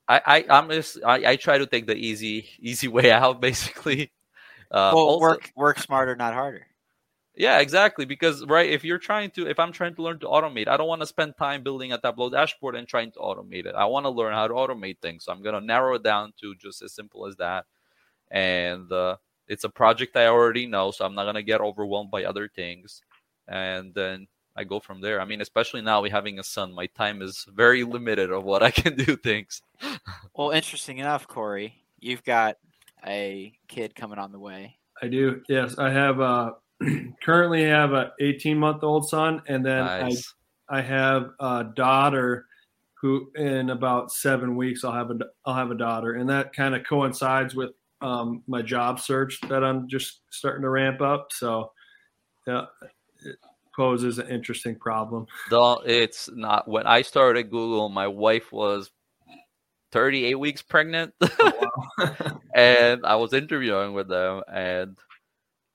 I, 0.07 0.21
I 0.25 0.45
I'm 0.49 0.69
just 0.69 0.99
I, 1.03 1.31
I 1.31 1.35
try 1.35 1.57
to 1.57 1.65
take 1.65 1.87
the 1.87 1.95
easy 1.95 2.47
easy 2.59 2.87
way 2.87 3.11
out 3.11 3.41
basically. 3.41 4.11
Uh, 4.71 4.91
well, 4.93 5.05
also- 5.05 5.21
work 5.21 5.51
work 5.55 5.79
smarter, 5.79 6.15
not 6.15 6.33
harder. 6.33 6.67
Yeah, 7.37 7.59
exactly. 7.59 8.05
Because 8.05 8.45
right, 8.45 8.69
if 8.69 8.83
you're 8.83 8.97
trying 8.97 9.31
to, 9.31 9.47
if 9.47 9.59
I'm 9.59 9.71
trying 9.71 9.95
to 9.95 10.01
learn 10.01 10.19
to 10.19 10.27
automate, 10.27 10.67
I 10.67 10.77
don't 10.77 10.87
want 10.87 11.01
to 11.01 11.07
spend 11.07 11.35
time 11.37 11.63
building 11.63 11.91
a 11.91 11.97
Tableau 11.97 12.29
dashboard 12.29 12.75
and 12.75 12.87
trying 12.87 13.11
to 13.13 13.19
automate 13.19 13.65
it. 13.65 13.75
I 13.75 13.85
want 13.85 14.05
to 14.05 14.09
learn 14.09 14.33
how 14.33 14.47
to 14.47 14.53
automate 14.53 14.99
things. 15.01 15.25
So 15.25 15.31
I'm 15.31 15.43
gonna 15.43 15.61
narrow 15.61 15.95
it 15.95 16.03
down 16.03 16.33
to 16.41 16.55
just 16.55 16.81
as 16.81 16.93
simple 16.93 17.25
as 17.27 17.35
that. 17.37 17.65
And 18.31 18.91
uh, 18.91 19.17
it's 19.47 19.63
a 19.63 19.69
project 19.69 20.15
I 20.15 20.27
already 20.27 20.65
know, 20.65 20.91
so 20.91 21.05
I'm 21.05 21.15
not 21.15 21.25
gonna 21.25 21.43
get 21.43 21.61
overwhelmed 21.61 22.11
by 22.11 22.23
other 22.23 22.47
things. 22.47 23.01
And 23.47 23.93
then 23.93 24.27
I 24.55 24.63
go 24.63 24.79
from 24.79 25.01
there. 25.01 25.19
I 25.19 25.25
mean, 25.25 25.41
especially 25.41 25.81
now 25.81 26.01
we 26.01 26.09
having 26.09 26.39
a 26.39 26.43
son, 26.43 26.73
my 26.73 26.87
time 26.87 27.21
is 27.21 27.45
very 27.53 27.83
limited 27.83 28.31
of 28.31 28.43
what 28.43 28.63
I 28.63 28.71
can 28.71 28.95
do 28.95 29.17
things. 29.17 29.61
Well, 30.33 30.51
interesting 30.51 30.99
enough, 30.99 31.27
Corey, 31.27 31.83
you've 31.99 32.23
got 32.23 32.57
a 33.05 33.53
kid 33.67 33.95
coming 33.95 34.19
on 34.19 34.31
the 34.31 34.39
way. 34.39 34.77
I 35.01 35.07
do. 35.07 35.41
Yes, 35.49 35.77
I 35.77 35.89
have 35.89 36.21
uh 36.21 36.51
currently 37.23 37.65
I 37.65 37.69
have 37.69 37.93
a 37.93 38.11
18 38.19 38.57
month 38.57 38.83
old 38.83 39.07
son, 39.09 39.41
and 39.47 39.65
then 39.65 39.85
nice. 39.85 40.33
I 40.69 40.77
I 40.77 40.81
have 40.81 41.31
a 41.39 41.65
daughter 41.75 42.45
who 43.01 43.31
in 43.35 43.69
about 43.69 44.11
seven 44.11 44.55
weeks 44.55 44.83
I'll 44.83 44.93
have 44.93 45.11
a 45.11 45.17
I'll 45.45 45.55
have 45.55 45.71
a 45.71 45.75
daughter, 45.75 46.13
and 46.13 46.29
that 46.29 46.53
kind 46.53 46.75
of 46.75 46.83
coincides 46.83 47.55
with 47.55 47.71
um, 48.01 48.43
my 48.47 48.61
job 48.61 48.99
search 48.99 49.39
that 49.49 49.63
I'm 49.63 49.87
just 49.87 50.21
starting 50.31 50.63
to 50.63 50.69
ramp 50.69 51.01
up. 51.01 51.27
So 51.31 51.71
yeah, 52.47 52.65
it 53.23 53.37
poses 53.75 54.19
an 54.19 54.27
interesting 54.27 54.75
problem. 54.75 55.27
The, 55.49 55.81
it's 55.85 56.29
not 56.33 56.67
when 56.67 56.87
I 56.87 57.01
started 57.01 57.51
Google, 57.51 57.89
my 57.89 58.07
wife 58.07 58.51
was 58.51 58.91
38 59.91 60.35
weeks 60.35 60.61
pregnant. 60.61 61.13
and 62.55 63.05
I 63.05 63.15
was 63.15 63.33
interviewing 63.33 63.93
with 63.93 64.07
them, 64.07 64.41
and 64.51 64.97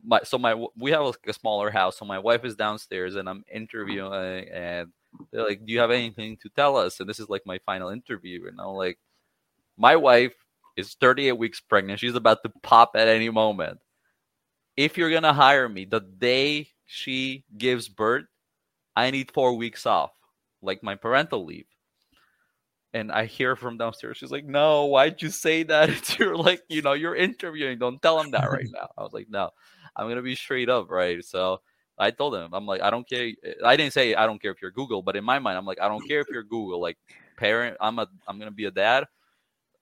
my 0.04 0.20
so 0.24 0.38
my 0.38 0.54
we 0.76 0.90
have 0.90 1.14
a 1.26 1.32
smaller 1.32 1.70
house, 1.70 1.98
so 1.98 2.04
my 2.04 2.18
wife 2.18 2.44
is 2.44 2.56
downstairs, 2.56 3.16
and 3.16 3.28
I'm 3.28 3.40
mm-hmm. 3.40 3.56
interviewing, 3.56 4.48
and 4.48 4.88
they're 5.32 5.46
like, 5.46 5.64
"Do 5.64 5.72
you 5.72 5.80
have 5.80 5.90
anything 5.90 6.36
to 6.38 6.48
tell 6.50 6.76
us?" 6.76 7.00
And 7.00 7.08
this 7.08 7.20
is 7.20 7.28
like 7.28 7.42
my 7.46 7.58
final 7.66 7.90
interview, 7.90 8.46
and 8.46 8.60
I'm 8.60 8.74
like, 8.74 8.98
"My 9.76 9.96
wife 9.96 10.34
is 10.76 10.94
38 11.00 11.32
weeks 11.32 11.60
pregnant; 11.60 12.00
she's 12.00 12.14
about 12.14 12.42
to 12.44 12.52
pop 12.62 12.92
at 12.94 13.08
any 13.08 13.30
moment. 13.30 13.78
If 14.76 14.96
you're 14.96 15.10
gonna 15.10 15.32
hire 15.32 15.68
me 15.68 15.84
the 15.84 16.00
day 16.00 16.68
she 16.86 17.44
gives 17.56 17.88
birth, 17.88 18.26
I 18.96 19.10
need 19.10 19.32
four 19.32 19.54
weeks 19.54 19.86
off, 19.86 20.12
like 20.62 20.82
my 20.82 20.94
parental 20.94 21.44
leave." 21.44 21.66
and 22.92 23.12
I 23.12 23.24
hear 23.26 23.54
from 23.56 23.78
downstairs, 23.78 24.16
she's 24.16 24.32
like, 24.32 24.44
"No, 24.44 24.86
why'd 24.86 25.22
you 25.22 25.30
say 25.30 25.62
that? 25.64 25.90
It's 25.90 26.18
you're 26.18 26.36
like, 26.36 26.62
you 26.68 26.82
know, 26.82 26.92
you're 26.92 27.14
interviewing. 27.14 27.78
Don't 27.78 28.02
tell 28.02 28.20
him 28.20 28.32
that 28.32 28.50
right 28.50 28.66
now." 28.72 28.90
I 28.96 29.02
was 29.02 29.12
like, 29.12 29.28
"No, 29.30 29.50
I'm 30.00 30.08
gonna 30.08 30.22
be 30.22 30.36
straight 30.36 30.68
up, 30.70 30.90
right?" 30.90 31.24
So 31.24 31.60
I 31.98 32.10
told 32.10 32.34
him, 32.34 32.54
I'm 32.54 32.66
like, 32.66 32.80
I 32.82 32.90
don't 32.90 33.08
care. 33.08 33.32
I 33.64 33.76
didn't 33.76 33.92
say 33.92 34.14
I 34.14 34.26
don't 34.26 34.40
care 34.40 34.52
if 34.52 34.62
you're 34.62 34.70
Google, 34.70 35.02
but 35.02 35.16
in 35.16 35.24
my 35.24 35.38
mind, 35.38 35.58
I'm 35.58 35.66
like, 35.66 35.80
I 35.80 35.88
don't 35.88 36.06
care 36.08 36.20
if 36.20 36.28
you're 36.30 36.42
Google. 36.44 36.80
Like, 36.80 36.98
parent, 37.36 37.76
I'm 37.80 37.98
a, 37.98 38.08
I'm 38.28 38.38
gonna 38.38 38.50
be 38.50 38.64
a 38.66 38.70
dad, 38.70 39.04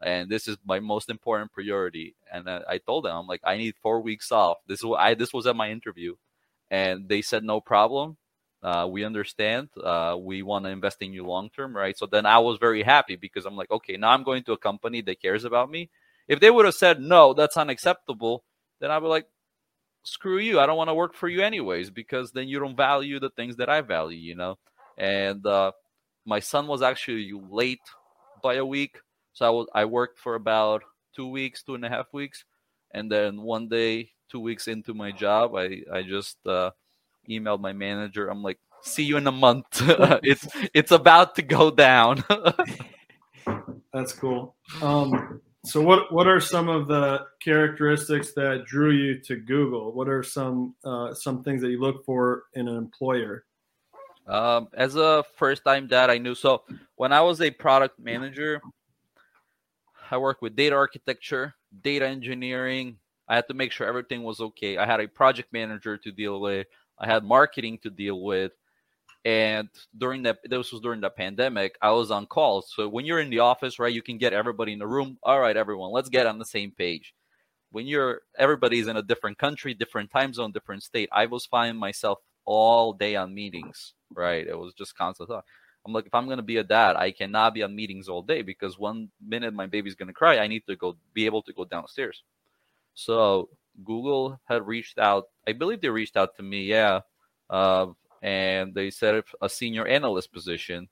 and 0.03 0.31
this 0.31 0.49
is 0.49 0.57
my 0.67 0.81
most 0.81 1.11
important 1.11 1.53
priority. 1.53 2.17
And 2.33 2.49
I, 2.51 2.79
told 2.79 3.07
him, 3.07 3.13
I'm 3.13 3.27
like, 3.27 3.43
I 3.45 3.57
need 3.57 3.75
four 3.83 4.01
weeks 4.01 4.33
off. 4.33 4.59
This 4.67 4.83
is 4.83 4.91
I, 4.99 5.15
this 5.15 5.33
was 5.33 5.47
at 5.47 5.57
my 5.57 5.71
interview. 5.71 6.15
and 6.71 7.09
they 7.09 7.23
said 7.23 7.45
no 7.45 7.61
problem. 7.61 8.17
Uh, 8.63 8.89
we 8.91 9.05
understand. 9.05 9.69
Uh, 9.83 10.17
we 10.21 10.43
want 10.43 10.65
to 10.65 10.71
invest 10.71 11.01
in 11.03 11.13
you 11.13 11.25
long 11.25 11.51
term, 11.51 11.77
right? 11.77 11.97
So 11.97 12.07
then 12.07 12.27
I 12.27 12.39
was 12.41 12.59
very 12.59 12.83
happy 12.83 13.17
because 13.17 13.47
I'm 13.47 13.57
like, 13.57 13.71
okay, 13.71 13.97
now 13.97 14.11
I'm 14.11 14.25
going 14.25 14.43
to 14.45 14.53
a 14.53 14.59
company 14.59 15.03
that 15.03 15.23
cares 15.23 15.45
about 15.45 15.71
me. 15.71 15.91
If 16.29 16.41
they 16.41 16.51
would 16.51 16.65
have 16.67 16.75
said 16.75 17.01
no, 17.01 17.35
that's 17.35 17.57
unacceptable, 17.57 18.45
then 18.81 18.91
I 18.91 18.99
would 18.99 19.09
like, 19.09 19.27
screw 20.03 20.39
you. 20.39 20.61
I 20.61 20.67
don't 20.67 20.77
want 20.77 20.89
to 20.89 20.95
work 20.95 21.15
for 21.15 21.29
you 21.29 21.43
anyways 21.43 21.91
because 21.91 22.33
then 22.33 22.49
you 22.49 22.59
don't 22.59 22.77
value 22.77 23.21
the 23.21 23.31
things 23.31 23.57
that 23.57 23.69
I 23.69 23.81
value, 23.81 24.19
you 24.19 24.35
know. 24.35 24.59
And 24.97 25.45
uh, 25.47 25.73
my 26.25 26.41
son 26.41 26.67
was 26.67 26.83
actually 26.83 27.33
late 27.51 27.81
by 28.43 28.55
a 28.55 28.65
week, 28.65 28.99
so 29.33 29.47
I 29.47 29.51
was 29.51 29.67
I 29.75 29.85
worked 29.85 30.19
for 30.19 30.35
about 30.35 30.83
two 31.15 31.29
weeks, 31.29 31.63
two 31.63 31.75
and 31.75 31.85
a 31.85 31.89
half 31.89 32.07
weeks, 32.13 32.45
and 32.93 33.11
then 33.11 33.43
one 33.43 33.69
day, 33.69 34.11
two 34.31 34.41
weeks 34.41 34.69
into 34.69 34.95
my 34.95 35.13
job, 35.13 35.55
I 35.55 35.83
I 35.93 36.03
just 36.03 36.39
uh, 36.47 36.71
emailed 37.29 37.61
my 37.61 37.73
manager. 37.73 38.29
I'm 38.29 38.43
like, 38.43 38.59
see 38.83 39.05
you 39.05 39.17
in 39.17 39.27
a 39.27 39.33
month. 39.33 39.67
it's 40.23 40.47
it's 40.75 40.91
about 40.91 41.37
to 41.37 41.43
go 41.43 41.71
down. 41.71 42.25
That's 43.93 44.13
cool. 44.13 44.55
Um, 44.83 45.41
so 45.65 45.81
what 45.81 46.13
what 46.13 46.27
are 46.27 46.41
some 46.41 46.69
of 46.69 46.87
the 46.87 47.27
characteristics 47.43 48.33
that 48.35 48.65
drew 48.65 48.93
you 48.93 49.21
to 49.23 49.37
Google? 49.37 49.93
What 49.93 50.09
are 50.09 50.23
some 50.23 50.75
uh, 50.85 51.15
some 51.15 51.43
things 51.43 51.61
that 51.63 51.71
you 51.71 51.81
look 51.81 52.05
for 52.05 52.45
in 52.55 52.69
an 52.69 52.77
employer? 52.77 53.45
Um, 54.27 54.69
as 54.75 54.95
a 54.95 55.25
first 55.37 55.65
time 55.65 55.87
dad, 55.87 56.11
I 56.11 56.19
knew 56.19 56.35
so 56.35 56.63
when 56.97 57.13
I 57.13 57.23
was 57.23 57.41
a 57.41 57.51
product 57.51 57.99
manager, 57.99 58.61
I 60.11 60.19
worked 60.19 60.43
with 60.43 60.55
data 60.55 60.77
architecture, 60.77 61.55
data 61.83 62.07
engineering. 62.07 62.99
I 63.29 63.35
had 63.35 63.49
to 63.49 63.55
make 63.55 63.73
sure 63.73 63.87
everything 63.87 64.23
was 64.23 64.41
okay. 64.41 64.79
I 64.79 64.87
had 64.87 65.01
a 65.01 65.09
project 65.09 65.53
manager 65.53 65.99
to 65.99 66.13
deal 66.13 66.41
with. 66.41 66.67
I 66.99 67.07
had 67.07 67.25
marketing 67.25 67.79
to 67.83 67.91
deal 67.91 68.23
with. 68.23 68.53
And 69.25 69.69
during 69.97 70.23
that, 70.23 70.39
this 70.45 70.73
was 70.73 70.81
during 70.81 71.01
the 71.01 71.11
pandemic, 71.11 71.77
I 71.83 71.91
was 71.91 72.11
on 72.11 72.27
calls. 72.27 72.73
So 72.75 72.89
when 72.89 73.05
you're 73.05 73.21
in 73.21 73.31
the 73.31 73.41
office, 73.41 73.79
right, 73.79 73.93
you 73.93 74.03
can 74.03 74.17
get 74.19 74.33
everybody 74.33 74.73
in 74.73 74.79
the 74.79 74.87
room. 74.87 75.19
All 75.23 75.41
right, 75.41 75.57
everyone, 75.57 75.93
let's 75.93 76.09
get 76.09 76.27
on 76.27 76.39
the 76.39 76.45
same 76.45 76.71
page. 76.71 77.15
When 77.71 77.87
you're 77.87 78.23
everybody's 78.39 78.87
in 78.87 78.97
a 78.97 79.03
different 79.03 79.39
country, 79.39 79.75
different 79.75 80.11
time 80.11 80.33
zone, 80.33 80.53
different 80.53 80.83
state, 80.83 81.09
I 81.13 81.27
was 81.27 81.45
finding 81.45 81.79
myself 81.79 82.21
all 82.47 82.95
day 82.95 83.17
on 83.17 83.35
meetings, 83.35 83.93
right? 84.15 84.47
It 84.47 84.59
was 84.59 84.73
just 84.73 84.97
constant. 84.97 85.29
I'm 85.31 85.93
like, 85.93 86.07
if 86.07 86.15
I'm 86.15 86.29
gonna 86.29 86.43
be 86.43 86.57
a 86.57 86.65
dad, 86.65 86.97
I 86.97 87.11
cannot 87.11 87.55
be 87.55 87.63
on 87.63 87.75
meetings 87.75 88.09
all 88.09 88.23
day 88.23 88.43
because 88.43 88.79
one 88.79 89.11
minute 89.27 89.53
my 89.53 89.67
baby's 89.67 89.95
gonna 89.95 90.15
cry, 90.15 90.39
I 90.39 90.47
need 90.47 90.65
to 90.67 90.77
go 90.77 90.97
be 91.13 91.27
able 91.27 91.43
to 91.43 91.53
go 91.53 91.65
downstairs. 91.65 92.23
So 92.95 93.51
Google 93.85 94.41
had 94.45 94.67
reached 94.67 94.99
out. 94.99 95.29
I 95.47 95.53
believe 95.53 95.81
they 95.81 95.89
reached 95.89 96.17
out 96.17 96.37
to 96.37 96.43
me, 96.43 96.65
yeah, 96.65 97.01
uh, 97.51 97.87
and 98.23 98.75
they 98.75 98.91
set 98.91 99.15
up 99.15 99.27
a 99.41 99.49
senior 99.49 99.87
analyst 99.87 100.33
position, 100.33 100.89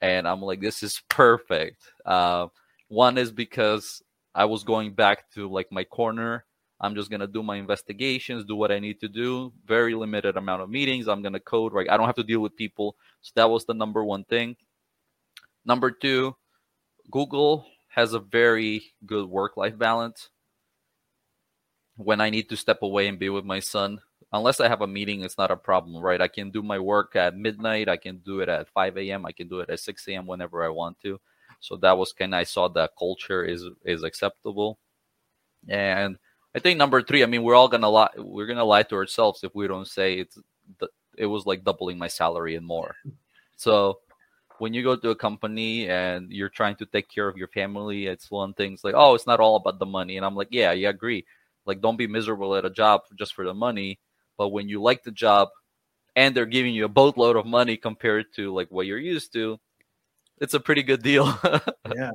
and 0.00 0.26
I'm 0.26 0.42
like, 0.42 0.60
this 0.60 0.82
is 0.82 1.02
perfect. 1.08 1.82
Uh, 2.04 2.48
one 2.88 3.18
is 3.18 3.30
because 3.30 4.02
I 4.34 4.44
was 4.46 4.64
going 4.64 4.94
back 4.94 5.30
to 5.34 5.48
like 5.48 5.70
my 5.70 5.84
corner. 5.84 6.44
I'm 6.80 6.96
just 6.96 7.10
gonna 7.10 7.28
do 7.28 7.42
my 7.42 7.56
investigations, 7.56 8.44
do 8.44 8.56
what 8.56 8.72
I 8.72 8.80
need 8.80 8.98
to 9.00 9.08
do. 9.08 9.52
Very 9.64 9.94
limited 9.94 10.36
amount 10.36 10.62
of 10.62 10.70
meetings. 10.70 11.06
I'm 11.06 11.22
gonna 11.22 11.38
code 11.38 11.72
right. 11.72 11.88
I 11.88 11.96
don't 11.96 12.06
have 12.06 12.16
to 12.16 12.24
deal 12.24 12.40
with 12.40 12.56
people. 12.56 12.96
So 13.20 13.32
that 13.36 13.50
was 13.50 13.64
the 13.64 13.74
number 13.74 14.02
one 14.02 14.24
thing. 14.24 14.56
Number 15.64 15.92
two, 15.92 16.34
Google 17.10 17.66
has 17.88 18.14
a 18.14 18.18
very 18.18 18.94
good 19.06 19.26
work-life 19.28 19.78
balance 19.78 20.30
when 21.96 22.20
I 22.20 22.30
need 22.30 22.48
to 22.48 22.56
step 22.56 22.82
away 22.82 23.06
and 23.06 23.18
be 23.18 23.28
with 23.28 23.44
my 23.44 23.60
son. 23.60 24.00
Unless 24.32 24.60
I 24.60 24.68
have 24.68 24.80
a 24.80 24.86
meeting, 24.86 25.22
it's 25.22 25.36
not 25.36 25.50
a 25.50 25.56
problem, 25.56 26.02
right? 26.02 26.20
I 26.20 26.28
can 26.28 26.50
do 26.50 26.62
my 26.62 26.78
work 26.78 27.16
at 27.16 27.36
midnight. 27.36 27.88
I 27.88 27.96
can 27.96 28.18
do 28.18 28.40
it 28.40 28.48
at 28.48 28.68
5 28.68 28.96
a.m. 28.96 29.26
I 29.26 29.32
can 29.32 29.48
do 29.48 29.60
it 29.60 29.68
at 29.68 29.80
6 29.80 30.08
a.m. 30.08 30.26
whenever 30.26 30.64
I 30.64 30.68
want 30.68 30.98
to. 31.02 31.20
So 31.60 31.76
that 31.76 31.96
was 31.96 32.12
kind 32.12 32.34
of 32.34 32.38
I 32.38 32.44
saw 32.44 32.68
that 32.68 32.92
culture 32.98 33.44
is 33.44 33.64
is 33.84 34.02
acceptable, 34.02 34.78
and 35.68 36.18
I 36.54 36.58
think 36.58 36.78
number 36.78 37.02
three. 37.02 37.22
I 37.22 37.26
mean, 37.26 37.42
we're 37.42 37.54
all 37.54 37.68
gonna 37.68 37.88
lie. 37.88 38.10
We're 38.16 38.46
gonna 38.46 38.64
lie 38.64 38.82
to 38.84 38.96
ourselves 38.96 39.44
if 39.44 39.54
we 39.54 39.68
don't 39.68 39.86
say 39.86 40.18
it's 40.18 40.38
it 41.18 41.26
was 41.26 41.46
like 41.46 41.62
doubling 41.62 41.98
my 41.98 42.08
salary 42.08 42.56
and 42.56 42.66
more. 42.66 42.96
So 43.56 44.00
when 44.58 44.74
you 44.74 44.82
go 44.82 44.96
to 44.96 45.10
a 45.10 45.14
company 45.14 45.88
and 45.88 46.32
you're 46.32 46.48
trying 46.48 46.74
to 46.76 46.86
take 46.86 47.08
care 47.08 47.28
of 47.28 47.36
your 47.36 47.46
family, 47.48 48.06
it's 48.06 48.28
one 48.28 48.54
thing. 48.54 48.72
It's 48.72 48.82
like, 48.82 48.94
oh, 48.96 49.14
it's 49.14 49.26
not 49.26 49.38
all 49.38 49.54
about 49.56 49.78
the 49.78 49.86
money, 49.86 50.16
and 50.16 50.26
I'm 50.26 50.34
like, 50.34 50.48
yeah, 50.50 50.72
yeah, 50.72 50.88
agree 50.88 51.24
like, 51.66 51.80
don't 51.80 51.96
be 51.96 52.06
miserable 52.06 52.54
at 52.56 52.64
a 52.64 52.70
job 52.70 53.02
just 53.18 53.34
for 53.34 53.44
the 53.44 53.54
money. 53.54 53.98
But 54.38 54.48
when 54.48 54.68
you 54.68 54.82
like 54.82 55.02
the 55.02 55.10
job 55.10 55.48
and 56.16 56.34
they're 56.34 56.46
giving 56.46 56.74
you 56.74 56.84
a 56.84 56.88
boatload 56.88 57.36
of 57.36 57.46
money 57.46 57.76
compared 57.76 58.26
to 58.36 58.52
like 58.52 58.68
what 58.70 58.86
you're 58.86 58.98
used 58.98 59.32
to, 59.34 59.58
it's 60.40 60.54
a 60.54 60.60
pretty 60.60 60.82
good 60.82 61.02
deal. 61.02 61.38
yeah. 61.94 62.10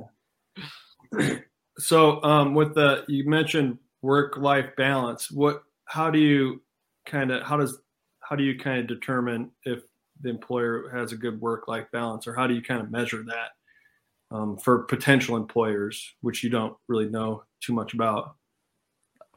So, 1.80 2.20
um, 2.24 2.54
with 2.54 2.74
the 2.74 3.04
you 3.06 3.28
mentioned 3.28 3.78
work 4.02 4.36
life 4.36 4.70
balance, 4.76 5.30
what 5.30 5.62
how 5.84 6.10
do 6.10 6.18
you 6.18 6.60
kind 7.06 7.30
of 7.30 7.42
how 7.44 7.56
does 7.56 7.78
how 8.20 8.36
do 8.36 8.42
you 8.42 8.58
kind 8.58 8.80
of 8.80 8.88
determine 8.88 9.52
if 9.64 9.82
the 10.20 10.28
employer 10.28 10.90
has 10.92 11.12
a 11.12 11.16
good 11.16 11.40
work 11.40 11.68
life 11.68 11.86
balance, 11.92 12.26
or 12.26 12.34
how 12.34 12.46
do 12.48 12.54
you 12.54 12.62
kind 12.62 12.80
of 12.80 12.90
measure 12.90 13.22
that 13.24 14.36
um, 14.36 14.56
for 14.58 14.80
potential 14.84 15.36
employers, 15.36 16.14
which 16.20 16.42
you 16.42 16.50
don't 16.50 16.76
really 16.88 17.08
know 17.08 17.44
too 17.60 17.72
much 17.72 17.94
about? 17.94 18.34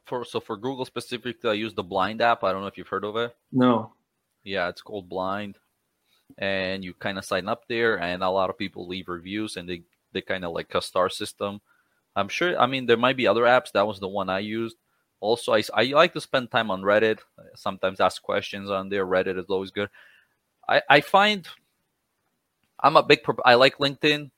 For 0.04 0.24
so 0.24 0.40
for 0.40 0.56
Google 0.56 0.84
specifically, 0.84 1.50
I 1.50 1.54
use 1.54 1.74
the 1.74 1.82
Blind 1.82 2.20
app. 2.20 2.44
I 2.44 2.52
don't 2.52 2.62
know 2.62 2.66
if 2.66 2.78
you've 2.78 2.88
heard 2.88 3.04
of 3.04 3.16
it. 3.16 3.34
No. 3.50 3.92
Yeah, 4.44 4.68
it's 4.68 4.82
called 4.82 5.08
Blind, 5.08 5.58
and 6.38 6.84
you 6.84 6.94
kind 6.94 7.18
of 7.18 7.24
sign 7.24 7.48
up 7.48 7.68
there, 7.68 8.00
and 8.00 8.22
a 8.22 8.30
lot 8.30 8.50
of 8.50 8.58
people 8.58 8.88
leave 8.88 9.08
reviews, 9.08 9.56
and 9.56 9.68
they 9.68 9.82
they 10.12 10.20
kind 10.20 10.44
of 10.44 10.52
like 10.52 10.74
a 10.74 10.82
star 10.82 11.08
system. 11.08 11.60
I'm 12.16 12.28
sure. 12.28 12.58
I 12.58 12.66
mean, 12.66 12.86
there 12.86 12.96
might 12.96 13.16
be 13.16 13.26
other 13.26 13.44
apps. 13.44 13.72
That 13.72 13.86
was 13.86 14.00
the 14.00 14.08
one 14.08 14.28
I 14.28 14.40
used. 14.40 14.76
Also, 15.20 15.54
I, 15.54 15.62
I 15.74 15.84
like 15.84 16.12
to 16.14 16.20
spend 16.20 16.50
time 16.50 16.70
on 16.70 16.82
Reddit. 16.82 17.20
Sometimes 17.54 18.00
ask 18.00 18.20
questions 18.20 18.68
on 18.70 18.88
there. 18.88 19.06
Reddit 19.06 19.38
is 19.38 19.46
always 19.48 19.70
good. 19.70 19.88
I 20.68 20.82
I 20.88 21.00
find 21.00 21.46
I'm 22.82 22.96
a 22.96 23.02
big. 23.02 23.20
I 23.44 23.54
like 23.54 23.78
LinkedIn 23.78 24.30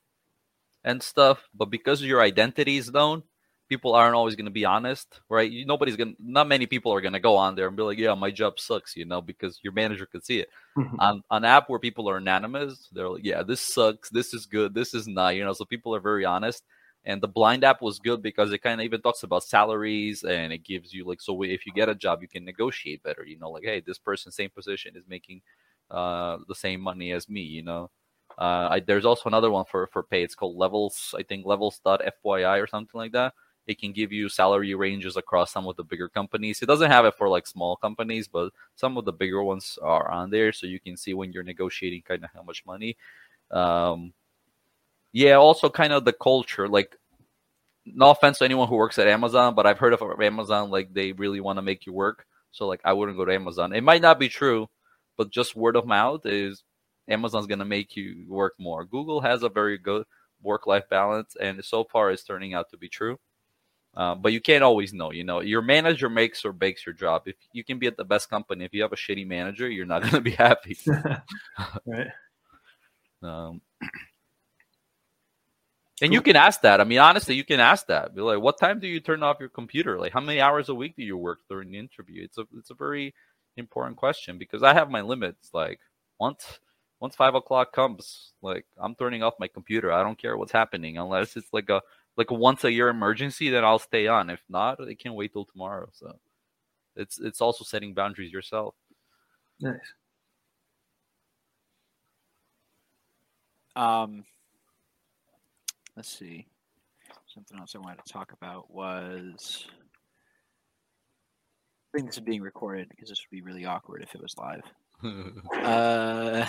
and 0.83 1.01
stuff, 1.01 1.49
but 1.53 1.71
because 1.71 2.03
your 2.03 2.21
identity 2.21 2.77
is 2.77 2.91
known, 2.91 3.23
people 3.67 3.93
aren't 3.93 4.15
always 4.15 4.35
going 4.35 4.45
to 4.45 4.51
be 4.51 4.65
honest, 4.65 5.19
right? 5.29 5.51
Nobody's 5.65 5.95
going 5.95 6.15
to, 6.15 6.17
not 6.19 6.47
many 6.47 6.65
people 6.65 6.93
are 6.93 7.01
going 7.01 7.13
to 7.13 7.19
go 7.19 7.35
on 7.35 7.55
there 7.55 7.67
and 7.67 7.75
be 7.75 7.83
like, 7.83 7.97
yeah, 7.97 8.13
my 8.13 8.31
job 8.31 8.59
sucks, 8.59 8.95
you 8.95 9.05
know, 9.05 9.21
because 9.21 9.59
your 9.63 9.73
manager 9.73 10.05
could 10.05 10.25
see 10.25 10.39
it. 10.39 10.49
Mm-hmm. 10.77 10.99
On 10.99 11.23
an 11.31 11.45
app 11.45 11.69
where 11.69 11.79
people 11.79 12.09
are 12.09 12.17
anonymous, 12.17 12.89
they're 12.91 13.09
like, 13.09 13.25
yeah, 13.25 13.43
this 13.43 13.61
sucks. 13.61 14.09
This 14.09 14.33
is 14.33 14.45
good. 14.45 14.73
This 14.73 14.93
is 14.93 15.07
not, 15.07 15.35
you 15.35 15.43
know, 15.43 15.53
so 15.53 15.65
people 15.65 15.95
are 15.95 15.99
very 15.99 16.25
honest. 16.25 16.63
And 17.05 17.21
the 17.21 17.27
blind 17.27 17.63
app 17.63 17.81
was 17.81 17.99
good 17.99 18.21
because 18.21 18.51
it 18.51 18.59
kind 18.59 18.81
of 18.81 18.85
even 18.85 19.01
talks 19.01 19.23
about 19.23 19.43
salaries 19.43 20.23
and 20.23 20.51
it 20.51 20.63
gives 20.63 20.93
you 20.93 21.05
like, 21.05 21.21
so 21.21 21.43
if 21.43 21.65
you 21.65 21.71
get 21.73 21.89
a 21.89 21.95
job, 21.95 22.21
you 22.21 22.27
can 22.27 22.45
negotiate 22.45 23.03
better, 23.03 23.23
you 23.25 23.37
know, 23.37 23.51
like, 23.51 23.63
hey, 23.63 23.81
this 23.85 23.99
person, 23.99 24.31
same 24.31 24.49
position 24.49 24.95
is 24.95 25.03
making 25.07 25.41
uh, 25.91 26.37
the 26.47 26.55
same 26.55 26.81
money 26.81 27.11
as 27.11 27.29
me, 27.29 27.41
you 27.41 27.61
know. 27.61 27.89
Uh, 28.37 28.67
I, 28.71 28.79
there's 28.79 29.05
also 29.05 29.29
another 29.29 29.51
one 29.51 29.65
for, 29.69 29.87
for 29.87 30.01
pay. 30.03 30.23
It's 30.23 30.35
called 30.35 30.57
Levels, 30.57 31.13
I 31.17 31.21
think 31.21 31.45
levels.fyi 31.45 32.61
or 32.61 32.67
something 32.67 32.97
like 32.97 33.11
that 33.11 33.33
it 33.67 33.79
can 33.79 33.91
give 33.91 34.11
you 34.11 34.29
salary 34.29 34.73
ranges 34.75 35.17
across 35.17 35.51
some 35.51 35.67
of 35.67 35.75
the 35.75 35.83
bigger 35.83 36.07
companies. 36.07 36.61
It 36.61 36.67
doesn't 36.67 36.91
have 36.91 37.05
it 37.05 37.15
for 37.17 37.27
like 37.29 37.47
small 37.47 37.75
companies, 37.75 38.27
but 38.27 38.53
some 38.75 38.97
of 38.97 39.05
the 39.05 39.13
bigger 39.13 39.43
ones 39.43 39.79
are 39.81 40.09
on 40.11 40.29
there, 40.29 40.51
so 40.51 40.67
you 40.67 40.79
can 40.79 40.97
see 40.97 41.13
when 41.13 41.33
you're 41.33 41.43
negotiating 41.43 42.03
kind 42.03 42.23
of 42.23 42.29
how 42.33 42.43
much 42.43 42.65
money. 42.65 42.97
Um, 43.51 44.13
yeah, 45.11 45.35
also 45.35 45.69
kind 45.69 45.93
of 45.93 46.05
the 46.05 46.13
culture. 46.13 46.67
Like, 46.67 46.97
no 47.85 48.09
offense 48.09 48.39
to 48.39 48.45
anyone 48.45 48.67
who 48.67 48.75
works 48.75 48.99
at 48.99 49.07
Amazon, 49.07 49.55
but 49.55 49.65
I've 49.65 49.79
heard 49.79 49.93
of 49.93 50.01
Amazon 50.21 50.71
like 50.71 50.93
they 50.93 51.11
really 51.11 51.39
want 51.39 51.57
to 51.57 51.61
make 51.63 51.85
you 51.85 51.93
work. 51.93 52.25
So 52.51 52.67
like, 52.67 52.81
I 52.83 52.93
wouldn't 52.93 53.17
go 53.17 53.25
to 53.25 53.33
Amazon. 53.33 53.73
It 53.73 53.83
might 53.83 54.01
not 54.01 54.19
be 54.19 54.29
true, 54.29 54.69
but 55.17 55.29
just 55.29 55.55
word 55.55 55.75
of 55.75 55.85
mouth 55.85 56.25
is 56.25 56.63
Amazon's 57.07 57.47
gonna 57.47 57.65
make 57.65 57.95
you 57.95 58.25
work 58.27 58.53
more. 58.57 58.85
Google 58.85 59.21
has 59.21 59.43
a 59.43 59.49
very 59.49 59.77
good 59.77 60.05
work-life 60.41 60.89
balance, 60.89 61.35
and 61.39 61.63
so 61.63 61.83
far 61.83 62.11
it's 62.11 62.23
turning 62.23 62.53
out 62.53 62.69
to 62.71 62.77
be 62.77 62.89
true. 62.89 63.19
Uh, 63.95 64.13
but 64.13 64.33
you 64.33 64.41
can't 64.41 64.63
always 64.63 64.93
know. 64.93 65.11
You 65.11 65.23
know, 65.23 65.39
your 65.39 65.61
manager 65.61 66.09
makes 66.09 66.43
or 66.43 66.51
breaks 66.51 66.85
your 66.85 66.93
job. 66.93 67.23
If 67.25 67.35
you 67.53 67.63
can 67.63 67.79
be 67.79 67.87
at 67.87 67.95
the 67.95 68.03
best 68.03 68.29
company, 68.29 68.65
if 68.65 68.73
you 68.73 68.81
have 68.81 68.91
a 68.91 68.97
shitty 68.97 69.25
manager, 69.25 69.69
you're 69.69 69.85
not 69.85 70.01
going 70.01 70.13
to 70.13 70.21
be 70.21 70.31
happy. 70.31 70.77
right. 71.85 72.07
Um, 73.23 73.61
and 76.01 76.11
you 76.11 76.21
can 76.21 76.35
ask 76.35 76.61
that. 76.61 76.81
I 76.81 76.83
mean, 76.83 76.99
honestly, 76.99 77.35
you 77.35 77.45
can 77.45 77.61
ask 77.61 77.87
that. 77.87 78.13
Be 78.13 78.21
like, 78.21 78.41
what 78.41 78.59
time 78.59 78.79
do 78.79 78.87
you 78.87 78.99
turn 78.99 79.23
off 79.23 79.37
your 79.39 79.49
computer? 79.49 79.97
Like, 79.97 80.11
how 80.11 80.19
many 80.19 80.41
hours 80.41 80.67
a 80.67 80.75
week 80.75 80.95
do 80.97 81.03
you 81.03 81.15
work 81.15 81.39
during 81.49 81.71
the 81.71 81.79
interview? 81.79 82.23
It's 82.23 82.37
a 82.37 82.45
it's 82.57 82.69
a 82.69 82.75
very 82.75 83.13
important 83.55 83.95
question 83.95 84.37
because 84.37 84.61
I 84.61 84.73
have 84.73 84.89
my 84.89 85.01
limits. 85.01 85.51
Like, 85.53 85.79
once 86.19 86.59
once 86.99 87.15
five 87.15 87.35
o'clock 87.35 87.71
comes, 87.71 88.33
like 88.41 88.65
I'm 88.77 88.95
turning 88.95 89.23
off 89.23 89.35
my 89.39 89.47
computer. 89.47 89.91
I 89.91 90.03
don't 90.03 90.17
care 90.17 90.35
what's 90.35 90.51
happening 90.51 90.97
unless 90.97 91.37
it's 91.37 91.53
like 91.53 91.69
a 91.69 91.81
like 92.17 92.31
once 92.31 92.63
a 92.63 92.71
year 92.71 92.87
emergency, 92.89 93.49
then 93.49 93.63
I'll 93.63 93.79
stay 93.79 94.07
on. 94.07 94.29
If 94.29 94.41
not, 94.49 94.77
they 94.83 94.95
can 94.95 95.13
wait 95.13 95.33
till 95.33 95.45
tomorrow. 95.45 95.89
So 95.93 96.17
it's 96.95 97.19
it's 97.19 97.41
also 97.41 97.63
setting 97.63 97.93
boundaries 97.93 98.31
yourself. 98.31 98.75
Nice. 99.59 99.79
Um, 103.75 104.23
let's 105.95 106.09
see. 106.09 106.47
Something 107.27 107.59
else 107.59 107.75
I 107.75 107.79
wanted 107.79 108.05
to 108.05 108.13
talk 108.13 108.31
about 108.31 108.71
was. 108.71 109.67
I 111.93 111.97
think 111.97 112.09
this 112.09 112.17
is 112.17 112.23
being 112.23 112.41
recorded 112.41 112.89
because 112.89 113.09
this 113.09 113.21
would 113.21 113.35
be 113.35 113.41
really 113.41 113.65
awkward 113.65 114.03
if 114.03 114.15
it 114.15 114.21
was 114.21 114.35
live. 114.37 114.63
Uh, 115.53 116.45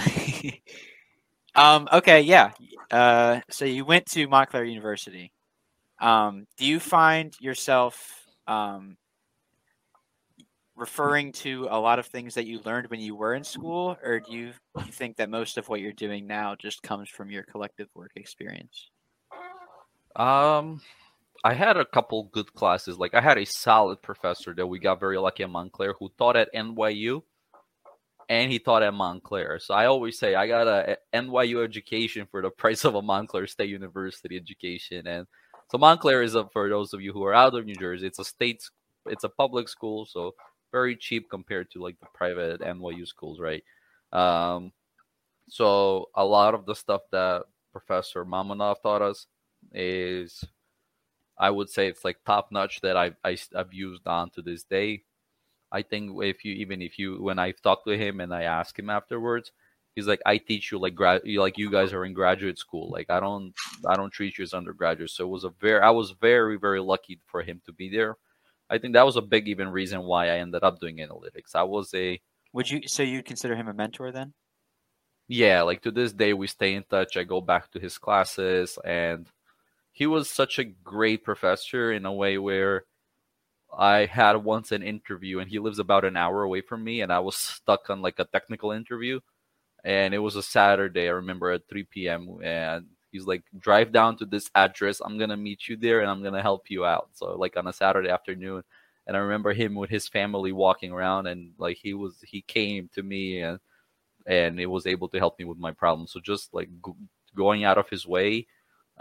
um, 1.54 1.88
okay, 1.92 2.20
yeah. 2.20 2.52
Uh, 2.90 3.40
so 3.50 3.64
you 3.64 3.84
went 3.84 4.06
to 4.06 4.26
Montclair 4.28 4.64
University. 4.64 5.32
Um, 5.98 6.46
do 6.56 6.66
you 6.66 6.78
find 6.78 7.34
yourself 7.40 8.26
um, 8.46 8.96
referring 10.76 11.32
to 11.32 11.68
a 11.70 11.80
lot 11.80 11.98
of 11.98 12.06
things 12.06 12.34
that 12.34 12.46
you 12.46 12.60
learned 12.64 12.88
when 12.90 13.00
you 13.00 13.16
were 13.16 13.34
in 13.34 13.44
school, 13.44 13.96
or 14.04 14.20
do 14.20 14.32
you, 14.32 14.52
you 14.84 14.92
think 14.92 15.16
that 15.16 15.30
most 15.30 15.56
of 15.56 15.68
what 15.68 15.80
you're 15.80 15.92
doing 15.92 16.26
now 16.26 16.54
just 16.54 16.82
comes 16.82 17.08
from 17.08 17.30
your 17.30 17.42
collective 17.42 17.88
work 17.94 18.12
experience? 18.16 18.90
Um, 20.14 20.80
I 21.44 21.54
had 21.54 21.76
a 21.76 21.84
couple 21.84 22.24
good 22.24 22.52
classes. 22.54 22.98
Like 22.98 23.14
I 23.14 23.20
had 23.20 23.38
a 23.38 23.46
solid 23.46 24.02
professor 24.02 24.54
that 24.54 24.66
we 24.66 24.78
got 24.78 25.00
very 25.00 25.18
lucky 25.18 25.44
at 25.44 25.50
Montclair 25.50 25.94
who 25.98 26.10
taught 26.18 26.36
at 26.36 26.52
NYU 26.54 27.22
and 28.28 28.50
he 28.50 28.58
taught 28.58 28.82
at 28.82 28.94
Montclair. 28.94 29.58
So 29.60 29.74
I 29.74 29.86
always 29.86 30.18
say 30.18 30.34
I 30.34 30.48
got 30.48 30.66
a 30.66 30.98
NYU 31.14 31.62
education 31.62 32.26
for 32.30 32.42
the 32.42 32.50
price 32.50 32.84
of 32.84 32.94
a 32.94 33.02
Montclair 33.02 33.46
State 33.46 33.70
University 33.70 34.36
education. 34.36 35.06
And 35.06 35.26
so 35.70 35.78
Montclair 35.78 36.22
is 36.22 36.36
up 36.36 36.52
for 36.52 36.68
those 36.68 36.92
of 36.92 37.00
you 37.00 37.12
who 37.12 37.24
are 37.24 37.34
out 37.34 37.54
of 37.54 37.66
New 37.66 37.74
Jersey. 37.74 38.06
It's 38.06 38.18
a 38.18 38.24
state, 38.24 38.62
it's 39.06 39.24
a 39.24 39.28
public 39.28 39.68
school, 39.68 40.06
so 40.06 40.34
very 40.72 40.96
cheap 40.96 41.28
compared 41.30 41.70
to 41.72 41.82
like 41.82 41.98
the 42.00 42.06
private 42.14 42.60
NYU 42.60 43.06
schools, 43.06 43.40
right? 43.40 43.62
Um, 44.12 44.72
so 45.48 46.06
a 46.14 46.24
lot 46.24 46.54
of 46.54 46.66
the 46.66 46.74
stuff 46.74 47.02
that 47.12 47.42
Professor 47.72 48.24
Mamonov 48.24 48.82
taught 48.82 49.02
us 49.02 49.26
is, 49.72 50.44
I 51.38 51.50
would 51.50 51.68
say, 51.68 51.88
it's 51.88 52.04
like 52.04 52.18
top 52.24 52.50
notch 52.50 52.80
that 52.80 52.96
I've 52.96 53.16
I, 53.24 53.30
have 53.30 53.48
i 53.54 53.58
have 53.58 53.72
used 53.74 54.06
on 54.06 54.30
to 54.30 54.42
this 54.42 54.64
day. 54.64 55.02
I 55.72 55.82
think 55.82 56.12
if 56.22 56.44
you 56.44 56.54
even 56.54 56.80
if 56.80 56.98
you 56.98 57.22
when 57.22 57.38
I've 57.38 57.60
talked 57.60 57.86
to 57.86 57.98
him 57.98 58.20
and 58.20 58.32
I 58.32 58.44
ask 58.44 58.78
him 58.78 58.88
afterwards, 58.90 59.52
he's 59.96 60.06
like, 60.06 60.20
I 60.24 60.36
teach 60.36 60.70
you 60.70 60.78
like 60.78 60.94
grad 60.94 61.22
like 61.24 61.58
you 61.58 61.70
guys 61.70 61.92
are 61.92 62.04
in 62.04 62.12
graduate 62.12 62.58
school. 62.58 62.88
Like 62.90 63.10
I 63.10 63.18
don't 63.18 63.52
I 63.88 63.96
don't 63.96 64.12
treat 64.12 64.38
you 64.38 64.44
as 64.44 64.54
undergraduates. 64.54 65.14
So 65.14 65.24
it 65.24 65.30
was 65.30 65.42
a 65.42 65.50
very 65.60 65.80
I 65.80 65.90
was 65.90 66.12
very 66.12 66.56
very 66.56 66.80
lucky 66.80 67.18
for 67.26 67.42
him 67.42 67.60
to 67.66 67.72
be 67.72 67.88
there. 67.88 68.16
I 68.70 68.78
think 68.78 68.94
that 68.94 69.06
was 69.06 69.16
a 69.16 69.22
big 69.22 69.48
even 69.48 69.68
reason 69.68 70.02
why 70.02 70.26
I 70.26 70.38
ended 70.38 70.62
up 70.62 70.78
doing 70.78 70.98
analytics. 70.98 71.56
I 71.56 71.64
was 71.64 71.92
a 71.94 72.20
would 72.52 72.70
you 72.70 72.82
so 72.86 73.02
you 73.02 73.24
consider 73.24 73.56
him 73.56 73.66
a 73.66 73.74
mentor 73.74 74.12
then? 74.12 74.34
Yeah, 75.28 75.62
like 75.62 75.82
to 75.82 75.90
this 75.90 76.12
day 76.12 76.34
we 76.34 76.46
stay 76.46 76.74
in 76.74 76.84
touch. 76.84 77.16
I 77.16 77.24
go 77.24 77.40
back 77.40 77.72
to 77.72 77.80
his 77.80 77.98
classes 77.98 78.78
and 78.84 79.26
he 79.92 80.06
was 80.06 80.28
such 80.28 80.58
a 80.58 80.64
great 80.64 81.24
professor 81.24 81.90
in 81.90 82.04
a 82.04 82.12
way 82.12 82.38
where 82.38 82.84
I 83.76 84.04
had 84.04 84.36
once 84.36 84.70
an 84.70 84.82
interview 84.82 85.38
and 85.38 85.50
he 85.50 85.58
lives 85.58 85.78
about 85.78 86.04
an 86.04 86.16
hour 86.16 86.42
away 86.42 86.60
from 86.60 86.84
me 86.84 87.00
and 87.00 87.12
I 87.12 87.18
was 87.20 87.36
stuck 87.36 87.90
on 87.90 88.02
like 88.02 88.18
a 88.18 88.24
technical 88.24 88.72
interview 88.72 89.20
and 89.86 90.12
it 90.12 90.18
was 90.18 90.36
a 90.36 90.42
Saturday 90.42 91.08
I 91.08 91.12
remember 91.12 91.50
at 91.50 91.68
3 91.68 91.84
p.m. 91.84 92.38
and 92.42 92.86
he's 93.10 93.24
like 93.24 93.42
drive 93.58 93.92
down 93.92 94.18
to 94.18 94.26
this 94.26 94.50
address 94.54 95.00
I'm 95.00 95.16
going 95.16 95.30
to 95.30 95.36
meet 95.36 95.68
you 95.68 95.76
there 95.76 96.00
and 96.00 96.10
I'm 96.10 96.20
going 96.20 96.34
to 96.34 96.42
help 96.42 96.68
you 96.68 96.84
out 96.84 97.08
so 97.14 97.36
like 97.38 97.56
on 97.56 97.66
a 97.66 97.72
Saturday 97.72 98.10
afternoon 98.10 98.62
and 99.06 99.16
I 99.16 99.20
remember 99.20 99.54
him 99.54 99.74
with 99.74 99.88
his 99.88 100.08
family 100.08 100.52
walking 100.52 100.92
around 100.92 101.28
and 101.28 101.52
like 101.58 101.78
he 101.78 101.94
was 101.94 102.16
he 102.26 102.42
came 102.42 102.90
to 102.94 103.02
me 103.02 103.40
and 103.40 103.58
and 104.26 104.60
it 104.60 104.66
was 104.66 104.86
able 104.86 105.08
to 105.08 105.18
help 105.18 105.38
me 105.38 105.46
with 105.46 105.58
my 105.58 105.72
problem 105.72 106.06
so 106.06 106.20
just 106.20 106.52
like 106.52 106.68
g- 106.84 106.92
going 107.34 107.64
out 107.64 107.78
of 107.78 107.88
his 107.88 108.06
way 108.06 108.46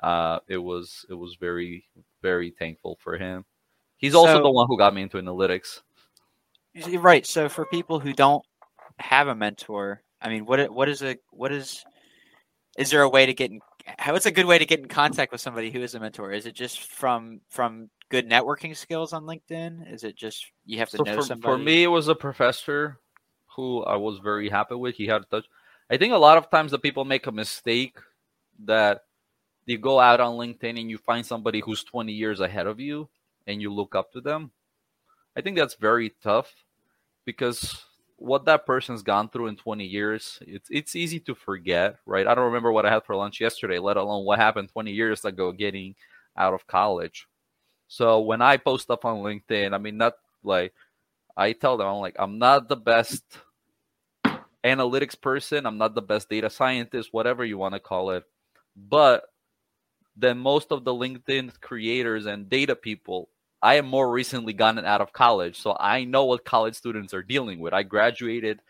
uh 0.04 0.40
it 0.48 0.58
was 0.58 1.06
it 1.10 1.16
was 1.16 1.36
very 1.36 1.86
very 2.22 2.52
thankful 2.52 2.98
for 3.02 3.18
him 3.18 3.44
He's 3.98 4.14
so, 4.14 4.20
also 4.20 4.42
the 4.42 4.52
one 4.52 4.68
who 4.68 4.78
got 4.78 4.94
me 4.94 5.02
into 5.02 5.18
analytics. 5.18 5.82
Right. 6.98 7.26
So 7.26 7.48
for 7.48 7.66
people 7.66 8.00
who 8.00 8.14
don't 8.14 8.46
have 9.00 9.28
a 9.28 9.36
mentor, 9.36 10.02
I 10.22 10.30
mean, 10.30 10.46
what 10.46 10.72
what 10.72 10.90
is 10.90 11.02
a 11.02 11.18
what 11.32 11.52
is 11.52 11.84
is 12.78 12.90
there 12.90 13.02
a 13.02 13.10
way 13.10 13.26
to 13.26 13.34
get 13.34 13.52
in 13.52 13.62
what's 14.08 14.26
a 14.26 14.32
good 14.32 14.46
way 14.46 14.58
to 14.58 14.66
get 14.66 14.80
in 14.80 14.88
contact 14.88 15.32
with 15.32 15.42
somebody 15.42 15.72
who 15.72 15.82
is 15.82 15.96
a 15.96 16.00
mentor? 16.00 16.32
Is 16.32 16.46
it 16.46 16.56
just 16.56 16.82
from 16.82 17.42
from 17.50 17.90
good 18.10 18.30
networking 18.30 18.76
skills 18.76 19.14
on 19.14 19.24
LinkedIn? 19.24 19.92
Is 19.92 20.04
it 20.04 20.16
just 20.16 20.46
you 20.66 20.80
have 20.80 20.90
to 20.90 20.98
so 20.98 21.04
know 21.04 21.16
for, 21.16 21.22
somebody? 21.22 21.54
For 21.54 21.58
me, 21.58 21.84
it 21.84 21.88
was 21.88 22.08
a 22.08 22.16
professor 22.16 23.00
who 23.56 23.84
I 23.84 23.96
was 23.96 24.20
very 24.20 24.50
happy 24.50 24.76
with. 24.76 24.96
He 24.96 25.08
had 25.08 25.22
a 25.22 25.26
touch. 25.26 25.46
I 25.90 25.98
think 25.98 26.14
a 26.14 26.18
lot 26.18 26.38
of 26.38 26.50
times 26.50 26.72
the 26.72 26.80
people 26.80 27.06
make 27.06 27.28
a 27.28 27.32
mistake 27.32 27.98
that 28.66 29.02
you 29.66 29.78
go 29.78 30.00
out 30.00 30.20
on 30.20 30.36
LinkedIn 30.36 30.80
and 30.80 30.90
you 30.90 30.98
find 30.98 31.26
somebody 31.26 31.60
who's 31.60 31.84
20 31.84 32.12
years 32.12 32.40
ahead 32.40 32.68
of 32.68 32.80
you 32.80 33.10
and 33.48 33.62
you 33.62 33.72
look 33.74 33.96
up 33.96 34.12
to 34.14 34.22
them, 34.22 34.52
I 35.36 35.42
think 35.42 35.58
that's 35.58 35.76
very 35.76 36.14
tough 36.24 36.54
because 37.26 37.84
what 38.18 38.46
that 38.46 38.66
person's 38.66 39.04
gone 39.04 39.30
through 39.30 39.48
in 39.48 39.56
20 39.56 39.86
years, 39.86 40.40
it's 40.42 40.70
it's 40.72 40.96
easy 40.96 41.20
to 41.22 41.36
forget, 41.36 41.98
right? 42.06 42.28
I 42.28 42.36
don't 42.36 42.46
remember 42.46 42.72
what 42.72 42.86
I 42.86 42.92
had 42.92 43.04
for 43.04 43.16
lunch 43.16 43.42
yesterday, 43.42 43.80
let 43.80 43.98
alone 43.98 44.26
what 44.26 44.40
happened 44.40 44.70
20 44.72 44.92
years 44.92 45.26
ago 45.26 45.52
getting 45.52 45.96
out 46.38 46.54
of 46.54 46.68
college. 46.68 47.28
So 47.88 48.22
when 48.22 48.42
I 48.42 48.58
post 48.58 48.90
up 48.90 49.06
on 49.06 49.18
LinkedIn, 49.18 49.74
I 49.74 49.78
mean 49.78 49.98
not 49.98 50.14
like 50.44 50.74
I 51.36 51.52
tell 51.54 51.78
them 51.78 51.88
I'm 51.88 52.00
like 52.00 52.16
I'm 52.18 52.40
not 52.40 52.70
the 52.70 52.78
best 52.78 53.24
analytics 54.64 55.20
person, 55.20 55.66
I'm 55.66 55.78
not 55.78 55.94
the 55.94 56.02
best 56.02 56.30
data 56.30 56.50
scientist, 56.50 57.10
whatever 57.12 57.44
you 57.46 57.58
want 57.58 57.74
to 57.74 57.80
call 57.80 58.12
it. 58.12 58.24
But 58.76 59.26
then 60.16 60.38
most 60.38 60.72
of 60.72 60.86
the 60.86 60.94
LinkedIn 60.94 61.60
creators 61.60 62.26
and 62.26 62.50
data 62.50 62.76
people 62.76 63.30
I 63.62 63.76
am 63.76 63.88
more 63.88 64.12
recently 64.12 64.54
gotten 64.54 64.86
out 64.86 65.02
of 65.02 65.14
college, 65.14 65.60
so 65.60 65.76
I 65.80 66.04
know 66.04 66.26
what 66.26 66.46
college 66.46 66.76
students 66.76 67.14
are 67.14 67.24
dealing 67.24 67.60
with. 67.60 67.74
I 67.74 67.84
graduated 67.84 68.62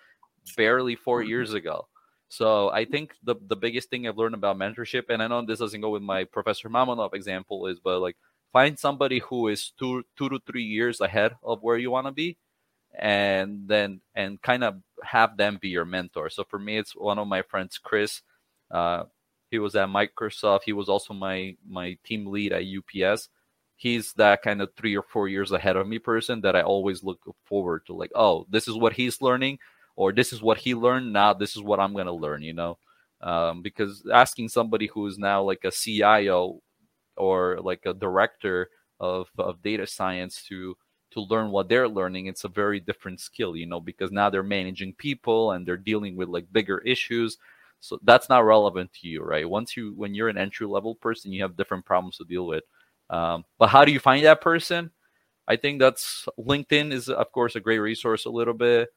barely 0.55 0.95
four 0.95 1.21
mm-hmm. 1.21 1.29
years 1.29 1.53
ago. 1.53 1.87
So 2.29 2.69
I 2.69 2.85
think 2.85 3.13
the 3.23 3.35
the 3.47 3.55
biggest 3.55 3.89
thing 3.89 4.07
I've 4.07 4.17
learned 4.17 4.35
about 4.35 4.57
mentorship, 4.57 5.09
and 5.09 5.21
I 5.21 5.27
know 5.27 5.45
this 5.45 5.59
doesn't 5.59 5.81
go 5.81 5.89
with 5.89 6.01
my 6.01 6.23
Professor 6.25 6.69
Mamonov 6.69 7.13
example, 7.13 7.67
is 7.67 7.79
but 7.79 7.99
like 7.99 8.17
find 8.51 8.79
somebody 8.79 9.19
who 9.19 9.47
is 9.47 9.71
two 9.77 10.03
two 10.17 10.29
to 10.29 10.39
three 10.47 10.63
years 10.63 11.01
ahead 11.01 11.35
of 11.43 11.61
where 11.61 11.77
you 11.77 11.91
want 11.91 12.07
to 12.07 12.11
be, 12.11 12.37
and 12.97 13.67
then 13.67 14.01
and 14.15 14.41
kind 14.41 14.63
of 14.63 14.81
have 15.03 15.37
them 15.37 15.59
be 15.61 15.69
your 15.69 15.85
mentor. 15.85 16.29
So 16.29 16.43
for 16.43 16.59
me, 16.59 16.77
it's 16.77 16.95
one 16.95 17.19
of 17.19 17.27
my 17.27 17.41
friends, 17.43 17.77
Chris. 17.77 18.21
Uh, 18.71 19.03
he 19.51 19.59
was 19.59 19.75
at 19.75 19.89
Microsoft. 19.89 20.61
He 20.65 20.73
was 20.73 20.89
also 20.89 21.13
my 21.13 21.55
my 21.67 21.97
team 22.03 22.27
lead 22.27 22.53
at 22.53 22.63
UPS 22.63 23.29
he's 23.75 24.13
that 24.13 24.41
kind 24.41 24.61
of 24.61 24.73
three 24.75 24.95
or 24.95 25.03
four 25.03 25.27
years 25.27 25.51
ahead 25.51 25.75
of 25.77 25.87
me 25.87 25.99
person 25.99 26.41
that 26.41 26.55
I 26.55 26.61
always 26.61 27.03
look 27.03 27.19
forward 27.45 27.85
to. 27.87 27.93
Like, 27.93 28.11
oh, 28.15 28.45
this 28.49 28.67
is 28.67 28.75
what 28.75 28.93
he's 28.93 29.21
learning, 29.21 29.59
or 29.95 30.11
this 30.13 30.33
is 30.33 30.41
what 30.41 30.57
he 30.57 30.75
learned. 30.75 31.13
Now 31.13 31.33
this 31.33 31.55
is 31.55 31.61
what 31.63 31.79
I'm 31.79 31.93
gonna 31.95 32.13
learn. 32.13 32.41
You 32.43 32.53
know, 32.53 32.77
um, 33.21 33.61
because 33.61 34.03
asking 34.13 34.49
somebody 34.49 34.87
who 34.87 35.07
is 35.07 35.17
now 35.17 35.43
like 35.43 35.63
a 35.65 35.71
CIO 35.71 36.61
or 37.17 37.59
like 37.61 37.85
a 37.85 37.93
director 37.93 38.69
of 38.99 39.27
of 39.37 39.61
data 39.61 39.85
science 39.87 40.43
to 40.47 40.75
to 41.11 41.21
learn 41.21 41.51
what 41.51 41.69
they're 41.69 41.87
learning 41.87 42.27
it's 42.27 42.43
a 42.43 42.49
very 42.49 42.79
different 42.79 43.19
skill 43.19 43.55
you 43.55 43.65
know 43.65 43.79
because 43.79 44.11
now 44.11 44.29
they're 44.29 44.43
managing 44.43 44.93
people 44.93 45.51
and 45.51 45.65
they're 45.65 45.77
dealing 45.77 46.15
with 46.15 46.29
like 46.29 46.45
bigger 46.51 46.79
issues 46.79 47.37
so 47.79 47.99
that's 48.03 48.29
not 48.29 48.45
relevant 48.45 48.91
to 48.93 49.07
you 49.07 49.21
right 49.21 49.49
once 49.49 49.75
you 49.75 49.93
when 49.95 50.13
you're 50.13 50.29
an 50.29 50.37
entry 50.37 50.67
level 50.67 50.95
person 50.95 51.31
you 51.31 51.41
have 51.41 51.57
different 51.57 51.85
problems 51.85 52.17
to 52.17 52.25
deal 52.25 52.45
with 52.47 52.63
um, 53.09 53.45
but 53.59 53.67
how 53.67 53.85
do 53.85 53.91
you 53.91 53.99
find 53.99 54.25
that 54.25 54.41
person? 54.41 54.91
I 55.47 55.55
think 55.55 55.79
that's 55.79 56.27
LinkedIn 56.39 56.91
is 56.91 57.09
of 57.09 57.31
course 57.31 57.55
a 57.55 57.59
great 57.59 57.79
resource 57.79 58.25
a 58.25 58.29
little 58.29 58.53
bit, 58.53 58.89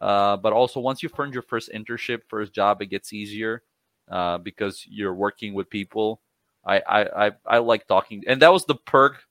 uh, 0.00 0.36
but 0.36 0.52
also 0.52 0.80
once 0.80 1.02
you've 1.02 1.18
earned 1.18 1.34
your 1.34 1.42
first 1.42 1.70
internship, 1.72 2.22
first 2.28 2.52
job, 2.52 2.82
it 2.82 2.86
gets 2.86 3.12
easier 3.12 3.62
uh, 4.10 4.38
because 4.38 4.84
you're 4.88 5.14
working 5.14 5.54
with 5.54 5.70
people. 5.70 6.20
I, 6.64 6.80
I 6.80 7.26
I 7.26 7.32
I 7.46 7.58
like 7.58 7.86
talking, 7.86 8.22
and 8.26 8.42
that 8.42 8.52
was 8.52 8.66
the 8.66 8.74
perk. 8.74 9.22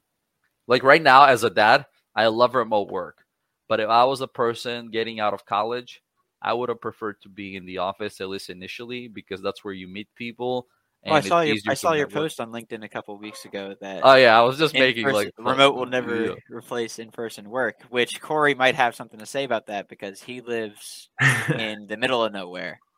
Like 0.67 0.83
right 0.83 1.01
now, 1.01 1.25
as 1.25 1.43
a 1.43 1.49
dad, 1.49 1.85
I 2.15 2.27
love 2.27 2.55
remote 2.55 2.89
work. 2.89 3.25
But 3.67 3.79
if 3.79 3.89
I 3.89 4.03
was 4.05 4.21
a 4.21 4.27
person 4.27 4.91
getting 4.91 5.19
out 5.19 5.33
of 5.33 5.45
college, 5.45 6.01
I 6.41 6.53
would 6.53 6.69
have 6.69 6.81
preferred 6.81 7.21
to 7.21 7.29
be 7.29 7.55
in 7.55 7.65
the 7.65 7.77
office 7.79 8.19
at 8.19 8.29
least 8.29 8.49
initially 8.49 9.07
because 9.07 9.41
that's 9.41 9.63
where 9.63 9.73
you 9.73 9.87
meet 9.87 10.07
people 10.15 10.67
well, 11.05 11.15
I 11.15 11.21
saw 11.21 11.41
your 11.41 11.57
I 11.67 11.73
saw 11.73 11.93
your 11.93 12.07
post 12.07 12.39
on 12.39 12.51
LinkedIn 12.51 12.83
a 12.83 12.89
couple 12.89 13.17
weeks 13.17 13.45
ago 13.45 13.75
that 13.81 14.01
oh 14.03 14.15
yeah 14.15 14.37
I 14.37 14.43
was 14.43 14.59
just 14.59 14.73
making 14.73 15.07
like 15.07 15.33
remote 15.37 15.75
will 15.75 15.87
never 15.87 16.25
yeah. 16.25 16.33
replace 16.49 16.99
in 16.99 17.09
person 17.09 17.49
work, 17.49 17.81
which 17.89 18.21
Corey 18.21 18.53
might 18.53 18.75
have 18.75 18.95
something 18.95 19.19
to 19.19 19.25
say 19.25 19.43
about 19.43 19.67
that 19.67 19.89
because 19.89 20.21
he 20.21 20.41
lives 20.41 21.09
in 21.57 21.87
the 21.87 21.97
middle 21.97 22.23
of 22.23 22.33
nowhere. 22.33 22.79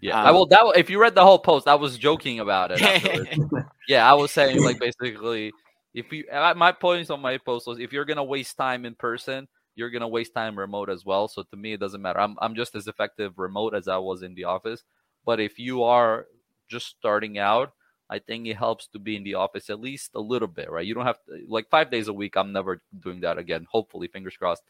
Yeah, 0.00 0.20
um, 0.20 0.26
I 0.28 0.30
will. 0.30 0.46
That 0.46 0.74
if 0.76 0.90
you 0.90 1.00
read 1.00 1.16
the 1.16 1.24
whole 1.24 1.40
post, 1.40 1.66
I 1.66 1.74
was 1.74 1.98
joking 1.98 2.38
about 2.38 2.70
it. 2.72 2.80
yeah, 3.88 4.08
I 4.08 4.14
was 4.14 4.30
saying 4.30 4.62
like 4.62 4.78
basically, 4.78 5.50
if 5.92 6.12
you 6.12 6.24
my 6.30 6.70
points 6.70 7.10
on 7.10 7.20
my 7.20 7.36
post 7.38 7.66
was 7.66 7.80
if 7.80 7.92
you're 7.92 8.04
gonna 8.04 8.22
waste 8.22 8.56
time 8.56 8.84
in 8.84 8.94
person, 8.94 9.48
you're 9.74 9.90
gonna 9.90 10.06
waste 10.06 10.34
time 10.34 10.56
remote 10.56 10.88
as 10.88 11.04
well. 11.04 11.26
So 11.26 11.42
to 11.42 11.56
me, 11.56 11.72
it 11.72 11.80
doesn't 11.80 12.00
matter. 12.00 12.20
I'm 12.20 12.36
I'm 12.40 12.54
just 12.54 12.76
as 12.76 12.86
effective 12.86 13.32
remote 13.38 13.74
as 13.74 13.88
I 13.88 13.98
was 13.98 14.22
in 14.22 14.36
the 14.36 14.44
office. 14.44 14.84
But 15.24 15.40
if 15.40 15.58
you 15.58 15.82
are 15.82 16.26
just 16.72 16.88
starting 16.88 17.38
out, 17.38 17.72
I 18.10 18.18
think 18.18 18.46
it 18.46 18.56
helps 18.56 18.88
to 18.88 18.98
be 18.98 19.16
in 19.16 19.24
the 19.24 19.34
office 19.34 19.70
at 19.70 19.80
least 19.80 20.12
a 20.14 20.20
little 20.20 20.48
bit, 20.48 20.70
right? 20.70 20.86
You 20.86 20.94
don't 20.94 21.06
have 21.06 21.22
to 21.26 21.44
like 21.48 21.70
five 21.70 21.90
days 21.90 22.08
a 22.08 22.12
week. 22.12 22.36
I'm 22.36 22.52
never 22.52 22.82
doing 23.00 23.20
that 23.22 23.38
again. 23.38 23.66
Hopefully, 23.70 24.08
fingers 24.08 24.36
crossed. 24.36 24.64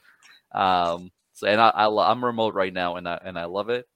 Um, 0.52 1.10
so 1.32 1.46
and 1.48 1.60
I, 1.60 1.70
I 1.70 2.12
I'm 2.12 2.24
remote 2.24 2.54
right 2.54 2.72
now, 2.72 2.96
and 2.96 3.08
I 3.08 3.20
and 3.24 3.38
I 3.38 3.46
love 3.46 3.70
it. 3.70 3.88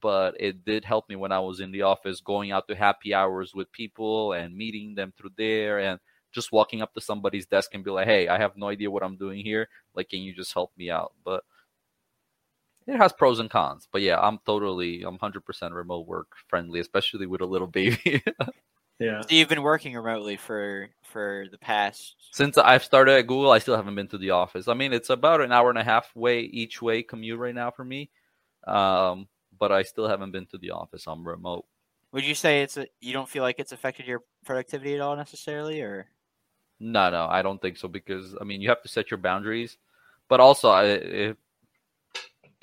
But 0.00 0.36
it 0.40 0.64
did 0.64 0.84
help 0.84 1.08
me 1.08 1.16
when 1.16 1.32
I 1.32 1.40
was 1.40 1.60
in 1.60 1.72
the 1.72 1.82
office, 1.82 2.20
going 2.20 2.52
out 2.52 2.68
to 2.68 2.76
happy 2.76 3.14
hours 3.14 3.54
with 3.54 3.72
people 3.72 4.32
and 4.34 4.56
meeting 4.56 4.94
them 4.94 5.12
through 5.16 5.32
there, 5.38 5.78
and 5.80 6.00
just 6.32 6.52
walking 6.52 6.82
up 6.82 6.94
to 6.94 7.00
somebody's 7.00 7.46
desk 7.46 7.74
and 7.74 7.84
be 7.84 7.90
like, 7.90 8.06
"Hey, 8.06 8.28
I 8.28 8.38
have 8.38 8.56
no 8.56 8.68
idea 8.68 8.90
what 8.90 9.04
I'm 9.04 9.16
doing 9.16 9.40
here. 9.44 9.68
Like, 9.94 10.10
can 10.10 10.20
you 10.20 10.34
just 10.34 10.54
help 10.54 10.72
me 10.76 10.90
out?" 10.90 11.14
But 11.24 11.44
it 12.86 12.96
has 12.96 13.12
pros 13.12 13.40
and 13.40 13.50
cons. 13.50 13.88
But 13.90 14.02
yeah, 14.02 14.18
I'm 14.20 14.38
totally, 14.44 15.02
I'm 15.02 15.18
100% 15.18 15.72
remote 15.72 16.06
work 16.06 16.28
friendly, 16.48 16.80
especially 16.80 17.26
with 17.26 17.40
a 17.40 17.46
little 17.46 17.66
baby. 17.80 18.22
Yeah. 19.00 19.22
So 19.22 19.28
you've 19.30 19.48
been 19.48 19.62
working 19.62 19.94
remotely 19.94 20.36
for 20.36 20.88
for 21.02 21.46
the 21.50 21.58
past. 21.58 22.14
Since 22.32 22.56
I've 22.58 22.84
started 22.84 23.18
at 23.18 23.26
Google, 23.26 23.50
I 23.50 23.58
still 23.58 23.76
haven't 23.76 23.96
been 23.96 24.08
to 24.08 24.18
the 24.18 24.30
office. 24.30 24.68
I 24.68 24.74
mean, 24.74 24.92
it's 24.92 25.10
about 25.10 25.40
an 25.40 25.52
hour 25.52 25.68
and 25.68 25.78
a 25.78 25.84
half 25.84 26.14
way 26.14 26.40
each 26.40 26.80
way 26.80 27.02
commute 27.02 27.38
right 27.38 27.54
now 27.54 27.70
for 27.70 27.84
me. 27.84 28.10
Um, 28.66 29.26
but 29.58 29.72
I 29.72 29.82
still 29.82 30.08
haven't 30.08 30.30
been 30.30 30.46
to 30.46 30.58
the 30.58 30.70
office. 30.70 31.06
I'm 31.06 31.26
remote. 31.26 31.64
Would 32.12 32.24
you 32.24 32.34
say 32.36 32.62
it's 32.62 32.76
a, 32.76 32.86
you 33.00 33.12
don't 33.12 33.28
feel 33.28 33.42
like 33.42 33.58
it's 33.58 33.72
affected 33.72 34.06
your 34.06 34.22
productivity 34.44 34.94
at 34.94 35.00
all 35.00 35.16
necessarily, 35.16 35.80
or 35.82 36.06
No, 36.78 37.10
no, 37.10 37.26
I 37.26 37.42
don't 37.42 37.60
think 37.60 37.76
so 37.76 37.88
because 37.88 38.36
I 38.40 38.44
mean, 38.44 38.60
you 38.60 38.68
have 38.68 38.82
to 38.82 38.88
set 38.88 39.10
your 39.10 39.18
boundaries. 39.18 39.76
But 40.28 40.40
also, 40.40 40.70
I, 40.70 40.84
if, 40.84 41.36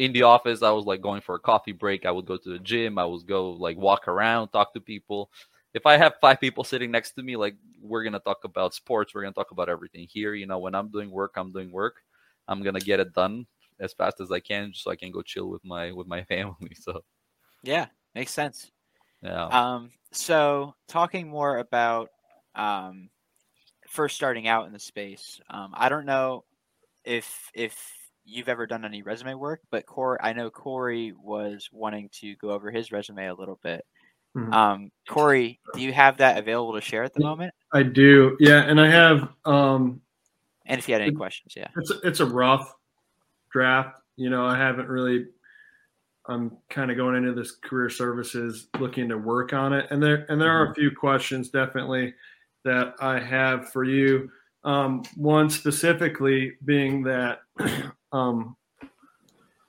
in 0.01 0.13
the 0.13 0.23
office, 0.23 0.63
I 0.63 0.71
was 0.71 0.85
like 0.85 1.01
going 1.01 1.21
for 1.21 1.35
a 1.35 1.39
coffee 1.39 1.73
break. 1.73 2.05
I 2.05 2.11
would 2.11 2.25
go 2.25 2.37
to 2.37 2.49
the 2.49 2.59
gym. 2.59 2.97
I 2.97 3.05
would 3.05 3.27
go 3.27 3.51
like 3.51 3.77
walk 3.77 4.07
around, 4.07 4.49
talk 4.49 4.73
to 4.73 4.81
people. 4.81 5.31
If 5.73 5.85
I 5.85 5.97
have 5.97 6.15
five 6.19 6.39
people 6.41 6.63
sitting 6.63 6.91
next 6.91 7.11
to 7.13 7.23
me, 7.23 7.35
like 7.37 7.55
we're 7.81 8.03
gonna 8.03 8.19
talk 8.19 8.43
about 8.43 8.73
sports. 8.73 9.13
We're 9.13 9.21
gonna 9.21 9.33
talk 9.33 9.51
about 9.51 9.69
everything 9.69 10.07
here. 10.09 10.33
You 10.33 10.47
know, 10.47 10.59
when 10.59 10.73
I'm 10.75 10.89
doing 10.89 11.11
work, 11.11 11.33
I'm 11.37 11.51
doing 11.51 11.71
work. 11.71 12.01
I'm 12.47 12.63
gonna 12.63 12.79
get 12.79 12.99
it 12.99 13.13
done 13.13 13.45
as 13.79 13.93
fast 13.93 14.19
as 14.21 14.31
I 14.31 14.39
can, 14.39 14.73
so 14.73 14.89
I 14.91 14.95
can 14.95 15.11
go 15.11 15.21
chill 15.21 15.49
with 15.49 15.63
my 15.63 15.91
with 15.91 16.07
my 16.07 16.23
family. 16.33 16.73
So 16.79 17.03
yeah, 17.63 17.87
makes 18.15 18.33
sense. 18.33 18.71
yeah, 19.21 19.51
Um, 19.51 19.91
so 20.11 20.73
talking 20.87 21.29
more 21.29 21.59
about 21.59 22.09
um, 22.55 23.09
first 23.89 24.15
starting 24.15 24.47
out 24.47 24.67
in 24.67 24.73
the 24.73 24.79
space, 24.79 25.39
um, 25.49 25.73
I 25.75 25.89
don't 25.89 26.05
know 26.05 26.43
if 27.05 27.51
if 27.53 27.77
you've 28.31 28.49
ever 28.49 28.65
done 28.65 28.85
any 28.85 29.01
resume 29.01 29.35
work, 29.35 29.61
but 29.71 29.85
Corey, 29.85 30.17
I 30.21 30.33
know 30.33 30.49
Corey 30.49 31.13
was 31.21 31.69
wanting 31.71 32.09
to 32.19 32.35
go 32.37 32.51
over 32.51 32.71
his 32.71 32.91
resume 32.91 33.27
a 33.27 33.33
little 33.33 33.59
bit. 33.61 33.85
Mhm. 34.35 34.53
Um, 34.53 34.91
Corey, 35.09 35.59
do 35.73 35.81
you 35.81 35.91
have 35.91 36.17
that 36.17 36.37
available 36.37 36.73
to 36.73 36.81
share 36.81 37.03
at 37.03 37.13
the 37.13 37.19
moment? 37.23 37.53
I 37.73 37.83
do. 37.83 38.37
Yeah, 38.39 38.63
and 38.63 38.79
I 38.79 38.89
have 38.89 39.29
um 39.45 40.01
And 40.65 40.79
if 40.79 40.87
you 40.87 40.93
had 40.93 41.01
any 41.01 41.11
questions, 41.11 41.53
yeah. 41.55 41.67
it's 41.75 41.91
a, 41.91 41.99
it's 42.03 42.19
a 42.21 42.25
rough 42.25 42.73
draft. 43.51 43.99
You 44.15 44.29
know, 44.29 44.45
I 44.45 44.57
haven't 44.57 44.87
really. 44.87 45.27
I'm 46.27 46.55
kind 46.69 46.91
of 46.91 46.97
going 46.97 47.15
into 47.15 47.33
this 47.33 47.51
career 47.51 47.89
services, 47.89 48.67
looking 48.79 49.09
to 49.09 49.17
work 49.17 49.53
on 49.53 49.73
it, 49.73 49.87
and 49.89 50.01
there 50.01 50.25
and 50.29 50.39
there 50.39 50.51
are 50.51 50.71
a 50.71 50.75
few 50.75 50.91
questions 50.95 51.49
definitely 51.49 52.13
that 52.63 52.93
I 53.01 53.19
have 53.19 53.71
for 53.71 53.83
you. 53.83 54.29
Um, 54.63 55.03
one 55.15 55.49
specifically 55.49 56.53
being 56.63 57.01
that 57.03 57.39
um, 58.11 58.55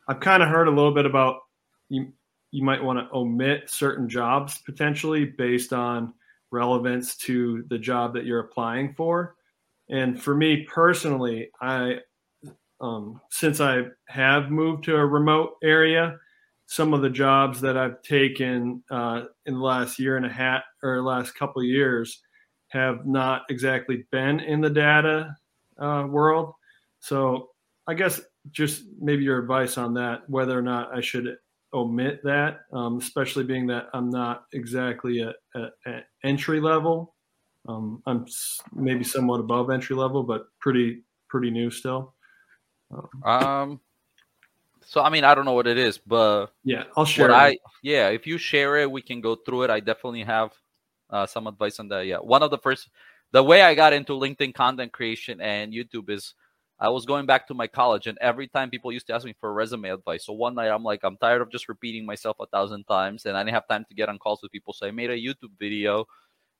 I've 0.09 0.20
kind 0.20 0.43
of 0.43 0.49
heard 0.49 0.68
a 0.68 0.72
little 0.72 0.95
bit 0.95 1.07
about 1.07 1.40
you. 1.88 2.12
You 2.51 2.62
might 2.62 2.84
want 2.84 2.99
to 2.99 3.16
omit 3.16 3.70
certain 3.70 4.09
jobs 4.09 4.59
potentially 4.66 5.24
based 5.24 5.72
on 5.72 6.12
relevance 6.51 7.16
to 7.16 7.64
the 7.70 7.78
job 7.78 8.12
that 8.12 8.26
you're 8.26 8.40
applying 8.40 8.95
for. 8.95 9.36
And 9.88 10.20
for 10.20 10.34
me 10.34 10.64
personally, 10.64 11.51
I 11.61 12.01
um, 12.80 13.20
since 13.30 13.61
I 13.61 13.84
have 14.09 14.51
moved 14.51 14.84
to 14.84 14.97
a 14.97 15.07
remote 15.07 15.55
area, 15.62 16.18
some 16.66 16.93
of 16.93 17.03
the 17.03 17.11
jobs 17.11 17.61
that 17.61 17.76
I've 17.76 18.03
taken 18.03 18.82
uh, 18.90 19.24
in 19.47 19.55
the 19.55 19.61
last 19.61 19.99
year 19.99 20.16
and 20.16 20.26
a 20.26 20.32
half 20.32 20.62
or 20.82 21.01
last 21.03 21.34
couple 21.34 21.62
of 21.62 21.68
years 21.68 22.22
have 22.68 23.07
not 23.07 23.43
exactly 23.51 24.05
been 24.11 24.40
in 24.40 24.61
the 24.61 24.70
data 24.70 25.36
uh, 25.78 26.07
world. 26.09 26.55
So 26.99 27.51
I 27.86 27.95
guess 27.95 28.20
just 28.51 28.84
maybe 29.01 29.22
your 29.22 29.38
advice 29.38 29.78
on 29.78 29.95
that, 29.95 30.28
whether 30.28 30.59
or 30.59 30.62
not 30.62 30.95
I 30.95 31.01
should 31.01 31.36
omit 31.74 32.20
that, 32.24 32.61
um, 32.72 32.99
especially 32.99 33.45
being 33.45 33.66
that 33.68 33.88
I'm 33.95 34.11
not 34.11 34.45
exactly 34.53 35.22
at, 35.22 35.36
at, 35.55 35.70
at 35.86 36.05
entry 36.24 36.61
level. 36.61 37.14
Um, 37.68 38.03
I'm 38.07 38.26
maybe 38.74 39.05
somewhat 39.05 39.40
above 39.40 39.70
entry 39.70 39.95
level, 39.95 40.22
but 40.22 40.47
pretty 40.61 41.05
pretty 41.28 41.51
new 41.51 41.70
still. 41.70 42.14
um, 43.24 43.80
so 44.84 45.01
I 45.01 45.09
mean, 45.09 45.24
I 45.24 45.34
don't 45.34 45.45
know 45.45 45.53
what 45.53 45.68
it 45.68 45.78
is, 45.78 45.97
but 45.99 46.49
Yeah, 46.64 46.84
I'll 46.97 47.05
share. 47.05 47.28
what 47.28 47.36
it. 47.36 47.40
I 47.40 47.57
yeah, 47.82 48.09
if 48.09 48.26
you 48.26 48.36
share 48.36 48.78
it, 48.78 48.90
we 48.90 49.01
can 49.01 49.20
go 49.20 49.36
through 49.36 49.62
it. 49.62 49.70
I 49.70 49.80
definitely 49.80 50.24
have 50.24 50.53
uh, 51.09 51.26
some 51.26 51.47
advice 51.47 51.78
on 51.78 51.88
that. 51.88 52.07
Yeah, 52.07 52.16
one 52.18 52.43
of 52.43 52.51
the 52.51 52.59
first, 52.59 52.88
the 53.30 53.43
way 53.43 53.62
I 53.62 53.74
got 53.74 53.93
into 53.93 54.12
LinkedIn 54.12 54.55
content 54.55 54.93
creation 54.93 55.40
and 55.40 55.72
YouTube 55.72 56.11
is 56.11 56.34
I 56.81 56.89
was 56.89 57.07
going 57.07 57.27
back 57.27 57.47
to 57.49 57.55
my 57.55 57.66
college, 57.68 58.07
and 58.07 58.18
every 58.20 58.49
time 58.49 58.70
people 58.70 58.93
used 58.93 59.07
to 59.07 59.14
ask 59.14 59.25
me 59.25 59.35
for 59.41 59.53
resume 59.53 59.91
advice. 59.91 60.27
So 60.27 60.33
one 60.33 60.55
night 60.55 60.68
I'm 60.68 60.83
like, 60.83 61.01
I'm 61.05 61.16
tired 61.16 61.41
of 61.43 61.51
just 61.51 61.68
repeating 61.68 62.05
myself 62.05 62.37
a 62.41 62.47
thousand 62.47 62.85
times, 62.85 63.25
and 63.27 63.37
I 63.37 63.43
didn't 63.43 63.55
have 63.55 63.68
time 63.68 63.85
to 63.89 63.95
get 63.95 64.09
on 64.09 64.18
calls 64.18 64.43
with 64.43 64.51
people. 64.51 64.73
So 64.73 64.87
I 64.87 64.91
made 64.91 65.11
a 65.11 65.16
YouTube 65.16 65.53
video, 65.59 66.07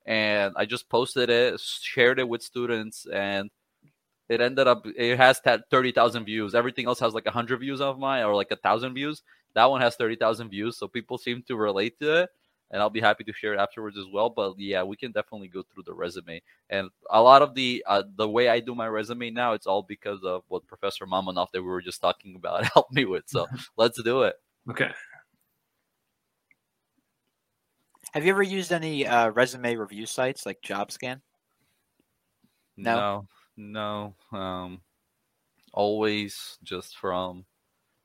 and 0.07 0.55
I 0.57 0.65
just 0.65 0.89
posted 0.89 1.31
it, 1.31 1.61
shared 1.61 2.19
it 2.19 2.29
with 2.29 2.43
students, 2.43 3.07
and 3.13 3.51
it 4.29 4.41
ended 4.41 4.67
up 4.67 4.87
it 4.97 5.17
has 5.17 5.41
that 5.45 5.65
30,000 5.71 6.25
views. 6.25 6.55
Everything 6.55 6.87
else 6.87 7.01
has 7.01 7.15
like 7.15 7.27
100 7.27 7.59
views 7.59 7.81
of 7.81 7.99
mine 7.99 8.25
or 8.25 8.35
like 8.35 8.51
a 8.51 8.55
1,000 8.55 8.95
views. 8.95 9.23
That 9.55 9.71
one 9.71 9.81
has 9.81 9.97
30,000 9.97 10.49
views, 10.49 10.79
so 10.79 10.89
people 10.89 11.19
seem 11.19 11.43
to 11.49 11.57
relate 11.57 11.99
to 12.01 12.23
it, 12.23 12.31
and 12.73 12.81
I'll 12.81 12.91
be 12.91 13.01
happy 13.01 13.23
to 13.25 13.33
share 13.33 13.53
it 13.53 13.61
afterwards 13.61 13.99
as 13.99 14.07
well. 14.12 14.31
But 14.31 14.59
yeah, 14.59 14.83
we 14.83 14.97
can 14.97 15.12
definitely 15.12 15.49
go 15.49 15.62
through 15.62 15.85
the 15.85 15.95
resume, 15.95 16.43
and 16.70 16.89
a 17.11 17.23
lot 17.23 17.43
of 17.43 17.55
the 17.55 17.85
uh, 17.87 18.03
the 18.16 18.29
way 18.29 18.49
I 18.49 18.61
do 18.61 18.75
my 18.75 18.89
resume 18.89 19.31
now, 19.31 19.53
it's 19.53 19.66
all 19.66 19.83
because 19.83 20.25
of 20.25 20.43
what 20.49 20.66
Professor 20.66 21.07
Mamonov 21.07 21.49
that 21.53 21.62
we 21.62 21.68
were 21.68 21.83
just 21.83 22.01
talking 22.01 22.35
about 22.35 22.64
helped 22.73 22.93
me 22.93 23.05
with. 23.05 23.25
So 23.27 23.47
let's 23.77 24.03
do 24.03 24.23
it. 24.23 24.37
Okay. 24.70 24.91
Have 28.12 28.25
you 28.25 28.31
ever 28.31 28.43
used 28.43 28.73
any 28.73 29.07
uh, 29.07 29.31
resume 29.31 29.77
review 29.77 30.05
sites 30.05 30.45
like 30.45 30.61
JobScan? 30.61 31.20
No? 32.77 33.27
no, 33.57 34.14
no. 34.33 34.39
Um, 34.39 34.81
always 35.73 36.59
just 36.62 36.99
from 36.99 37.45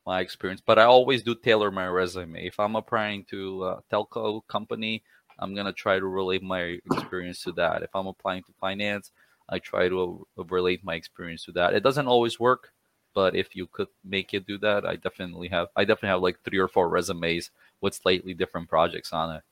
my 0.08 0.20
experience, 0.20 0.62
but 0.64 0.78
I 0.78 0.84
always 0.84 1.22
do 1.22 1.34
tailor 1.34 1.70
my 1.70 1.86
resume. 1.86 2.46
If 2.46 2.58
I'm 2.58 2.76
applying 2.76 3.24
to 3.24 3.64
a 3.66 3.82
telco 3.92 4.40
company, 4.48 5.02
I'm 5.38 5.54
gonna 5.54 5.72
try 5.84 5.98
to 5.98 6.06
relate 6.06 6.42
my 6.42 6.80
experience 6.90 7.42
to 7.42 7.52
that. 7.52 7.82
If 7.82 7.90
I'm 7.94 8.06
applying 8.06 8.42
to 8.44 8.52
finance, 8.58 9.12
I 9.50 9.58
try 9.58 9.90
to 9.90 10.26
relate 10.36 10.82
my 10.82 10.94
experience 10.94 11.44
to 11.44 11.52
that. 11.52 11.74
It 11.74 11.82
doesn't 11.82 12.08
always 12.08 12.40
work, 12.40 12.72
but 13.12 13.36
if 13.36 13.54
you 13.54 13.66
could 13.66 13.88
make 14.02 14.32
it 14.32 14.46
do 14.46 14.56
that, 14.58 14.86
I 14.86 14.96
definitely 14.96 15.48
have. 15.48 15.68
I 15.76 15.84
definitely 15.84 16.14
have 16.14 16.22
like 16.22 16.38
three 16.42 16.58
or 16.58 16.68
four 16.68 16.88
resumes 16.88 17.50
with 17.82 17.94
slightly 17.94 18.32
different 18.32 18.70
projects 18.70 19.12
on 19.12 19.36
it. 19.36 19.42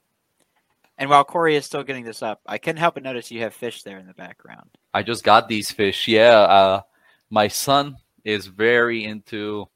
And 0.97 1.11
while 1.11 1.25
Corey 1.25 1.57
is 1.57 1.67
still 1.67 1.85
getting 1.85 2.05
this 2.05 2.23
up, 2.23 2.41
I 2.47 2.57
couldn't 2.57 2.81
help 2.81 2.95
but 2.95 3.03
notice 3.03 3.31
you 3.31 3.43
have 3.43 3.53
fish 3.53 3.83
there 3.83 3.99
in 3.99 4.07
the 4.07 4.15
background. 4.15 4.71
I 4.95 5.03
just 5.03 5.23
got 5.23 5.49
these 5.49 5.71
fish. 5.71 6.09
Yeah, 6.09 6.39
uh, 6.41 6.81
my 7.29 7.47
son 7.49 7.99
is 8.25 8.47
very 8.47 9.05
into 9.05 9.69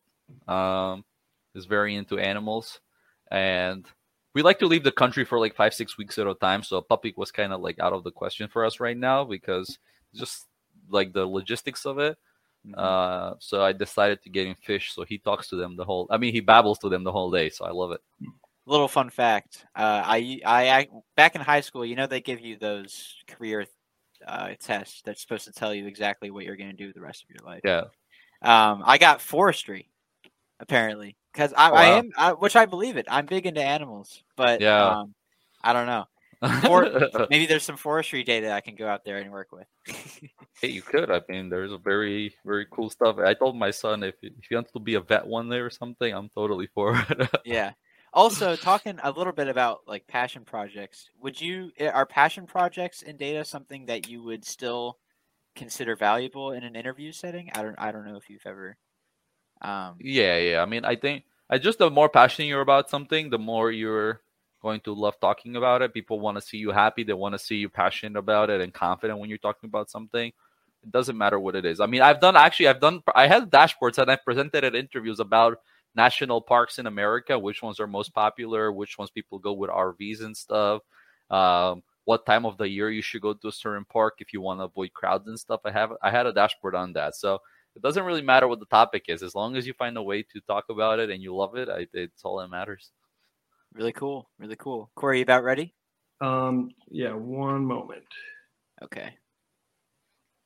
um, 0.49 1.05
is 1.55 1.67
very 1.67 1.95
into 1.95 2.19
animals, 2.19 2.81
and 3.31 3.87
we 4.35 4.43
like 4.43 4.59
to 4.61 4.67
leave 4.67 4.85
the 4.85 4.93
country 4.93 5.25
for 5.25 5.39
like 5.39 5.55
five 5.55 5.75
six 5.75 5.99
weeks 5.99 6.19
at 6.19 6.27
a 6.27 6.35
time. 6.35 6.63
So 6.63 6.77
a 6.77 6.83
puppy 6.83 7.15
was 7.17 7.31
kind 7.31 7.53
of 7.53 7.61
like 7.61 7.79
out 7.81 7.93
of 7.93 8.05
the 8.05 8.13
question 8.13 8.49
for 8.49 8.65
us 8.65 8.81
right 8.81 8.97
now 8.97 9.25
because 9.25 9.79
just 10.15 10.47
like 10.89 11.13
the 11.13 11.27
logistics 11.27 11.87
of 11.87 11.99
it. 11.99 12.17
Uh, 12.75 13.35
so 13.39 13.63
I 13.63 13.73
decided 13.73 14.23
to 14.23 14.31
get 14.31 14.47
him 14.47 14.55
fish. 14.55 14.93
So 14.95 15.05
he 15.05 15.19
talks 15.19 15.49
to 15.49 15.57
them 15.57 15.77
the 15.77 15.85
whole. 15.85 16.07
I 16.11 16.19
mean, 16.19 16.33
he 16.33 16.41
babbles 16.41 16.79
to 16.81 16.89
them 16.89 17.05
the 17.05 17.13
whole 17.13 17.31
day. 17.31 17.49
So 17.49 17.65
I 17.65 17.71
love 17.71 17.93
it. 17.93 18.01
Little 18.67 18.89
fun 18.89 19.11
fact: 19.11 19.65
uh, 19.75 20.03
I, 20.05 20.41
I, 20.45 20.71
I, 20.71 20.89
back 21.17 21.35
in 21.35 21.41
high 21.41 21.63
school, 21.63 21.85
you 21.85 21.97
know, 21.97 22.07
they 22.07 22.21
give 22.21 22.41
you 22.41 22.59
those 22.59 23.17
career 23.27 23.67
uh, 24.27 24.51
tests 24.61 25.01
that's 25.05 25.23
supposed 25.23 25.47
to 25.47 25.53
tell 25.53 25.75
you 25.75 25.87
exactly 25.87 26.31
what 26.31 26.45
you're 26.45 26.57
going 26.57 26.71
to 26.71 26.77
do 26.77 26.93
the 26.93 27.01
rest 27.01 27.25
of 27.25 27.31
your 27.31 27.45
life. 27.45 27.63
Yeah. 27.65 27.85
Um, 28.43 28.83
I 28.85 28.99
got 28.99 29.23
forestry, 29.23 29.91
apparently, 30.61 31.17
because 31.33 31.53
I, 31.57 31.71
I 31.71 31.87
am, 31.87 32.11
I, 32.17 32.33
which 32.33 32.57
I 32.57 32.67
believe 32.67 32.97
it. 32.97 33.07
I'm 33.09 33.27
big 33.27 33.47
into 33.47 33.63
animals, 33.63 34.23
but 34.37 34.61
Yeah. 34.61 35.01
um, 35.01 35.15
I 35.63 35.73
don't 35.73 35.87
know. 35.87 36.07
Or 36.69 36.89
maybe 37.31 37.47
there's 37.47 37.65
some 37.65 37.77
forestry 37.77 38.23
data 38.25 38.53
I 38.53 38.61
can 38.61 38.75
go 38.77 38.89
out 38.89 39.05
there 39.05 39.19
and 39.19 39.31
work 39.31 39.53
with. 39.53 39.67
hey, 40.63 40.69
you 40.69 40.83
could. 40.83 41.11
I 41.11 41.21
mean, 41.29 41.49
there's 41.49 41.73
a 41.73 41.79
very, 41.79 42.35
very 42.45 42.67
cool 42.71 42.91
stuff. 42.91 43.19
I 43.19 43.35
told 43.35 43.57
my 43.57 43.71
son 43.71 44.03
if 44.03 44.15
if 44.23 44.33
he 44.49 44.55
wants 44.55 44.73
to 44.73 44.81
be 44.81 44.95
a 44.95 45.01
vet 45.01 45.27
one 45.27 45.49
day 45.49 45.59
or 45.59 45.71
something, 45.71 46.13
I'm 46.13 46.29
totally 46.31 46.69
for 46.75 46.95
it. 47.09 47.31
yeah. 47.45 47.73
Also, 48.13 48.57
talking 48.57 48.99
a 49.03 49.11
little 49.11 49.33
bit 49.33 49.49
about 49.49 49.81
like 49.87 50.07
passion 50.07 50.45
projects, 50.45 51.11
would 51.21 51.41
you 51.41 51.71
eh, 51.79 51.89
are 51.89 52.07
passion 52.07 52.47
projects 52.47 53.03
in 53.03 53.17
data 53.17 53.45
something 53.45 53.87
that 53.87 54.09
you 54.09 54.23
would 54.23 54.45
still 54.45 54.99
consider 55.55 55.97
valuable 55.97 56.53
in 56.53 56.65
an 56.65 56.77
interview 56.77 57.13
setting? 57.13 57.51
I 57.55 57.63
don't 57.63 57.79
I 57.79 57.93
don't 57.93 58.07
know 58.07 58.17
if 58.17 58.29
you've 58.31 58.47
ever 58.47 58.77
um 59.61 59.97
Yeah, 60.01 60.39
yeah. 60.39 60.63
I 60.63 60.67
mean, 60.67 60.85
I 60.85 60.97
think 60.97 61.25
I 61.49 61.59
just 61.59 61.79
the 61.79 61.91
more 61.91 62.09
passionate 62.09 62.49
you're 62.49 62.61
about 62.61 62.91
something, 62.91 63.31
the 63.31 63.39
more 63.39 63.71
you're 63.71 64.21
going 64.63 64.81
to 64.81 64.95
love 64.95 65.19
talking 65.21 65.57
about 65.57 65.83
it. 65.83 65.95
People 65.95 66.21
want 66.21 66.37
to 66.37 66.41
see 66.41 66.59
you 66.59 66.71
happy. 66.71 67.03
They 67.05 67.13
want 67.13 67.35
to 67.35 67.39
see 67.39 67.57
you 67.57 67.69
passionate 67.69 68.19
about 68.19 68.51
it 68.51 68.61
and 68.61 68.73
confident 68.73 69.19
when 69.19 69.29
you're 69.29 69.39
talking 69.39 69.69
about 69.69 69.91
something. 69.91 70.29
It 70.83 70.91
doesn't 70.91 71.17
matter 71.19 71.39
what 71.39 71.57
it 71.57 71.65
is. 71.67 71.81
I 71.81 71.87
mean, 71.87 72.01
I've 72.03 72.21
done 72.21 72.37
actually, 72.37 72.69
I've 72.69 72.81
done, 72.81 73.03
I 73.15 73.27
had 73.27 73.51
dashboards 73.51 73.99
and 73.99 74.11
I've 74.11 74.25
presented 74.25 74.65
at 74.65 74.75
interviews 74.75 75.21
about 75.21 75.59
national 75.95 76.41
parks 76.41 76.79
in 76.79 76.87
America, 76.87 77.39
which 77.39 77.63
ones 77.63 77.81
are 77.81 77.87
most 77.87 78.15
popular, 78.15 78.73
which 78.73 78.97
ones 78.99 79.11
people 79.11 79.39
go 79.39 79.53
with 79.53 79.71
RVs 79.71 80.23
and 80.23 80.37
stuff. 80.37 80.83
Um, 81.31 81.83
what 82.05 82.25
time 82.27 82.47
of 82.47 82.57
the 82.57 82.69
year 82.69 82.91
you 82.91 83.03
should 83.03 83.21
go 83.23 83.35
to 83.35 83.49
a 83.49 83.53
certain 83.53 83.85
park 83.85 84.15
if 84.19 84.33
you 84.33 84.41
want 84.41 84.61
to 84.61 84.65
avoid 84.65 84.93
crowds 84.95 85.29
and 85.29 85.39
stuff. 85.39 85.61
I 85.65 85.71
have 85.71 85.93
I 86.03 86.11
had 86.11 86.27
a 86.27 86.33
dashboard 86.33 86.75
on 86.75 86.93
that. 86.95 87.15
So 87.15 87.41
it 87.77 87.83
doesn't 87.83 88.05
really 88.05 88.23
matter 88.23 88.49
what 88.49 88.61
the 88.61 88.67
topic 88.67 89.05
is, 89.09 89.23
as 89.23 89.35
long 89.35 89.57
as 89.57 89.67
you 89.67 89.73
find 89.75 89.97
a 89.97 90.03
way 90.03 90.23
to 90.23 90.41
talk 90.47 90.65
about 90.69 90.99
it 90.99 91.11
and 91.11 91.23
you 91.23 91.35
love 91.35 91.57
it. 91.57 91.69
I, 91.69 91.87
it's 91.93 92.25
all 92.25 92.39
that 92.39 92.49
matters. 92.49 92.91
Really 93.73 93.93
cool. 93.93 94.29
Really 94.39 94.57
cool. 94.57 94.91
Corey, 94.97 95.19
you 95.19 95.23
about 95.23 95.45
ready? 95.45 95.75
Um, 96.21 96.71
yeah, 96.91 97.13
one 97.13 97.65
moment. 97.65 98.05
Okay. 98.83 99.15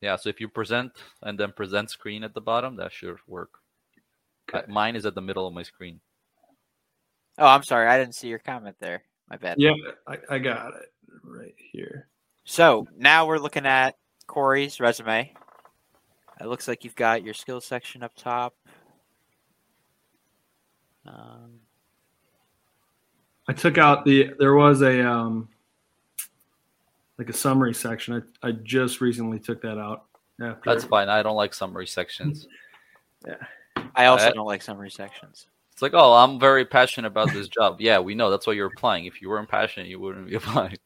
Yeah, 0.00 0.16
so 0.16 0.28
if 0.28 0.40
you 0.40 0.48
present 0.48 0.92
and 1.22 1.38
then 1.38 1.52
present 1.52 1.90
screen 1.90 2.24
at 2.24 2.34
the 2.34 2.40
bottom, 2.40 2.76
that 2.76 2.92
should 2.92 3.16
work. 3.26 3.50
Okay. 4.54 4.70
Mine 4.70 4.96
is 4.96 5.06
at 5.06 5.14
the 5.14 5.22
middle 5.22 5.46
of 5.46 5.54
my 5.54 5.62
screen. 5.62 6.00
Oh, 7.38 7.46
I'm 7.46 7.62
sorry. 7.62 7.88
I 7.88 7.98
didn't 7.98 8.14
see 8.14 8.28
your 8.28 8.38
comment 8.38 8.76
there. 8.78 9.02
My 9.30 9.38
bad. 9.38 9.56
Yeah, 9.58 9.72
I, 10.06 10.18
I 10.28 10.38
got 10.38 10.74
it 10.74 10.90
right 11.24 11.54
here. 11.72 12.08
So 12.44 12.86
now 12.96 13.26
we're 13.26 13.38
looking 13.38 13.64
at 13.64 13.96
Corey's 14.26 14.78
resume. 14.78 15.32
It 16.40 16.46
looks 16.46 16.66
like 16.66 16.84
you've 16.84 16.96
got 16.96 17.22
your 17.22 17.34
skills 17.34 17.64
section 17.64 18.02
up 18.02 18.12
top. 18.16 18.54
Um, 21.06 21.60
I 23.48 23.52
took 23.52 23.78
out 23.78 24.04
the 24.04 24.32
there 24.38 24.54
was 24.54 24.82
a 24.82 25.06
um 25.06 25.48
like 27.18 27.28
a 27.28 27.32
summary 27.32 27.74
section. 27.74 28.24
I, 28.42 28.48
I 28.48 28.52
just 28.52 29.00
recently 29.00 29.38
took 29.38 29.62
that 29.62 29.78
out. 29.78 30.06
After 30.42 30.60
That's 30.64 30.84
fine. 30.84 31.08
I 31.08 31.22
don't 31.22 31.36
like 31.36 31.54
summary 31.54 31.86
sections. 31.86 32.48
Yeah. 33.26 33.36
I 33.94 34.06
also 34.06 34.28
Uh, 34.28 34.32
don't 34.32 34.46
like 34.46 34.62
summary 34.62 34.90
sections. 34.90 35.46
It's 35.72 35.82
like, 35.82 35.92
oh, 35.94 36.12
I'm 36.12 36.40
very 36.40 36.64
passionate 36.64 37.08
about 37.08 37.32
this 37.32 37.48
job. 37.48 37.76
Yeah, 37.80 37.98
we 38.00 38.14
know. 38.14 38.30
That's 38.30 38.46
why 38.46 38.54
you're 38.54 38.66
applying. 38.66 39.06
If 39.06 39.20
you 39.22 39.28
weren't 39.28 39.48
passionate, 39.48 39.88
you 39.88 40.00
wouldn't 40.00 40.28
be 40.28 40.34
applying. 40.40 40.78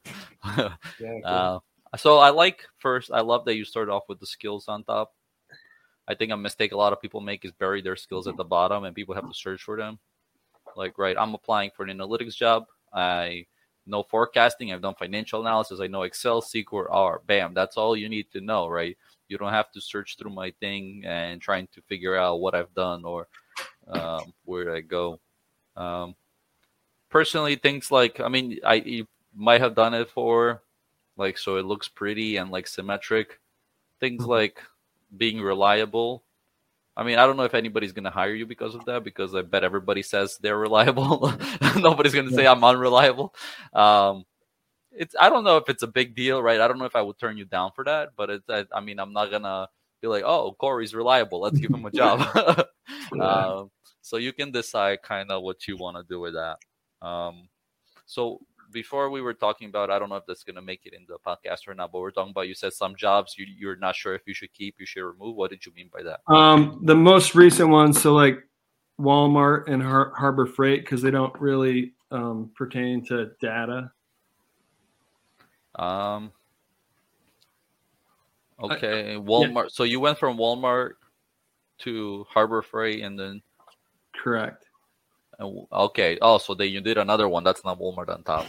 Yeah, 0.98 1.18
uh, 1.24 1.58
so 1.96 2.18
I 2.18 2.30
like 2.30 2.66
first. 2.78 3.10
I 3.10 3.20
love 3.20 3.44
that 3.46 3.56
you 3.56 3.64
started 3.64 3.90
off 3.92 4.04
with 4.08 4.20
the 4.20 4.26
skills 4.26 4.68
on 4.68 4.84
top. 4.84 5.14
I 6.08 6.14
think 6.14 6.32
a 6.32 6.36
mistake 6.36 6.72
a 6.72 6.76
lot 6.76 6.92
of 6.92 7.00
people 7.02 7.20
make 7.20 7.44
is 7.44 7.52
bury 7.52 7.82
their 7.82 7.96
skills 7.96 8.26
at 8.26 8.36
the 8.36 8.44
bottom, 8.44 8.84
and 8.84 8.96
people 8.96 9.14
have 9.14 9.28
to 9.28 9.34
search 9.34 9.62
for 9.62 9.76
them. 9.76 9.98
Like, 10.74 10.98
right, 10.98 11.16
I'm 11.18 11.34
applying 11.34 11.70
for 11.76 11.84
an 11.84 11.96
analytics 11.96 12.34
job. 12.34 12.64
I 12.92 13.46
know 13.86 14.02
forecasting. 14.02 14.72
I've 14.72 14.82
done 14.82 14.94
financial 14.94 15.40
analysis. 15.40 15.80
I 15.80 15.86
know 15.86 16.02
Excel, 16.02 16.40
SQL, 16.40 16.86
R. 16.90 17.20
Bam. 17.26 17.52
That's 17.54 17.76
all 17.76 17.96
you 17.96 18.08
need 18.08 18.30
to 18.32 18.40
know, 18.40 18.68
right? 18.68 18.96
You 19.28 19.36
don't 19.38 19.52
have 19.52 19.70
to 19.72 19.80
search 19.80 20.16
through 20.16 20.30
my 20.32 20.50
thing 20.60 21.02
and 21.04 21.40
trying 21.40 21.68
to 21.74 21.82
figure 21.82 22.16
out 22.16 22.40
what 22.40 22.54
I've 22.54 22.72
done 22.74 23.04
or 23.04 23.28
um, 23.88 24.32
where 24.44 24.74
I 24.74 24.80
go. 24.80 25.20
Um, 25.76 26.14
personally, 27.10 27.56
things 27.56 27.90
like 27.90 28.20
I 28.20 28.28
mean, 28.28 28.58
I 28.64 28.74
you 28.76 29.06
might 29.34 29.60
have 29.60 29.74
done 29.74 29.94
it 29.94 30.08
for 30.10 30.62
like 31.16 31.36
so 31.38 31.56
it 31.56 31.66
looks 31.66 31.88
pretty 31.88 32.36
and 32.36 32.50
like 32.50 32.66
symmetric. 32.66 33.38
Things 34.00 34.22
Mhm. 34.24 34.28
like 34.28 34.62
being 35.16 35.40
reliable. 35.40 36.24
I 36.96 37.04
mean, 37.04 37.18
I 37.18 37.26
don't 37.26 37.36
know 37.36 37.44
if 37.44 37.54
anybody's 37.54 37.92
gonna 37.92 38.10
hire 38.10 38.34
you 38.34 38.46
because 38.46 38.74
of 38.74 38.84
that, 38.86 39.04
because 39.04 39.34
I 39.34 39.42
bet 39.42 39.64
everybody 39.64 40.02
says 40.02 40.38
they're 40.40 40.58
reliable. 40.58 41.32
Nobody's 41.76 42.14
gonna 42.14 42.32
say 42.32 42.46
I'm 42.46 42.64
unreliable. 42.64 43.34
Um, 43.72 44.24
it's 44.90 45.14
I 45.18 45.28
don't 45.30 45.44
know 45.44 45.58
if 45.58 45.68
it's 45.68 45.84
a 45.84 45.86
big 45.86 46.16
deal, 46.16 46.42
right? 46.42 46.60
I 46.60 46.66
don't 46.66 46.78
know 46.78 46.86
if 46.86 46.96
I 46.96 47.02
would 47.02 47.18
turn 47.18 47.36
you 47.36 47.44
down 47.44 47.70
for 47.74 47.84
that, 47.84 48.10
but 48.16 48.30
it's 48.30 48.50
I, 48.50 48.64
I 48.74 48.80
mean 48.80 48.98
I'm 48.98 49.12
not 49.12 49.30
gonna 49.30 49.68
be 50.00 50.08
like, 50.08 50.24
oh, 50.24 50.56
Corey's 50.58 50.94
reliable. 50.94 51.40
Let's 51.40 51.58
give 51.58 51.70
him 51.70 51.86
a 51.86 51.90
job. 51.90 52.20
um, 53.20 53.70
so 54.02 54.16
you 54.16 54.32
can 54.32 54.50
decide 54.50 55.02
kind 55.02 55.30
of 55.30 55.42
what 55.42 55.68
you 55.68 55.76
want 55.76 55.96
to 55.96 56.02
do 56.08 56.20
with 56.20 56.34
that. 56.34 56.58
Um, 57.06 57.48
so 58.06 58.40
before 58.70 59.10
we 59.10 59.20
were 59.20 59.34
talking 59.34 59.68
about, 59.68 59.90
I 59.90 59.98
don't 59.98 60.08
know 60.08 60.16
if 60.16 60.26
that's 60.26 60.44
gonna 60.44 60.62
make 60.62 60.86
it 60.86 60.94
in 60.94 61.06
the 61.08 61.18
podcast 61.18 61.68
or 61.68 61.74
not, 61.74 61.92
but 61.92 62.00
we're 62.00 62.10
talking 62.10 62.30
about 62.30 62.48
you 62.48 62.54
said 62.54 62.72
some 62.72 62.94
jobs 62.96 63.36
you 63.38 63.46
you're 63.46 63.76
not 63.76 63.96
sure 63.96 64.14
if 64.14 64.22
you 64.26 64.34
should 64.34 64.52
keep, 64.52 64.76
you 64.78 64.86
should 64.86 65.04
remove. 65.04 65.36
What 65.36 65.50
did 65.50 65.64
you 65.64 65.72
mean 65.74 65.90
by 65.92 66.02
that? 66.02 66.20
Um, 66.32 66.80
the 66.84 66.94
most 66.94 67.34
recent 67.34 67.68
ones, 67.68 68.00
so 68.00 68.14
like 68.14 68.38
Walmart 69.00 69.68
and 69.68 69.82
Har- 69.82 70.12
Harbor 70.16 70.46
Freight, 70.46 70.82
because 70.82 71.02
they 71.02 71.10
don't 71.10 71.34
really 71.40 71.94
um, 72.10 72.50
pertain 72.54 73.04
to 73.06 73.30
data. 73.40 73.90
Um. 75.76 76.32
Okay, 78.60 79.16
Walmart. 79.18 79.70
So 79.70 79.84
you 79.84 80.00
went 80.00 80.18
from 80.18 80.36
Walmart 80.36 80.94
to 81.78 82.26
Harbor 82.28 82.60
Freight, 82.62 83.04
and 83.04 83.18
then 83.18 83.40
Correct. 84.18 84.67
Okay. 85.40 86.18
Oh, 86.20 86.38
so 86.38 86.54
then 86.54 86.70
you 86.70 86.80
did 86.80 86.98
another 86.98 87.28
one. 87.28 87.44
That's 87.44 87.64
not 87.64 87.78
Walmart 87.80 88.08
on 88.08 88.22
top. 88.24 88.46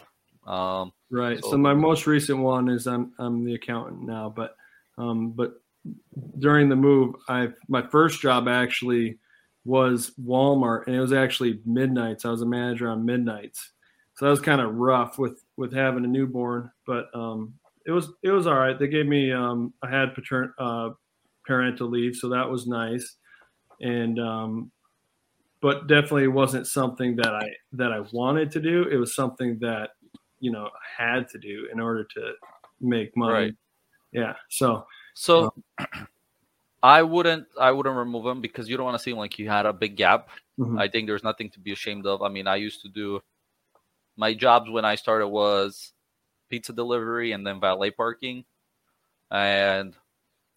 Um. 0.47 0.91
Right. 1.11 1.41
So- 1.43 1.51
So, 1.51 1.57
my 1.57 1.73
most 1.73 2.07
recent 2.07 2.39
one 2.39 2.69
is 2.69 2.87
I'm 2.87 3.13
I'm 3.19 3.43
the 3.43 3.55
accountant 3.55 4.01
now, 4.03 4.29
but 4.35 4.55
um, 4.97 5.31
but 5.31 5.53
during 6.39 6.69
the 6.69 6.75
move, 6.75 7.15
I 7.27 7.49
my 7.67 7.81
first 7.87 8.21
job 8.21 8.47
actually 8.47 9.17
was 9.65 10.11
Walmart, 10.23 10.87
and 10.87 10.95
it 10.95 10.99
was 10.99 11.13
actually 11.13 11.61
midnights. 11.65 12.25
I 12.25 12.31
was 12.31 12.41
a 12.41 12.45
manager 12.45 12.89
on 12.89 13.05
midnights, 13.05 13.71
so 14.17 14.25
that 14.25 14.31
was 14.31 14.41
kind 14.41 14.61
of 14.61 14.75
rough 14.75 15.17
with 15.19 15.43
with 15.57 15.73
having 15.73 16.03
a 16.05 16.07
newborn, 16.07 16.71
but 16.87 17.07
um, 17.13 17.53
it 17.85 17.91
was 17.91 18.09
it 18.23 18.31
was 18.31 18.47
all 18.47 18.55
right. 18.55 18.77
They 18.79 18.87
gave 18.87 19.05
me 19.05 19.31
um, 19.31 19.73
I 19.83 19.89
had 19.89 20.15
patern 20.15 20.53
uh, 20.57 20.89
parental 21.45 21.89
leave, 21.89 22.15
so 22.15 22.29
that 22.29 22.49
was 22.49 22.65
nice, 22.67 23.17
and 23.81 24.19
um, 24.19 24.71
but 25.61 25.87
definitely 25.87 26.27
wasn't 26.27 26.67
something 26.67 27.15
that 27.17 27.33
I 27.33 27.49
that 27.73 27.91
I 27.91 28.01
wanted 28.11 28.51
to 28.51 28.61
do. 28.61 28.83
It 28.89 28.97
was 28.97 29.15
something 29.15 29.57
that 29.59 29.91
you 30.39 30.51
know 30.51 30.65
I 30.67 31.03
had 31.03 31.27
to 31.29 31.37
do 31.37 31.67
in 31.71 31.79
order 31.79 32.05
to 32.15 32.33
make 32.81 33.15
money. 33.17 33.33
Right. 33.33 33.55
Yeah. 34.11 34.35
So 34.49 34.85
So 35.13 35.53
I 36.83 37.03
wouldn't. 37.03 37.47
I 37.59 37.71
wouldn't 37.71 37.95
remove 37.95 38.25
him 38.25 38.41
because 38.41 38.69
you 38.69 38.77
don't 38.77 38.85
want 38.85 38.97
to 38.97 39.03
seem 39.03 39.17
like 39.17 39.37
you 39.37 39.49
had 39.49 39.65
a 39.65 39.73
big 39.73 39.95
gap. 39.97 40.29
mhm. 40.59 40.79
I 40.79 40.87
think 40.87 41.07
there's 41.07 41.23
nothing 41.23 41.49
to 41.51 41.59
be 41.59 41.73
ashamed 41.73 42.05
of. 42.05 42.21
I 42.21 42.29
mean, 42.29 42.47
I 42.47 42.55
used 42.55 42.81
to 42.83 42.89
do 42.89 43.21
my 44.17 44.33
jobs 44.33 44.69
when 44.69 44.85
I 44.85 44.95
started 44.95 45.27
was 45.27 45.93
pizza 46.49 46.73
delivery 46.73 47.31
and 47.33 47.45
then 47.45 47.59
valet 47.59 47.91
parking. 47.91 48.45
And 49.31 49.95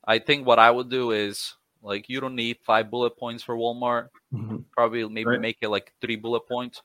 I 0.04 0.18
think 0.18 0.46
what 0.46 0.58
I 0.58 0.70
would 0.70 0.90
do 0.90 1.10
is 1.12 1.54
like 1.82 2.08
you 2.08 2.20
don't 2.20 2.34
need 2.36 2.58
five 2.62 2.90
bullet 2.90 3.16
points 3.16 3.42
for 3.42 3.56
Walmart. 3.56 4.08
Mhm. 4.32 4.64
Probably 4.72 5.06
maybe 5.08 5.30
Right. 5.30 5.40
make 5.40 5.58
it 5.60 5.68
like 5.68 5.92
three 6.00 6.16
bullet 6.16 6.46
points. 6.48 6.82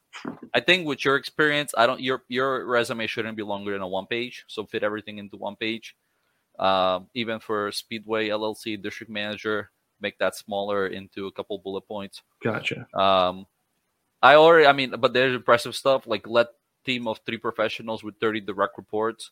I 0.53 0.59
think 0.59 0.87
with 0.87 1.05
your 1.05 1.15
experience, 1.15 1.73
I 1.77 1.85
don't 1.87 2.01
your 2.01 2.23
your 2.27 2.65
resume 2.65 3.07
shouldn't 3.07 3.37
be 3.37 3.43
longer 3.43 3.71
than 3.73 3.81
a 3.81 3.87
one 3.87 4.07
page. 4.07 4.43
So 4.47 4.65
fit 4.65 4.83
everything 4.83 5.17
into 5.19 5.37
one 5.37 5.55
page. 5.55 5.95
Um, 6.59 7.07
even 7.13 7.39
for 7.39 7.71
Speedway 7.71 8.29
LLC 8.29 8.75
district 8.81 9.11
manager, 9.11 9.71
make 10.01 10.17
that 10.17 10.35
smaller 10.35 10.87
into 10.87 11.27
a 11.27 11.31
couple 11.31 11.57
bullet 11.59 11.87
points. 11.87 12.23
gotcha. 12.41 12.87
Um, 12.97 13.45
I 14.21 14.33
already, 14.35 14.65
I 14.65 14.73
mean, 14.73 14.95
but 14.99 15.13
there's 15.13 15.35
impressive 15.35 15.75
stuff 15.75 16.07
like 16.07 16.25
let 16.27 16.47
team 16.85 17.07
of 17.07 17.19
three 17.25 17.37
professionals 17.37 18.03
with 18.03 18.15
30 18.19 18.41
direct 18.41 18.77
reports. 18.77 19.29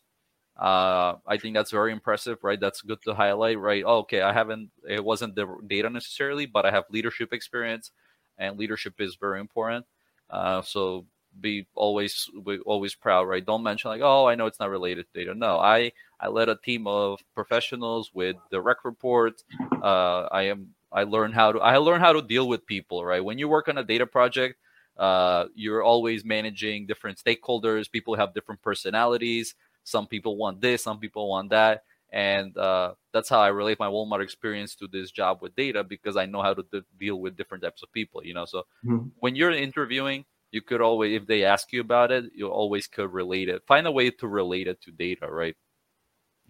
Uh, 0.58 1.16
I 1.26 1.36
think 1.36 1.54
that's 1.54 1.70
very 1.70 1.92
impressive, 1.92 2.38
right? 2.42 2.58
That's 2.58 2.80
good 2.80 3.02
to 3.02 3.14
highlight, 3.14 3.58
right? 3.58 3.84
Oh, 3.86 3.98
okay, 3.98 4.22
I 4.22 4.32
haven't, 4.32 4.70
it 4.88 5.04
wasn't 5.04 5.34
the 5.34 5.46
data 5.66 5.90
necessarily, 5.90 6.46
but 6.46 6.64
I 6.64 6.70
have 6.70 6.84
leadership 6.90 7.32
experience, 7.32 7.90
and 8.38 8.58
leadership 8.58 8.94
is 8.98 9.16
very 9.16 9.38
important. 9.38 9.84
Uh, 10.30 10.62
so 10.62 11.04
be 11.38 11.66
always, 11.74 12.30
be 12.46 12.58
always 12.64 12.94
proud, 12.94 13.28
right? 13.28 13.44
Don't 13.44 13.62
mention 13.62 13.90
like, 13.90 14.00
oh, 14.02 14.26
I 14.26 14.34
know 14.34 14.46
it's 14.46 14.58
not 14.58 14.70
related 14.70 15.04
to 15.12 15.18
data. 15.20 15.34
No, 15.34 15.58
I, 15.58 15.92
I 16.18 16.28
led 16.28 16.48
a 16.48 16.56
team 16.56 16.86
of 16.86 17.20
professionals 17.34 18.10
with 18.14 18.36
direct 18.50 18.86
reports. 18.86 19.44
Uh, 19.82 20.22
I 20.32 20.44
am, 20.44 20.68
I 20.90 21.02
learned 21.02 21.34
how 21.34 21.52
to, 21.52 21.60
I 21.60 21.76
learned 21.76 22.02
how 22.02 22.14
to 22.14 22.22
deal 22.22 22.48
with 22.48 22.64
people, 22.64 23.04
right? 23.04 23.22
When 23.22 23.38
you 23.38 23.46
work 23.46 23.68
on 23.68 23.76
a 23.76 23.84
data 23.84 24.06
project, 24.06 24.56
uh, 24.96 25.44
you're 25.54 25.82
always 25.82 26.24
managing 26.24 26.86
different 26.86 27.22
stakeholders. 27.22 27.90
People 27.90 28.14
have 28.14 28.32
different 28.32 28.62
personalities. 28.62 29.54
Some 29.86 30.06
people 30.08 30.36
want 30.36 30.60
this, 30.60 30.82
some 30.82 30.98
people 30.98 31.28
want 31.28 31.50
that, 31.50 31.84
and 32.10 32.56
uh, 32.58 32.94
that's 33.12 33.28
how 33.28 33.40
I 33.40 33.48
relate 33.48 33.78
my 33.78 33.86
Walmart 33.86 34.22
experience 34.22 34.74
to 34.76 34.88
this 34.88 35.12
job 35.12 35.38
with 35.42 35.54
data 35.54 35.84
because 35.84 36.16
I 36.16 36.26
know 36.26 36.42
how 36.42 36.54
to 36.54 36.64
d- 36.72 36.82
deal 36.98 37.20
with 37.20 37.36
different 37.36 37.62
types 37.62 37.82
of 37.84 37.92
people. 37.92 38.24
You 38.24 38.34
know, 38.34 38.46
so 38.46 38.66
Mhm. 38.84 39.12
when 39.20 39.36
you're 39.36 39.52
interviewing, 39.52 40.24
you 40.50 40.60
could 40.60 40.80
always, 40.80 41.14
if 41.20 41.26
they 41.28 41.44
ask 41.44 41.72
you 41.72 41.80
about 41.80 42.10
it, 42.10 42.32
you 42.34 42.48
always 42.48 42.86
could 42.88 43.12
relate 43.12 43.48
it. 43.48 43.62
Find 43.66 43.86
a 43.86 43.92
way 43.92 44.10
to 44.10 44.26
relate 44.26 44.66
it 44.66 44.80
to 44.82 44.90
data, 44.90 45.30
right? 45.30 45.56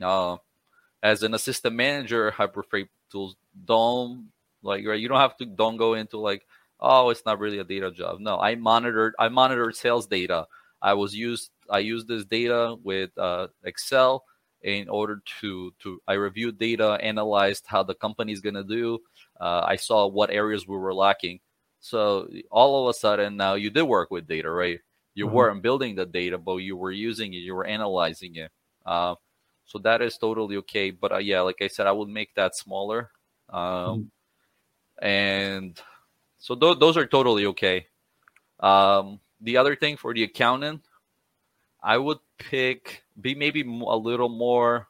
Uh, 0.01 0.37
as 1.03 1.23
an 1.23 1.35
assistant 1.35 1.75
manager, 1.77 2.31
Harbor 2.31 2.63
Freight 2.63 2.89
tools 3.11 3.37
don't 3.65 4.31
like 4.63 4.87
right. 4.87 5.01
You 5.01 5.09
don't 5.09 5.21
have 5.21 5.37
to 5.39 5.47
don't 5.47 5.77
go 5.77 5.95
into 5.95 6.19
like, 6.19 6.47
oh, 6.81 7.11
it's 7.11 7.25
not 7.27 7.39
really 7.39 7.59
a 7.59 7.65
data 7.65 7.91
job. 7.91 8.21
No, 8.21 8.39
I 8.39 8.55
monitored. 8.57 9.15
I 9.19 9.29
monitored 9.29 9.77
sales 9.77 10.07
data. 10.07 10.47
I 10.83 10.95
was 10.95 11.15
used. 11.15 11.51
I 11.71 11.79
use 11.81 12.05
this 12.05 12.25
data 12.25 12.77
with 12.83 13.11
uh, 13.19 13.49
Excel 13.65 14.25
in 14.63 14.89
order 14.89 15.23
to 15.41 15.73
to. 15.81 16.01
I 16.07 16.15
reviewed 16.15 16.59
data, 16.59 16.99
analyzed 17.01 17.65
how 17.67 17.83
the 17.83 17.95
company 17.95 18.33
is 18.33 18.41
gonna 18.41 18.65
do. 18.65 18.99
Uh, 19.41 19.63
I 19.67 19.77
saw 19.77 20.07
what 20.07 20.31
areas 20.31 20.67
we 20.67 20.77
were 20.77 20.95
lacking. 20.95 21.41
So 21.81 22.29
all 22.51 22.83
of 22.89 22.91
a 22.91 22.99
sudden 22.99 23.37
now 23.37 23.55
you 23.55 23.71
did 23.71 23.83
work 23.85 24.11
with 24.11 24.27
data, 24.27 24.51
right? 24.51 24.81
You 25.15 25.27
Mhm. 25.27 25.33
weren't 25.33 25.63
building 25.63 25.95
the 25.95 26.07
data, 26.07 26.39
but 26.39 26.57
you 26.57 26.77
were 26.77 26.93
using 26.93 27.33
it. 27.35 27.39
You 27.39 27.55
were 27.55 27.67
analyzing 27.67 28.37
it. 28.37 28.51
Uh, 28.85 29.15
so 29.65 29.79
that 29.81 30.03
is 30.03 30.17
totally 30.19 30.57
okay. 30.59 30.91
But 30.91 31.13
uh, 31.13 31.19
yeah, 31.19 31.41
like 31.41 31.61
I 31.61 31.69
said, 31.69 31.87
I 31.87 31.93
would 31.93 32.09
make 32.09 32.35
that 32.35 32.57
smaller. 32.57 33.11
Um, 33.51 34.11
and 35.01 35.81
so 36.39 36.55
th- 36.55 36.79
those 36.79 36.97
are 36.97 37.07
totally 37.07 37.47
okay. 37.47 37.87
Um, 38.61 39.21
the 39.41 39.57
other 39.57 39.77
thing 39.77 39.97
for 39.97 40.15
the 40.15 40.25
accountant, 40.25 40.83
I 41.83 41.99
would 41.99 42.19
pick 42.39 43.05
be 43.21 43.35
maybe 43.35 43.63
a 43.63 43.97
little 43.97 44.29
more, 44.29 44.89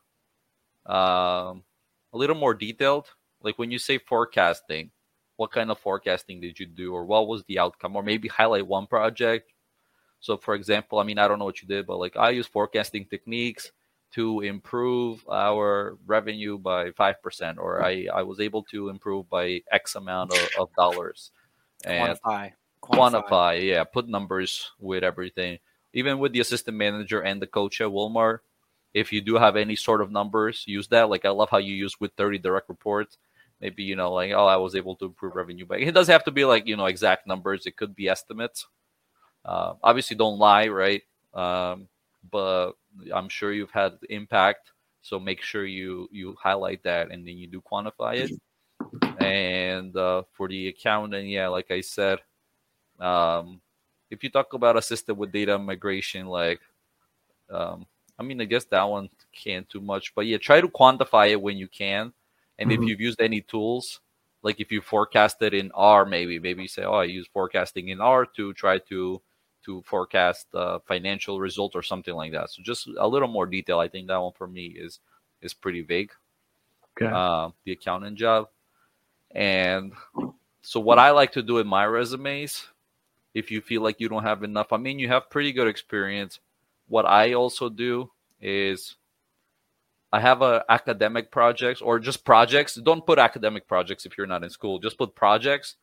um, 0.86 1.62
a 2.12 2.14
little 2.14 2.36
more 2.36 2.54
detailed. 2.54 3.06
Like 3.42 3.58
when 3.58 3.70
you 3.70 3.78
say 3.78 3.98
forecasting, 3.98 4.90
what 5.36 5.52
kind 5.52 5.70
of 5.70 5.78
forecasting 5.78 6.40
did 6.40 6.58
you 6.58 6.66
do, 6.66 6.94
or 6.94 7.04
what 7.04 7.28
was 7.28 7.44
the 7.44 7.58
outcome, 7.58 7.96
or 7.96 8.02
maybe 8.02 8.28
highlight 8.28 8.66
one 8.66 8.86
project. 8.86 9.52
So, 10.20 10.36
for 10.36 10.54
example, 10.54 10.98
I 10.98 11.04
mean, 11.04 11.18
I 11.18 11.28
don't 11.28 11.38
know 11.38 11.44
what 11.44 11.60
you 11.60 11.68
did, 11.68 11.86
but 11.86 11.98
like 11.98 12.16
I 12.16 12.30
use 12.30 12.46
forecasting 12.46 13.06
techniques 13.06 13.70
to 14.12 14.40
improve 14.40 15.24
our 15.30 15.98
revenue 16.06 16.58
by 16.58 16.90
5% 16.90 17.58
or 17.58 17.84
I, 17.84 18.06
I 18.12 18.22
was 18.22 18.40
able 18.40 18.62
to 18.64 18.88
improve 18.88 19.28
by 19.28 19.60
x 19.70 19.94
amount 19.94 20.32
of, 20.32 20.48
of 20.58 20.68
dollars 20.74 21.32
and 21.84 22.18
Quantify. 22.18 22.52
quantify 22.82 23.68
yeah 23.68 23.84
put 23.84 24.08
numbers 24.08 24.70
with 24.78 25.02
everything 25.02 25.58
even 25.96 26.18
with 26.18 26.32
the 26.32 26.40
assistant 26.40 26.76
manager 26.76 27.20
and 27.20 27.40
the 27.42 27.46
coach 27.46 27.80
at 27.80 27.88
walmart 27.88 28.40
if 28.94 29.12
you 29.12 29.20
do 29.20 29.34
have 29.34 29.56
any 29.56 29.76
sort 29.76 30.00
of 30.00 30.10
numbers 30.10 30.64
use 30.66 30.88
that. 30.88 31.10
Like 31.10 31.24
i 31.24 31.30
love 31.30 31.50
how 31.50 31.58
you 31.58 31.74
use 31.74 32.00
with 32.00 32.12
30 32.16 32.38
direct 32.38 32.68
reports. 32.68 33.18
Maybe 33.60 33.82
you 33.82 33.96
know 33.96 34.12
like 34.12 34.32
oh 34.32 34.46
i 34.46 34.56
was 34.56 34.74
able 34.74 34.96
to 34.96 35.06
improve 35.06 35.34
revenue 35.34 35.66
but 35.66 35.80
it 35.80 35.92
doesn't 35.92 36.12
have 36.12 36.24
to 36.24 36.30
be 36.30 36.44
like 36.44 36.66
you 36.66 36.76
know 36.76 36.86
exact 36.86 37.26
numbers. 37.26 37.66
It 37.66 37.76
could 37.76 37.96
be 37.96 38.08
estimates. 38.08 38.66
Uh, 39.44 39.74
obviously 39.82 40.16
don't 40.16 40.38
lie 40.38 40.68
right? 40.68 41.02
Um, 41.34 41.88
but 42.30 42.72
i'm 43.14 43.28
sure 43.28 43.52
you've 43.52 43.70
had 43.70 43.92
impact 44.08 44.72
so 45.02 45.20
make 45.20 45.42
sure 45.42 45.66
you 45.66 46.08
you 46.10 46.34
highlight 46.40 46.82
that 46.82 47.10
and 47.10 47.26
then 47.26 47.36
you 47.36 47.46
do 47.46 47.60
quantify 47.60 48.16
it. 48.16 48.32
And 49.22 49.94
uh, 49.94 50.22
for 50.32 50.48
the 50.48 50.68
accountant 50.68 51.28
yeah 51.28 51.48
like 51.48 51.70
i 51.70 51.82
said 51.82 52.18
um, 52.98 53.60
if 54.10 54.22
you 54.24 54.30
talk 54.30 54.52
about 54.52 54.76
assisted 54.76 55.14
with 55.14 55.32
data 55.32 55.58
migration 55.58 56.26
like 56.26 56.60
um, 57.50 57.86
i 58.18 58.22
mean 58.22 58.40
i 58.40 58.44
guess 58.44 58.64
that 58.66 58.82
one 58.84 59.08
can't 59.32 59.68
too 59.68 59.80
much 59.80 60.14
but 60.14 60.26
yeah 60.26 60.38
try 60.38 60.60
to 60.60 60.68
quantify 60.68 61.30
it 61.30 61.40
when 61.40 61.56
you 61.56 61.68
can 61.68 62.12
and 62.58 62.72
if 62.72 62.80
Mhm. 62.80 62.86
you've 62.86 63.00
used 63.00 63.20
any 63.20 63.40
tools 63.42 64.00
like 64.42 64.60
if 64.60 64.70
you 64.72 64.80
forecasted 64.80 65.54
in 65.54 65.70
r 65.74 66.04
maybe 66.04 66.38
maybe 66.38 66.62
you 66.62 66.68
say 66.68 66.84
oh 66.84 66.94
i 66.94 67.04
use 67.04 67.26
forecasting 67.32 67.88
in 67.88 68.00
r 68.00 68.26
to 68.26 68.52
try 68.54 68.78
to 68.78 69.20
to 69.64 69.82
forecast 69.82 70.46
uh, 70.54 70.78
financial 70.86 71.40
result 71.40 71.74
or 71.74 71.82
something 71.82 72.14
like 72.14 72.32
that 72.32 72.50
so 72.50 72.62
just 72.62 72.88
a 72.98 73.08
little 73.08 73.28
more 73.28 73.46
detail 73.46 73.80
i 73.80 73.88
think 73.88 74.06
that 74.08 74.16
one 74.18 74.32
for 74.32 74.46
me 74.46 74.66
is 74.66 75.00
is 75.42 75.54
pretty 75.54 75.82
vague 75.82 76.12
Okay. 76.96 77.12
uh, 77.12 77.50
the 77.64 77.72
accountant 77.72 78.16
job. 78.18 78.48
And 79.34 79.92
so, 80.62 80.80
what 80.80 80.98
I 80.98 81.10
like 81.10 81.32
to 81.32 81.42
do 81.42 81.58
in 81.58 81.66
my 81.66 81.86
resumes, 81.86 82.66
if 83.36 83.50
you 83.50 83.60
feel 83.60 83.82
like 83.82 84.00
you 84.00 84.08
don't 84.08 84.22
have 84.22 84.42
enough, 84.42 84.72
I 84.72 84.78
mean, 84.78 84.98
you 84.98 85.08
have 85.08 85.28
pretty 85.28 85.52
good 85.52 85.68
experience. 85.68 86.40
What 86.88 87.04
I 87.04 87.34
also 87.34 87.68
do 87.68 88.10
is 88.40 88.96
I 90.10 90.20
have 90.20 90.40
a 90.40 90.64
academic 90.70 91.30
projects 91.30 91.82
or 91.82 91.98
just 91.98 92.24
projects. 92.24 92.76
Don't 92.76 93.04
put 93.04 93.18
academic 93.18 93.68
projects 93.68 94.06
if 94.06 94.16
you're 94.16 94.26
not 94.26 94.42
in 94.42 94.48
school. 94.48 94.78
Just 94.78 94.96
put 94.96 95.14
projects. 95.14 95.76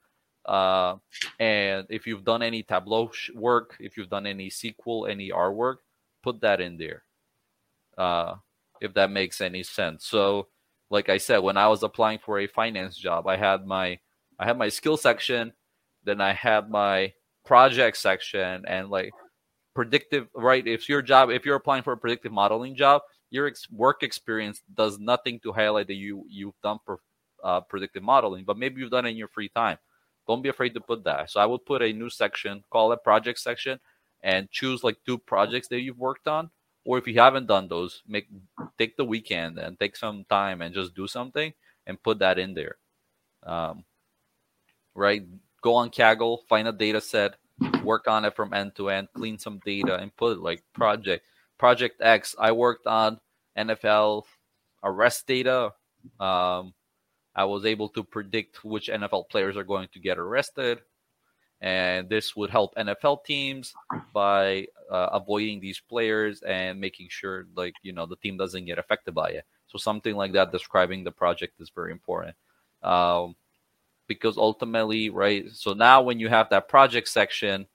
Uh, 0.43 0.95
and 1.39 1.85
if 1.91 2.07
you've 2.07 2.25
done 2.25 2.41
any 2.41 2.63
Tableau 2.63 3.11
work, 3.35 3.77
if 3.79 3.97
you've 3.97 4.09
done 4.09 4.25
any 4.25 4.49
SQL, 4.49 5.07
any 5.07 5.31
R 5.31 5.53
work, 5.53 5.81
put 6.23 6.41
that 6.41 6.59
in 6.59 6.77
there. 6.77 7.03
Uh, 7.95 8.37
if 8.81 8.95
that 8.95 9.11
makes 9.11 9.41
any 9.41 9.61
sense. 9.61 10.07
So, 10.07 10.47
like 10.89 11.07
I 11.07 11.19
said, 11.19 11.37
when 11.37 11.57
I 11.57 11.67
was 11.67 11.83
applying 11.83 12.17
for 12.17 12.39
a 12.39 12.47
finance 12.47 12.97
job, 12.97 13.27
I 13.27 13.37
had 13.37 13.67
my 13.67 13.99
I 14.39 14.45
had 14.45 14.57
my 14.57 14.69
skill 14.69 14.97
section, 14.97 15.53
then 16.03 16.19
I 16.19 16.33
had 16.33 16.71
my 16.71 17.13
project 17.45 17.97
section, 17.97 18.63
and 18.67 18.89
like 18.89 19.11
predictive. 19.73 20.27
Right, 20.35 20.65
if 20.65 20.89
your 20.89 21.01
job, 21.01 21.29
if 21.29 21.45
you're 21.45 21.55
applying 21.55 21.83
for 21.83 21.93
a 21.93 21.97
predictive 21.97 22.31
modeling 22.31 22.75
job, 22.75 23.01
your 23.29 23.47
ex- 23.47 23.69
work 23.69 24.03
experience 24.03 24.61
does 24.73 24.99
nothing 24.99 25.39
to 25.41 25.51
highlight 25.51 25.87
that 25.87 25.95
you 25.95 26.25
you've 26.29 26.59
done 26.61 26.79
uh, 27.43 27.61
predictive 27.61 28.03
modeling, 28.03 28.45
but 28.45 28.57
maybe 28.57 28.79
you've 28.81 28.91
done 28.91 29.05
it 29.05 29.09
in 29.09 29.17
your 29.17 29.27
free 29.27 29.49
time. 29.49 29.77
Don't 30.27 30.41
be 30.41 30.49
afraid 30.49 30.73
to 30.73 30.79
put 30.79 31.03
that. 31.03 31.29
So 31.29 31.39
I 31.41 31.45
would 31.45 31.65
put 31.65 31.81
a 31.81 31.91
new 31.91 32.09
section, 32.09 32.63
call 32.71 32.91
it 32.93 33.03
project 33.03 33.39
section, 33.39 33.79
and 34.21 34.49
choose 34.49 34.83
like 34.83 34.97
two 35.05 35.17
projects 35.17 35.67
that 35.67 35.81
you've 35.81 35.99
worked 35.99 36.27
on. 36.27 36.49
Or 36.85 36.97
if 36.97 37.07
you 37.07 37.19
haven't 37.19 37.47
done 37.47 37.67
those, 37.67 38.01
make 38.07 38.27
take 38.77 38.97
the 38.97 39.05
weekend 39.05 39.57
and 39.57 39.79
take 39.79 39.95
some 39.95 40.25
time 40.29 40.61
and 40.61 40.73
just 40.73 40.95
do 40.95 41.07
something 41.07 41.53
and 41.85 42.01
put 42.01 42.19
that 42.19 42.39
in 42.39 42.53
there. 42.53 42.77
Um, 43.43 43.83
right? 44.95 45.23
Go 45.63 45.75
on 45.75 45.89
Kaggle, 45.89 46.39
find 46.49 46.67
a 46.67 46.73
data 46.73 46.99
set, 46.99 47.35
work 47.83 48.07
on 48.07 48.25
it 48.25 48.35
from 48.35 48.53
end 48.53 48.75
to 48.75 48.89
end, 48.89 49.07
clean 49.15 49.39
some 49.39 49.59
data, 49.65 49.95
and 49.95 50.15
put 50.15 50.37
it 50.37 50.41
like 50.41 50.61
project 50.73 51.25
project 51.57 52.01
X. 52.01 52.35
I 52.37 52.51
worked 52.51 52.85
on 52.85 53.19
NFL 53.57 54.23
arrest 54.83 55.25
data. 55.25 55.71
Um, 56.19 56.73
I 57.35 57.45
was 57.45 57.65
able 57.65 57.89
to 57.89 58.03
predict 58.03 58.63
which 58.65 58.89
NFL 58.89 59.29
players 59.29 59.55
are 59.55 59.63
going 59.63 59.87
to 59.93 59.99
get 59.99 60.19
arrested, 60.19 60.81
and 61.61 62.09
this 62.09 62.35
would 62.35 62.49
help 62.49 62.75
NFL 62.75 63.23
teams 63.23 63.73
by 64.13 64.67
uh, 64.91 65.09
avoiding 65.13 65.61
these 65.61 65.79
players 65.79 66.41
and 66.41 66.79
making 66.79 67.07
sure, 67.09 67.47
like 67.55 67.73
you 67.83 67.93
know, 67.93 68.05
the 68.05 68.17
team 68.17 68.35
doesn't 68.37 68.65
get 68.65 68.79
affected 68.79 69.15
by 69.15 69.29
it. 69.29 69.45
So 69.67 69.77
something 69.77 70.15
like 70.15 70.33
that, 70.33 70.51
describing 70.51 71.03
the 71.03 71.11
project 71.11 71.59
is 71.61 71.71
very 71.73 71.91
important. 71.93 72.35
Um, 72.83 73.35
because 74.07 74.37
ultimately, 74.37 75.09
right? 75.09 75.45
So 75.53 75.73
now 75.73 76.01
when 76.01 76.19
you 76.19 76.29
have 76.29 76.49
that 76.49 76.67
project 76.67 77.07
section, 77.07 77.67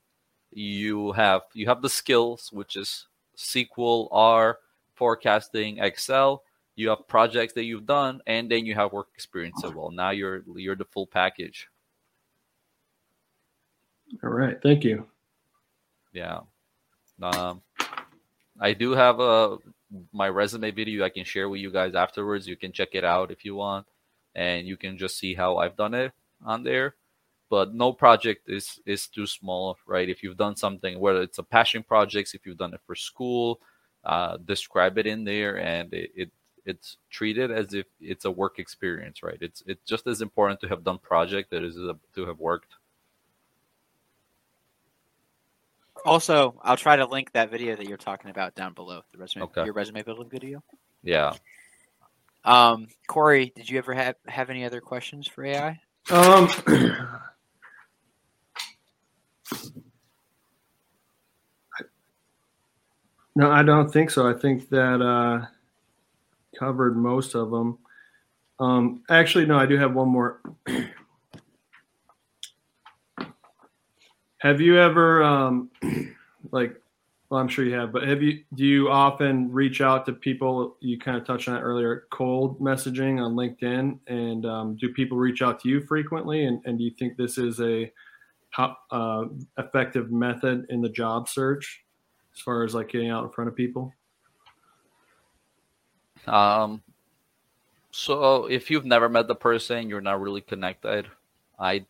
you 0.51 1.13
have 1.13 1.43
you 1.55 1.67
have 1.67 1.83
the 1.83 1.89
skills, 1.89 2.51
which 2.53 2.77
is 2.77 3.07
SQL, 3.37 4.09
R, 4.11 4.59
forecasting, 4.95 5.79
Excel. 5.79 6.43
You 6.77 6.91
have 6.91 7.09
projects 7.09 7.55
that 7.55 7.65
you've 7.65 7.87
done, 7.87 8.21
and 8.27 8.51
then 8.51 8.65
you 8.65 8.75
have 8.75 8.93
work 8.93 9.09
experience 9.15 9.65
as 9.65 9.75
well. 9.75 9.91
Now 9.91 10.11
you're 10.11 10.43
you're 10.55 10.77
the 10.77 10.85
full 10.85 11.07
package. 11.07 11.69
All 14.23 14.31
right. 14.31 14.57
Thank 14.63 14.85
you. 14.85 15.07
Yeah. 16.13 16.41
Um, 17.21 17.63
I 18.61 18.73
do 18.73 18.93
have 18.93 19.21
a 19.21 19.59
my 20.13 20.29
resume 20.29 20.71
video 20.71 21.05
I 21.05 21.09
can 21.09 21.25
share 21.25 21.49
with 21.49 21.61
you 21.61 21.71
guys 21.71 21.95
afterwards. 21.95 22.47
You 22.47 22.57
can 22.57 22.73
check 22.73 22.91
it 22.93 23.05
out 23.05 23.31
if 23.31 23.45
you 23.45 23.55
want, 23.55 23.87
and 24.35 24.67
you 24.67 24.77
can 24.77 24.99
just 24.99 25.19
see 25.19 25.35
how 25.35 25.57
I've 25.59 25.77
done 25.77 25.95
it 25.95 26.13
on 26.45 26.63
there. 26.65 26.95
But 27.51 27.75
no 27.75 27.93
project 27.93 28.49
is 28.49 28.79
is 28.85 29.07
too 29.07 29.27
small, 29.27 29.79
right? 29.87 30.09
If 30.09 30.23
you've 30.23 30.37
done 30.37 30.57
something, 30.57 31.01
whether 31.01 31.23
it's 31.23 31.39
a 31.39 31.43
passion 31.43 31.83
projects, 31.83 32.35
if 32.35 32.45
you've 32.45 32.59
done 32.59 32.75
it 32.75 32.81
for 32.87 32.95
school, 32.95 33.61
uh, 34.05 34.37
describe 34.45 34.99
it 34.99 35.07
in 35.07 35.25
there, 35.25 35.59
and 35.59 35.93
it, 35.95 36.11
it 36.15 36.31
it's 36.67 36.99
treated 37.09 37.51
as 37.51 37.73
if 37.73 37.87
it's 38.01 38.27
a 38.27 38.31
work 38.31 38.59
experience, 38.59 39.23
right? 39.23 39.39
It's 39.41 39.63
it's 39.67 39.83
just 39.87 40.07
as 40.07 40.21
important 40.21 40.61
to 40.61 40.69
have 40.69 40.85
done 40.85 40.99
project 40.99 41.51
that 41.51 41.65
is 41.65 41.77
to 42.15 42.27
have 42.27 42.39
worked. 42.39 42.75
Also, 46.05 46.61
I'll 46.63 46.77
try 46.77 46.97
to 46.97 47.07
link 47.07 47.33
that 47.33 47.51
video 47.51 47.75
that 47.77 47.87
you're 47.89 47.97
talking 47.97 48.31
about 48.31 48.55
down 48.55 48.73
below 48.73 49.03
the 49.11 49.19
resume, 49.19 49.45
Okay. 49.45 49.65
your 49.65 49.73
resume 49.75 50.03
building 50.03 50.29
video. 50.29 50.63
Yeah. 51.03 51.33
Um, 52.45 52.89
Corey, 53.07 53.53
did 53.55 53.69
you 53.69 53.79
ever 53.79 53.95
have 53.95 54.17
have 54.27 54.51
any 54.51 54.65
other 54.65 54.81
questions 54.81 55.29
for 55.29 55.45
AI? 55.45 55.81
Um, 56.11 56.49
No, 63.39 63.53
I 63.53 63.63
don't 63.63 63.89
think 63.89 64.11
so. 64.11 64.29
I 64.29 64.33
think 64.33 64.69
that 64.71 65.01
uh, 65.01 65.47
covered 66.59 66.97
most 66.97 67.37
of 67.37 67.53
them. 67.53 67.79
Um, 68.59 69.05
actually, 69.09 69.47
no, 69.47 69.57
I 69.57 69.65
do 69.65 69.79
have 69.79 69.95
one 69.95 70.09
more. 70.09 70.41
have 74.39 74.61
you 74.61 74.81
ever, 74.81 75.23
um, 75.23 75.71
like, 76.51 76.83
well, 77.31 77.41
I'm 77.41 77.49
sure 77.49 77.65
you 77.65 77.75
have, 77.75 77.93
but 77.93 78.09
have 78.09 78.23
you, 78.23 78.43
do 78.55 78.65
you 78.65 78.89
often 78.89 79.53
reach 79.53 79.83
out 79.83 80.07
to 80.07 80.13
people? 80.15 80.77
You 80.81 80.99
kind 80.99 81.17
of 81.17 81.27
touched 81.27 81.47
on 81.47 81.57
it 81.57 81.61
earlier, 81.61 82.07
cold 82.11 82.59
messaging 82.59 83.23
on 83.23 83.35
LinkedIn. 83.35 83.99
And 84.07 84.47
um, 84.47 84.77
do 84.77 84.93
people 84.95 85.19
reach 85.19 85.43
out 85.43 85.61
to 85.61 85.69
you 85.69 85.83
frequently? 85.83 86.47
And, 86.47 86.63
and 86.65 86.79
do 86.79 86.85
you 86.85 86.91
think 86.91 87.17
this 87.17 87.37
is 87.37 87.61
a 87.61 87.93
uh, 88.57 89.25
effective 89.59 90.11
method 90.11 90.67
in 90.71 90.81
the 90.81 90.89
job 90.89 91.29
search 91.29 91.85
as 92.35 92.41
far 92.41 92.65
as 92.65 92.75
like 92.75 92.89
getting 92.89 93.11
out 93.11 93.25
in 93.25 93.31
front 93.31 93.49
of 93.49 93.55
people? 93.55 93.93
Um, 96.27 96.83
so 97.91 98.47
if 98.47 98.71
you've 98.71 98.87
never 98.87 99.11
met 99.11 99.29
the 99.29 99.35
person, 99.35 99.91
you're 99.91 100.01
not 100.01 100.21
really 100.21 100.41
connected. 100.41 101.07
I, 101.59 101.85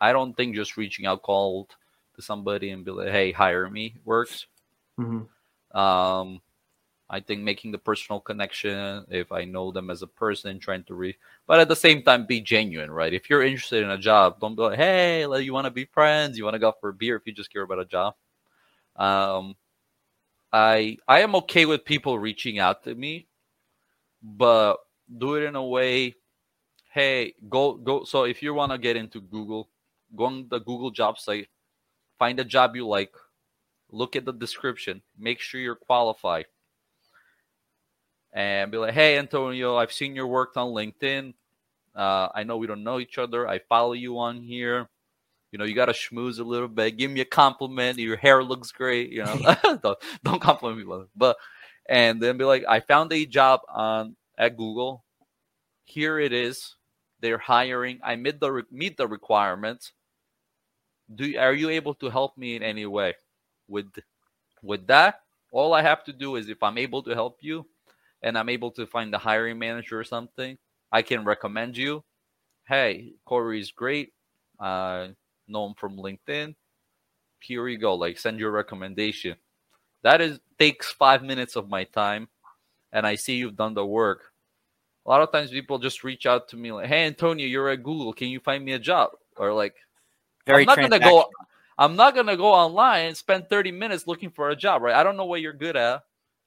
I 0.00 0.12
don't 0.12 0.36
think 0.36 0.54
just 0.54 0.76
reaching 0.76 1.06
out 1.06 1.22
cold 1.22 1.74
to 2.16 2.22
somebody 2.22 2.70
and 2.70 2.84
be 2.84 2.90
like, 2.90 3.08
"Hey, 3.08 3.32
hire 3.32 3.68
me" 3.68 3.94
works. 4.04 4.46
Mm-hmm. 4.98 5.78
Um, 5.78 6.40
I 7.08 7.20
think 7.20 7.42
making 7.42 7.70
the 7.70 7.78
personal 7.78 8.20
connection, 8.20 9.04
if 9.10 9.30
I 9.30 9.44
know 9.44 9.70
them 9.70 9.90
as 9.90 10.02
a 10.02 10.08
person, 10.08 10.58
trying 10.58 10.84
to 10.84 10.94
reach, 10.94 11.16
but 11.46 11.60
at 11.60 11.68
the 11.68 11.76
same 11.76 12.02
time, 12.02 12.26
be 12.26 12.40
genuine, 12.40 12.90
right? 12.90 13.14
If 13.14 13.30
you're 13.30 13.44
interested 13.44 13.84
in 13.84 13.90
a 13.90 13.98
job, 13.98 14.40
don't 14.40 14.56
be 14.56 14.62
like, 14.62 14.78
hey, 14.78 15.20
you 15.42 15.52
want 15.52 15.66
to 15.66 15.70
be 15.70 15.84
friends? 15.84 16.36
You 16.36 16.44
want 16.44 16.54
to 16.54 16.58
go 16.60 16.74
for 16.80 16.88
a 16.88 16.94
beer 16.94 17.16
if 17.16 17.26
you 17.26 17.32
just 17.32 17.52
care 17.52 17.62
about 17.62 17.78
a 17.78 17.84
job? 17.84 18.14
Um, 18.96 19.54
I 20.52 20.98
I 21.06 21.20
am 21.20 21.34
okay 21.36 21.66
with 21.66 21.84
people 21.84 22.18
reaching 22.18 22.58
out 22.58 22.82
to 22.84 22.94
me, 22.94 23.28
but 24.22 24.78
do 25.18 25.34
it 25.36 25.44
in 25.44 25.54
a 25.54 25.64
way. 25.64 26.14
Hey, 26.92 27.34
go 27.48 27.74
go. 27.74 28.04
So 28.04 28.24
if 28.24 28.42
you 28.42 28.54
want 28.54 28.72
to 28.72 28.78
get 28.78 28.96
into 28.96 29.20
Google, 29.20 29.68
go 30.16 30.24
on 30.24 30.48
the 30.48 30.58
Google 30.58 30.90
job 30.90 31.18
site, 31.18 31.48
find 32.18 32.40
a 32.40 32.44
job 32.44 32.74
you 32.74 32.86
like, 32.86 33.12
look 33.90 34.16
at 34.16 34.24
the 34.24 34.32
description, 34.32 35.02
make 35.18 35.40
sure 35.40 35.60
you're 35.60 35.74
qualified 35.76 36.46
and 38.32 38.70
be 38.70 38.78
like, 38.78 38.92
"Hey, 38.92 39.18
Antonio, 39.18 39.76
I've 39.76 39.92
seen 39.92 40.14
your 40.14 40.26
work 40.26 40.56
on 40.56 40.68
LinkedIn. 40.68 41.34
Uh, 41.94 42.28
I 42.34 42.44
know 42.44 42.58
we 42.58 42.66
don't 42.66 42.84
know 42.84 43.00
each 43.00 43.16
other. 43.18 43.48
I 43.48 43.60
follow 43.60 43.94
you 43.94 44.18
on 44.18 44.42
here. 44.42 44.88
You 45.50 45.58
know, 45.58 45.64
you 45.64 45.74
got 45.74 45.86
to 45.86 45.92
schmooze 45.92 46.38
a 46.38 46.44
little 46.44 46.68
bit. 46.68 46.98
Give 46.98 47.10
me 47.10 47.22
a 47.22 47.24
compliment. 47.24 47.98
Your 47.98 48.16
hair 48.18 48.44
looks 48.44 48.72
great. 48.72 49.10
You 49.10 49.24
know, 49.24 49.56
don't, 49.82 49.98
don't 50.22 50.42
compliment 50.42 50.86
me, 50.86 51.04
but 51.16 51.36
and 51.88 52.20
then 52.20 52.36
be 52.36 52.44
like, 52.44 52.64
I 52.68 52.80
found 52.80 53.12
a 53.12 53.24
job 53.24 53.60
on 53.68 54.16
at 54.36 54.56
Google. 54.56 55.02
Here 55.84 56.18
it 56.18 56.32
is. 56.34 56.74
They're 57.20 57.38
hiring. 57.38 58.00
I 58.04 58.16
meet 58.16 58.38
the 58.40 58.64
meet 58.70 58.98
the 58.98 59.08
requirements. 59.08 59.92
Do 61.14 61.38
are 61.38 61.54
you 61.54 61.70
able 61.70 61.94
to 61.94 62.10
help 62.10 62.36
me 62.36 62.56
in 62.56 62.62
any 62.62 62.84
way? 62.84 63.14
With 63.68 63.92
with 64.62 64.86
that, 64.86 65.22
all 65.52 65.74
I 65.74 65.82
have 65.82 66.04
to 66.04 66.12
do 66.12 66.36
is 66.36 66.48
if 66.48 66.62
I'm 66.62 66.78
able 66.78 67.02
to 67.02 67.14
help 67.14 67.38
you, 67.40 67.66
and 68.22 68.36
I'm 68.38 68.48
able 68.48 68.70
to 68.72 68.86
find 68.86 69.12
the 69.12 69.18
hiring 69.18 69.58
manager 69.58 69.98
or 69.98 70.04
something, 70.04 70.58
I 70.92 71.02
can 71.02 71.24
recommend 71.24 71.76
you. 71.76 72.04
Hey, 72.66 73.14
Corey's 73.24 73.70
great. 73.70 74.12
Uh, 74.58 75.08
know 75.46 75.66
him 75.66 75.74
from 75.74 75.96
LinkedIn. 75.96 76.54
Here 77.40 77.68
you 77.68 77.78
go. 77.78 77.94
Like, 77.94 78.18
send 78.18 78.40
your 78.40 78.50
recommendation. 78.50 79.36
That 80.02 80.20
is 80.20 80.40
takes 80.58 80.90
five 80.92 81.22
minutes 81.22 81.56
of 81.56 81.68
my 81.68 81.84
time, 81.84 82.28
and 82.92 83.06
I 83.06 83.14
see 83.16 83.36
you've 83.36 83.56
done 83.56 83.74
the 83.74 83.86
work. 83.86 84.32
A 85.04 85.10
lot 85.10 85.20
of 85.22 85.30
times, 85.30 85.50
people 85.50 85.78
just 85.78 86.02
reach 86.02 86.26
out 86.26 86.48
to 86.48 86.56
me 86.56 86.72
like, 86.72 86.88
"Hey, 86.88 87.06
Antonio, 87.06 87.46
you're 87.46 87.68
at 87.68 87.82
Google. 87.82 88.12
Can 88.12 88.28
you 88.28 88.40
find 88.40 88.64
me 88.64 88.72
a 88.72 88.78
job?" 88.78 89.10
Or 89.36 89.52
like, 89.52 89.76
Very 90.46 90.62
"I'm 90.62 90.66
not 90.66 90.78
gonna 90.78 90.98
go. 90.98 91.30
I'm 91.78 91.96
not 91.96 92.14
gonna 92.14 92.36
go 92.36 92.52
online 92.52 93.06
and 93.08 93.16
spend 93.16 93.48
30 93.48 93.72
minutes 93.72 94.06
looking 94.06 94.30
for 94.30 94.50
a 94.50 94.56
job, 94.56 94.82
right? 94.82 94.94
I 94.94 95.02
don't 95.02 95.16
know 95.16 95.26
what 95.26 95.40
you're 95.40 95.52
good 95.52 95.76
at. 95.76 96.02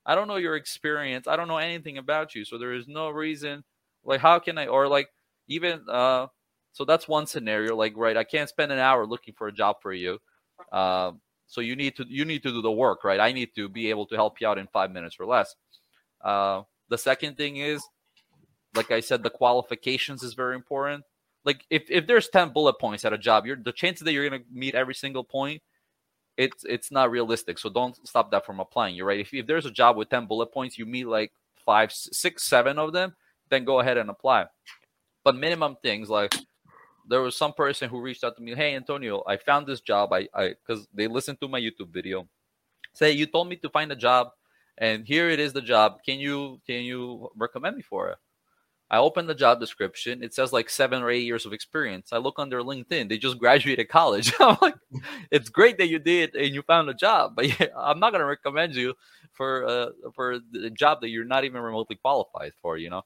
I 0.06 0.16
don't 0.16 0.28
know 0.28 0.38
your 0.38 0.56
experience. 0.56 1.28
I 1.28 1.36
don't 1.36 1.48
know 1.48 1.58
anything 1.58 1.98
about 1.98 2.34
you. 2.36 2.46
So 2.46 2.58
there 2.58 2.74
is 2.74 2.88
no 2.88 3.10
reason 3.10 3.64
like 4.04 4.22
how 4.22 4.40
can 4.40 4.58
I 4.58 4.68
or 4.68 4.88
like 4.88 5.10
even 5.48 5.82
uh 5.90 6.28
so 6.72 6.86
that's 6.86 7.08
one 7.08 7.28
scenario 7.28 7.76
like 7.76 7.94
right 7.98 8.18
I 8.18 8.24
can't 8.24 8.50
spend 8.50 8.72
an 8.72 8.80
hour 8.80 9.06
looking 9.06 9.34
for 9.38 9.48
a 9.48 9.52
job 9.52 9.78
for 9.82 9.94
you. 9.94 10.20
Um 10.72 11.22
so 11.48 11.62
you 11.62 11.76
need 11.76 11.96
to 11.98 12.06
you 12.08 12.26
need 12.26 12.44
to 12.44 12.52
do 12.52 12.62
the 12.62 12.72
work, 12.72 13.04
right? 13.04 13.20
I 13.20 13.32
need 13.32 13.54
to 13.56 13.70
be 13.70 13.90
able 13.90 14.06
to 14.08 14.16
help 14.16 14.40
you 14.42 14.48
out 14.48 14.58
in 14.58 14.68
5 14.68 14.92
minutes 14.92 15.18
or 15.20 15.26
less. 15.26 15.56
Uh 16.24 16.64
the 16.90 16.98
second 16.98 17.38
thing 17.38 17.58
is 17.58 17.84
like 18.76 18.92
I 18.92 19.00
said 19.00 19.24
the 19.24 19.30
qualifications 19.30 20.24
is 20.24 20.34
very 20.34 20.56
important. 20.56 21.04
Like 21.46 21.66
if 21.70 21.90
if 21.90 22.08
there's 22.08 22.30
10 22.30 22.50
bullet 22.54 22.80
points 22.80 23.06
at 23.06 23.14
a 23.14 23.18
job, 23.18 23.46
you're 23.46 23.56
the 23.56 23.72
chances 23.72 24.04
that 24.06 24.14
you're 24.14 24.28
going 24.28 24.42
to 24.42 24.48
meet 24.52 24.76
every 24.76 24.96
single 24.96 25.24
point 25.24 25.62
it's 26.40 26.64
it's 26.64 26.90
not 26.90 27.12
realistic. 27.12 27.60
So 27.60 27.70
don't 27.70 27.96
stop 28.08 28.32
that 28.32 28.46
from 28.46 28.62
applying. 28.62 28.96
You're 28.96 29.06
right. 29.06 29.20
If, 29.20 29.34
if 29.34 29.46
there's 29.46 29.66
a 29.66 29.72
job 29.72 29.98
with 29.98 30.10
10 30.10 30.26
bullet 30.26 30.54
points, 30.54 30.78
you 30.78 30.86
meet 30.86 31.06
like 31.06 31.34
five, 31.66 31.92
six, 31.92 32.44
seven 32.44 32.80
of 32.80 32.94
them, 32.94 33.14
then 33.50 33.66
go 33.66 33.82
ahead 33.82 33.98
and 33.98 34.10
apply. 34.10 34.46
But 35.26 35.36
minimum 35.36 35.76
things 35.84 36.10
like 36.10 36.34
there 37.10 37.22
was 37.22 37.36
some 37.36 37.52
person 37.52 37.90
who 37.90 38.00
reached 38.00 38.24
out 38.24 38.38
to 38.38 38.42
me, 38.42 38.56
hey 38.56 38.74
Antonio, 38.74 39.22
I 39.28 39.36
found 39.36 39.68
this 39.68 39.82
job. 39.82 40.14
I 40.14 40.30
I 40.34 40.56
because 40.66 40.88
they 40.94 41.08
listened 41.08 41.42
to 41.42 41.50
my 41.50 41.60
YouTube 41.60 41.90
video. 41.90 42.26
Say 42.94 43.12
you 43.12 43.26
told 43.26 43.50
me 43.50 43.58
to 43.58 43.70
find 43.70 43.92
a 43.92 43.96
job, 43.98 44.30
and 44.78 45.06
here 45.06 45.30
it 45.30 45.42
is 45.42 45.52
the 45.52 45.62
job. 45.62 45.98
Can 46.06 46.20
you 46.20 46.62
can 46.66 46.84
you 46.84 47.30
recommend 47.36 47.76
me 47.76 47.82
for 47.82 48.12
it? 48.12 48.18
I 48.92 48.98
open 48.98 49.28
the 49.28 49.36
job 49.36 49.60
description. 49.60 50.24
It 50.24 50.34
says 50.34 50.52
like 50.52 50.70
seven 50.70 51.04
or 51.04 51.12
eight 51.12 51.24
years 51.24 51.46
of 51.46 51.54
experience. 51.54 52.12
I 52.12 52.18
look 52.18 52.40
under 52.40 52.62
LinkedIn. 52.62 53.08
They 53.08 53.20
just 53.20 53.38
graduated 53.38 53.88
college. 53.88 54.34
I'm 54.40 54.58
like, 54.62 54.76
it's 55.30 55.50
great 55.50 55.78
that 55.78 55.90
you 55.90 56.00
did 56.00 56.36
and 56.36 56.56
you 56.56 56.64
found 56.64 56.90
a 56.90 56.96
job, 56.96 57.36
but 57.36 57.48
yeah, 57.60 57.68
I'm 57.78 58.00
not 58.00 58.12
to 58.12 58.26
recommend 58.26 58.76
you 58.76 58.96
for 59.34 59.66
uh, 59.66 59.90
for 60.16 60.40
the 60.52 60.72
job 60.72 61.02
that 61.02 61.10
you're 61.10 61.26
not 61.26 61.44
even 61.44 61.62
remotely 61.62 61.98
qualified 61.98 62.54
for. 62.62 62.78
You 62.78 62.90
know, 62.90 63.04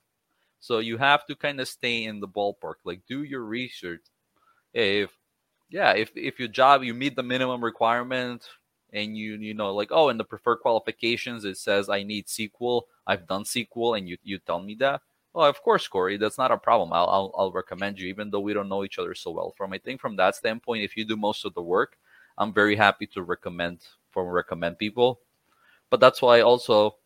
so 0.59 0.79
you 0.79 0.97
have 0.97 1.25
to 1.25 1.35
kind 1.35 1.59
of 1.59 1.67
stay 1.67 2.05
in 2.05 2.21
the 2.21 2.27
ballpark. 2.27 2.75
Like, 2.85 3.01
do 3.07 3.23
your 3.23 3.43
research. 3.43 4.05
If 4.73 5.11
yeah, 5.69 5.91
if 5.91 6.11
if 6.15 6.39
your 6.39 6.47
job 6.47 6.83
you 6.83 6.93
meet 6.93 7.17
the 7.17 7.23
minimum 7.23 7.63
requirement 7.63 8.47
and 8.93 9.17
you 9.17 9.33
you 9.35 9.53
know 9.53 9.73
like 9.73 9.89
oh 9.91 10.09
in 10.09 10.17
the 10.17 10.23
preferred 10.23 10.57
qualifications 10.57 11.45
it 11.45 11.57
says 11.57 11.89
I 11.89 12.03
need 12.03 12.27
SQL. 12.27 12.83
I've 13.05 13.27
done 13.27 13.43
SQL, 13.43 13.97
and 13.97 14.07
you 14.07 14.17
you 14.23 14.39
tell 14.39 14.61
me 14.61 14.75
that 14.75 15.01
well, 15.33 15.47
of 15.47 15.61
course, 15.61 15.87
Corey, 15.87 16.17
that's 16.17 16.37
not 16.37 16.51
a 16.51 16.57
problem. 16.57 16.93
I'll, 16.93 17.09
I'll, 17.09 17.35
I'll 17.37 17.51
recommend 17.51 17.99
you, 17.99 18.07
even 18.07 18.29
though 18.29 18.39
we 18.39 18.53
don't 18.53 18.69
know 18.69 18.83
each 18.83 18.99
other 18.99 19.15
so 19.15 19.31
well. 19.31 19.53
From 19.57 19.73
I 19.73 19.79
think 19.79 19.99
from 19.99 20.15
that 20.17 20.35
standpoint, 20.35 20.83
if 20.83 20.95
you 20.95 21.05
do 21.05 21.17
most 21.17 21.45
of 21.45 21.53
the 21.53 21.61
work, 21.61 21.97
I'm 22.37 22.53
very 22.53 22.75
happy 22.75 23.07
to 23.07 23.23
recommend 23.23 23.79
from 24.11 24.27
recommend 24.27 24.77
people. 24.77 25.19
But 25.89 25.99
that's 25.99 26.21
why 26.21 26.41
also 26.41 26.97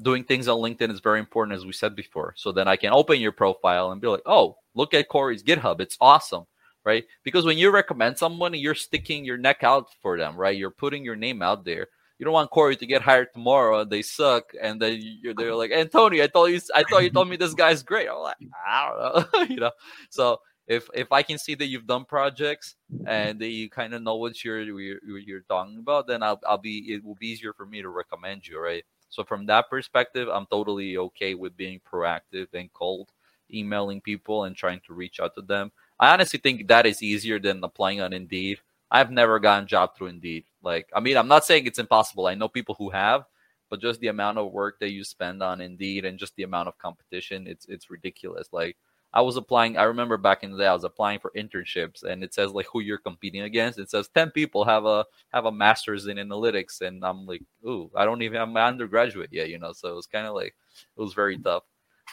doing 0.00 0.24
things 0.24 0.48
on 0.48 0.58
LinkedIn 0.58 0.90
is 0.90 1.00
very 1.00 1.18
important, 1.18 1.56
as 1.56 1.66
we 1.66 1.72
said 1.72 1.96
before. 1.96 2.34
So 2.36 2.52
then 2.52 2.68
I 2.68 2.76
can 2.76 2.92
open 2.92 3.20
your 3.20 3.32
profile 3.32 3.92
and 3.92 4.00
be 4.00 4.08
like, 4.08 4.22
oh, 4.26 4.56
look 4.74 4.94
at 4.94 5.08
Corey's 5.08 5.42
GitHub. 5.42 5.80
It's 5.80 5.96
awesome, 6.00 6.46
right? 6.84 7.04
Because 7.22 7.44
when 7.44 7.58
you 7.58 7.70
recommend 7.70 8.18
someone, 8.18 8.54
you're 8.54 8.74
sticking 8.74 9.24
your 9.24 9.36
neck 9.36 9.62
out 9.62 9.88
for 10.00 10.18
them, 10.18 10.36
right? 10.36 10.56
You're 10.56 10.70
putting 10.70 11.04
your 11.04 11.16
name 11.16 11.42
out 11.42 11.64
there 11.64 11.88
you 12.20 12.24
don't 12.24 12.34
want 12.34 12.50
Corey 12.50 12.76
to 12.76 12.84
get 12.84 13.00
hired 13.00 13.32
tomorrow 13.32 13.80
and 13.80 13.90
they 13.90 14.02
suck, 14.02 14.52
and 14.60 14.78
then 14.78 15.00
you're 15.00 15.32
they're 15.32 15.54
like, 15.54 15.72
Antonio, 15.72 16.22
I 16.22 16.26
told 16.26 16.50
you, 16.50 16.60
I 16.74 16.84
thought 16.84 17.02
you 17.02 17.08
told 17.08 17.30
me 17.30 17.36
this 17.36 17.54
guy's 17.54 17.82
great. 17.82 18.10
I'm 18.10 18.18
like, 18.18 18.36
I 18.68 18.90
don't 18.90 19.32
know, 19.32 19.42
you 19.54 19.56
know. 19.56 19.70
So 20.10 20.38
if 20.66 20.90
if 20.92 21.12
I 21.12 21.22
can 21.22 21.38
see 21.38 21.54
that 21.54 21.64
you've 21.68 21.86
done 21.86 22.04
projects 22.04 22.76
and 23.06 23.40
that 23.40 23.48
you 23.48 23.70
kind 23.70 23.94
of 23.94 24.02
know 24.02 24.16
what 24.16 24.44
you're, 24.44 24.60
you're 24.60 24.98
you're 25.02 25.40
talking 25.48 25.78
about, 25.78 26.08
then 26.08 26.22
I'll 26.22 26.38
I'll 26.46 26.58
be 26.58 26.92
it 26.92 27.02
will 27.02 27.14
be 27.14 27.28
easier 27.28 27.54
for 27.54 27.64
me 27.64 27.80
to 27.80 27.88
recommend 27.88 28.46
you, 28.46 28.60
right? 28.60 28.84
So 29.08 29.24
from 29.24 29.46
that 29.46 29.70
perspective, 29.70 30.28
I'm 30.28 30.44
totally 30.44 30.98
okay 30.98 31.34
with 31.34 31.56
being 31.56 31.80
proactive 31.90 32.48
and 32.52 32.70
cold, 32.74 33.08
emailing 33.50 34.02
people 34.02 34.44
and 34.44 34.54
trying 34.54 34.82
to 34.88 34.92
reach 34.92 35.20
out 35.20 35.34
to 35.36 35.40
them. 35.40 35.72
I 35.98 36.12
honestly 36.12 36.38
think 36.38 36.68
that 36.68 36.84
is 36.84 37.02
easier 37.02 37.38
than 37.38 37.64
applying 37.64 38.02
on 38.02 38.12
Indeed. 38.12 38.58
I've 38.90 39.10
never 39.10 39.38
gotten 39.40 39.66
job 39.66 39.96
through 39.96 40.08
Indeed. 40.08 40.44
Like, 40.62 40.88
I 40.94 41.00
mean, 41.00 41.16
I'm 41.16 41.28
not 41.28 41.44
saying 41.44 41.66
it's 41.66 41.78
impossible. 41.78 42.26
I 42.26 42.34
know 42.34 42.48
people 42.48 42.74
who 42.78 42.90
have, 42.90 43.24
but 43.70 43.80
just 43.80 44.00
the 44.00 44.08
amount 44.08 44.38
of 44.38 44.52
work 44.52 44.78
that 44.80 44.90
you 44.90 45.04
spend 45.04 45.42
on 45.42 45.60
Indeed 45.60 46.04
and 46.04 46.18
just 46.18 46.34
the 46.36 46.42
amount 46.42 46.68
of 46.68 46.78
competition, 46.78 47.46
it's 47.46 47.66
it's 47.68 47.90
ridiculous. 47.90 48.48
Like, 48.52 48.76
I 49.12 49.22
was 49.22 49.36
applying. 49.36 49.76
I 49.76 49.84
remember 49.84 50.16
back 50.16 50.44
in 50.44 50.52
the 50.52 50.58
day, 50.58 50.66
I 50.66 50.72
was 50.74 50.84
applying 50.84 51.18
for 51.18 51.32
internships, 51.36 52.04
and 52.04 52.22
it 52.22 52.32
says 52.32 52.52
like 52.52 52.66
who 52.72 52.80
you're 52.80 52.98
competing 52.98 53.42
against. 53.42 53.78
It 53.78 53.90
says 53.90 54.08
ten 54.08 54.30
people 54.30 54.64
have 54.64 54.84
a 54.86 55.04
have 55.32 55.46
a 55.46 55.52
master's 55.52 56.06
in 56.06 56.16
analytics, 56.18 56.80
and 56.80 57.04
I'm 57.04 57.26
like, 57.26 57.42
ooh, 57.66 57.90
I 57.96 58.04
don't 58.04 58.22
even 58.22 58.38
have 58.38 58.48
my 58.48 58.66
undergraduate 58.66 59.32
yet, 59.32 59.48
you 59.48 59.58
know. 59.58 59.72
So 59.72 59.88
it 59.90 59.96
was 59.96 60.06
kind 60.06 60.26
of 60.26 60.34
like 60.34 60.54
it 60.96 61.00
was 61.00 61.14
very 61.14 61.38
tough. 61.38 61.64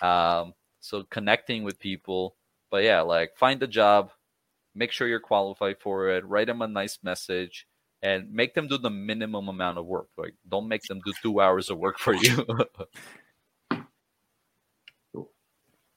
Um, 0.01 0.53
so 0.79 1.03
connecting 1.09 1.63
with 1.63 1.79
people, 1.79 2.35
but 2.71 2.83
yeah, 2.83 3.01
like 3.01 3.35
find 3.37 3.61
a 3.61 3.67
job, 3.67 4.11
make 4.75 4.91
sure 4.91 5.07
you're 5.07 5.19
qualified 5.19 5.79
for 5.79 6.09
it, 6.09 6.25
write 6.25 6.47
them 6.47 6.61
a 6.63 6.67
nice 6.67 6.99
message, 7.03 7.66
and 8.01 8.31
make 8.31 8.53
them 8.53 8.67
do 8.67 8.77
the 8.77 8.89
minimum 8.89 9.49
amount 9.49 9.77
of 9.77 9.85
work. 9.85 10.09
Like, 10.17 10.35
don't 10.47 10.67
make 10.67 10.83
them 10.83 11.01
do 11.05 11.13
two 11.21 11.41
hours 11.41 11.69
of 11.69 11.77
work 11.77 11.99
for 11.99 12.13
you. 12.13 12.45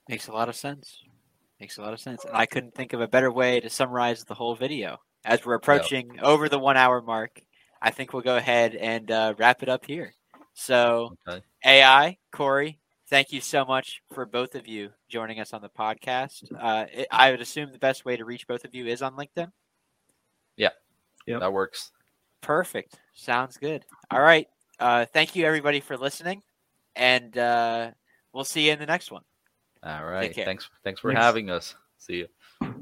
Makes 0.09 0.29
a 0.29 0.33
lot 0.33 0.49
of 0.49 0.57
sense. 0.57 1.05
Makes 1.61 1.79
a 1.79 1.83
lot 1.83 1.93
of 1.93 2.01
sense. 2.01 2.25
And 2.25 2.37
I 2.37 2.47
couldn't 2.47 2.75
think 2.75 2.95
of 2.95 3.01
a 3.01 3.07
better 3.07 3.31
way 3.31 3.61
to 3.61 3.71
summarize 3.71 4.25
the 4.25 4.35
whole 4.35 4.57
video. 4.57 4.99
As 5.25 5.45
we're 5.45 5.55
approaching 5.55 6.19
over 6.21 6.49
the 6.49 6.59
one 6.59 6.77
hour 6.77 7.01
mark, 7.01 7.41
I 7.81 7.91
think 7.91 8.13
we'll 8.13 8.23
go 8.23 8.37
ahead 8.37 8.75
and 8.75 9.09
uh, 9.11 9.35
wrap 9.39 9.63
it 9.63 9.69
up 9.69 9.85
here. 9.85 10.15
So, 10.55 11.15
Okay. 11.29 11.43
AI, 11.65 12.17
Corey, 12.33 12.81
thank 13.09 13.31
you 13.33 13.41
so 13.41 13.65
much 13.65 14.03
for 14.13 14.27
both 14.27 14.55
of 14.55 14.67
you 14.67 14.91
joining 15.09 15.39
us 15.39 15.53
on 15.53 15.63
the 15.63 15.69
podcast. 15.69 16.45
Uh, 16.59 16.87
it, 16.93 17.07
I 17.13 17.31
would 17.31 17.41
assume 17.41 17.71
the 17.71 17.79
best 17.79 18.05
way 18.05 18.17
to 18.17 18.25
reach 18.25 18.49
both 18.49 18.65
of 18.65 18.75
you 18.75 18.87
is 18.87 19.03
on 19.03 19.15
LinkedIn. 19.15 19.53
Yep. 21.31 21.41
that 21.41 21.53
works. 21.53 21.91
Perfect. 22.41 22.99
Sounds 23.14 23.57
good. 23.57 23.85
All 24.11 24.20
right. 24.20 24.49
Uh, 24.78 25.05
thank 25.07 25.37
you, 25.37 25.45
everybody, 25.45 25.81
for 25.81 25.97
listening. 25.97 26.43
And 26.97 27.37
uh, 27.37 27.91
we'll 28.33 28.45
see 28.45 28.66
you 28.66 28.72
in 28.72 28.78
the 28.78 28.87
next 28.87 29.11
one. 29.11 29.22
All 29.83 30.05
right. 30.05 30.35
Thanks. 30.35 30.68
Thanks 30.85 31.01
for 31.01 31.11
Thanks. 31.12 31.22
having 31.22 31.51
us. 31.51 31.74
See 31.99 32.16
you. 32.16 32.74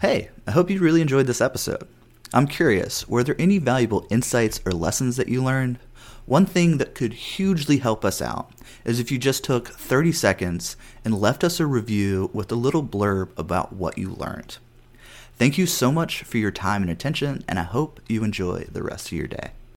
Hey, 0.00 0.30
I 0.46 0.52
hope 0.52 0.70
you 0.70 0.80
really 0.80 1.00
enjoyed 1.00 1.26
this 1.26 1.40
episode. 1.40 1.88
I'm 2.32 2.46
curious, 2.46 3.08
were 3.08 3.24
there 3.24 3.34
any 3.38 3.58
valuable 3.58 4.06
insights 4.10 4.60
or 4.66 4.72
lessons 4.72 5.16
that 5.16 5.28
you 5.28 5.42
learned? 5.42 5.78
One 6.26 6.44
thing 6.44 6.76
that 6.76 6.94
could 6.94 7.14
hugely 7.14 7.78
help 7.78 8.04
us 8.04 8.20
out 8.20 8.52
is 8.84 9.00
if 9.00 9.10
you 9.10 9.16
just 9.18 9.44
took 9.44 9.68
30 9.68 10.12
seconds 10.12 10.76
and 11.04 11.18
left 11.18 11.42
us 11.42 11.58
a 11.58 11.66
review 11.66 12.28
with 12.34 12.52
a 12.52 12.54
little 12.54 12.82
blurb 12.84 13.30
about 13.38 13.72
what 13.72 13.96
you 13.96 14.10
learned. 14.10 14.58
Thank 15.38 15.56
you 15.56 15.66
so 15.66 15.92
much 15.92 16.24
for 16.24 16.36
your 16.38 16.50
time 16.50 16.82
and 16.82 16.90
attention, 16.90 17.44
and 17.46 17.60
I 17.60 17.62
hope 17.62 18.00
you 18.08 18.24
enjoy 18.24 18.66
the 18.72 18.82
rest 18.82 19.06
of 19.06 19.12
your 19.12 19.28
day. 19.28 19.52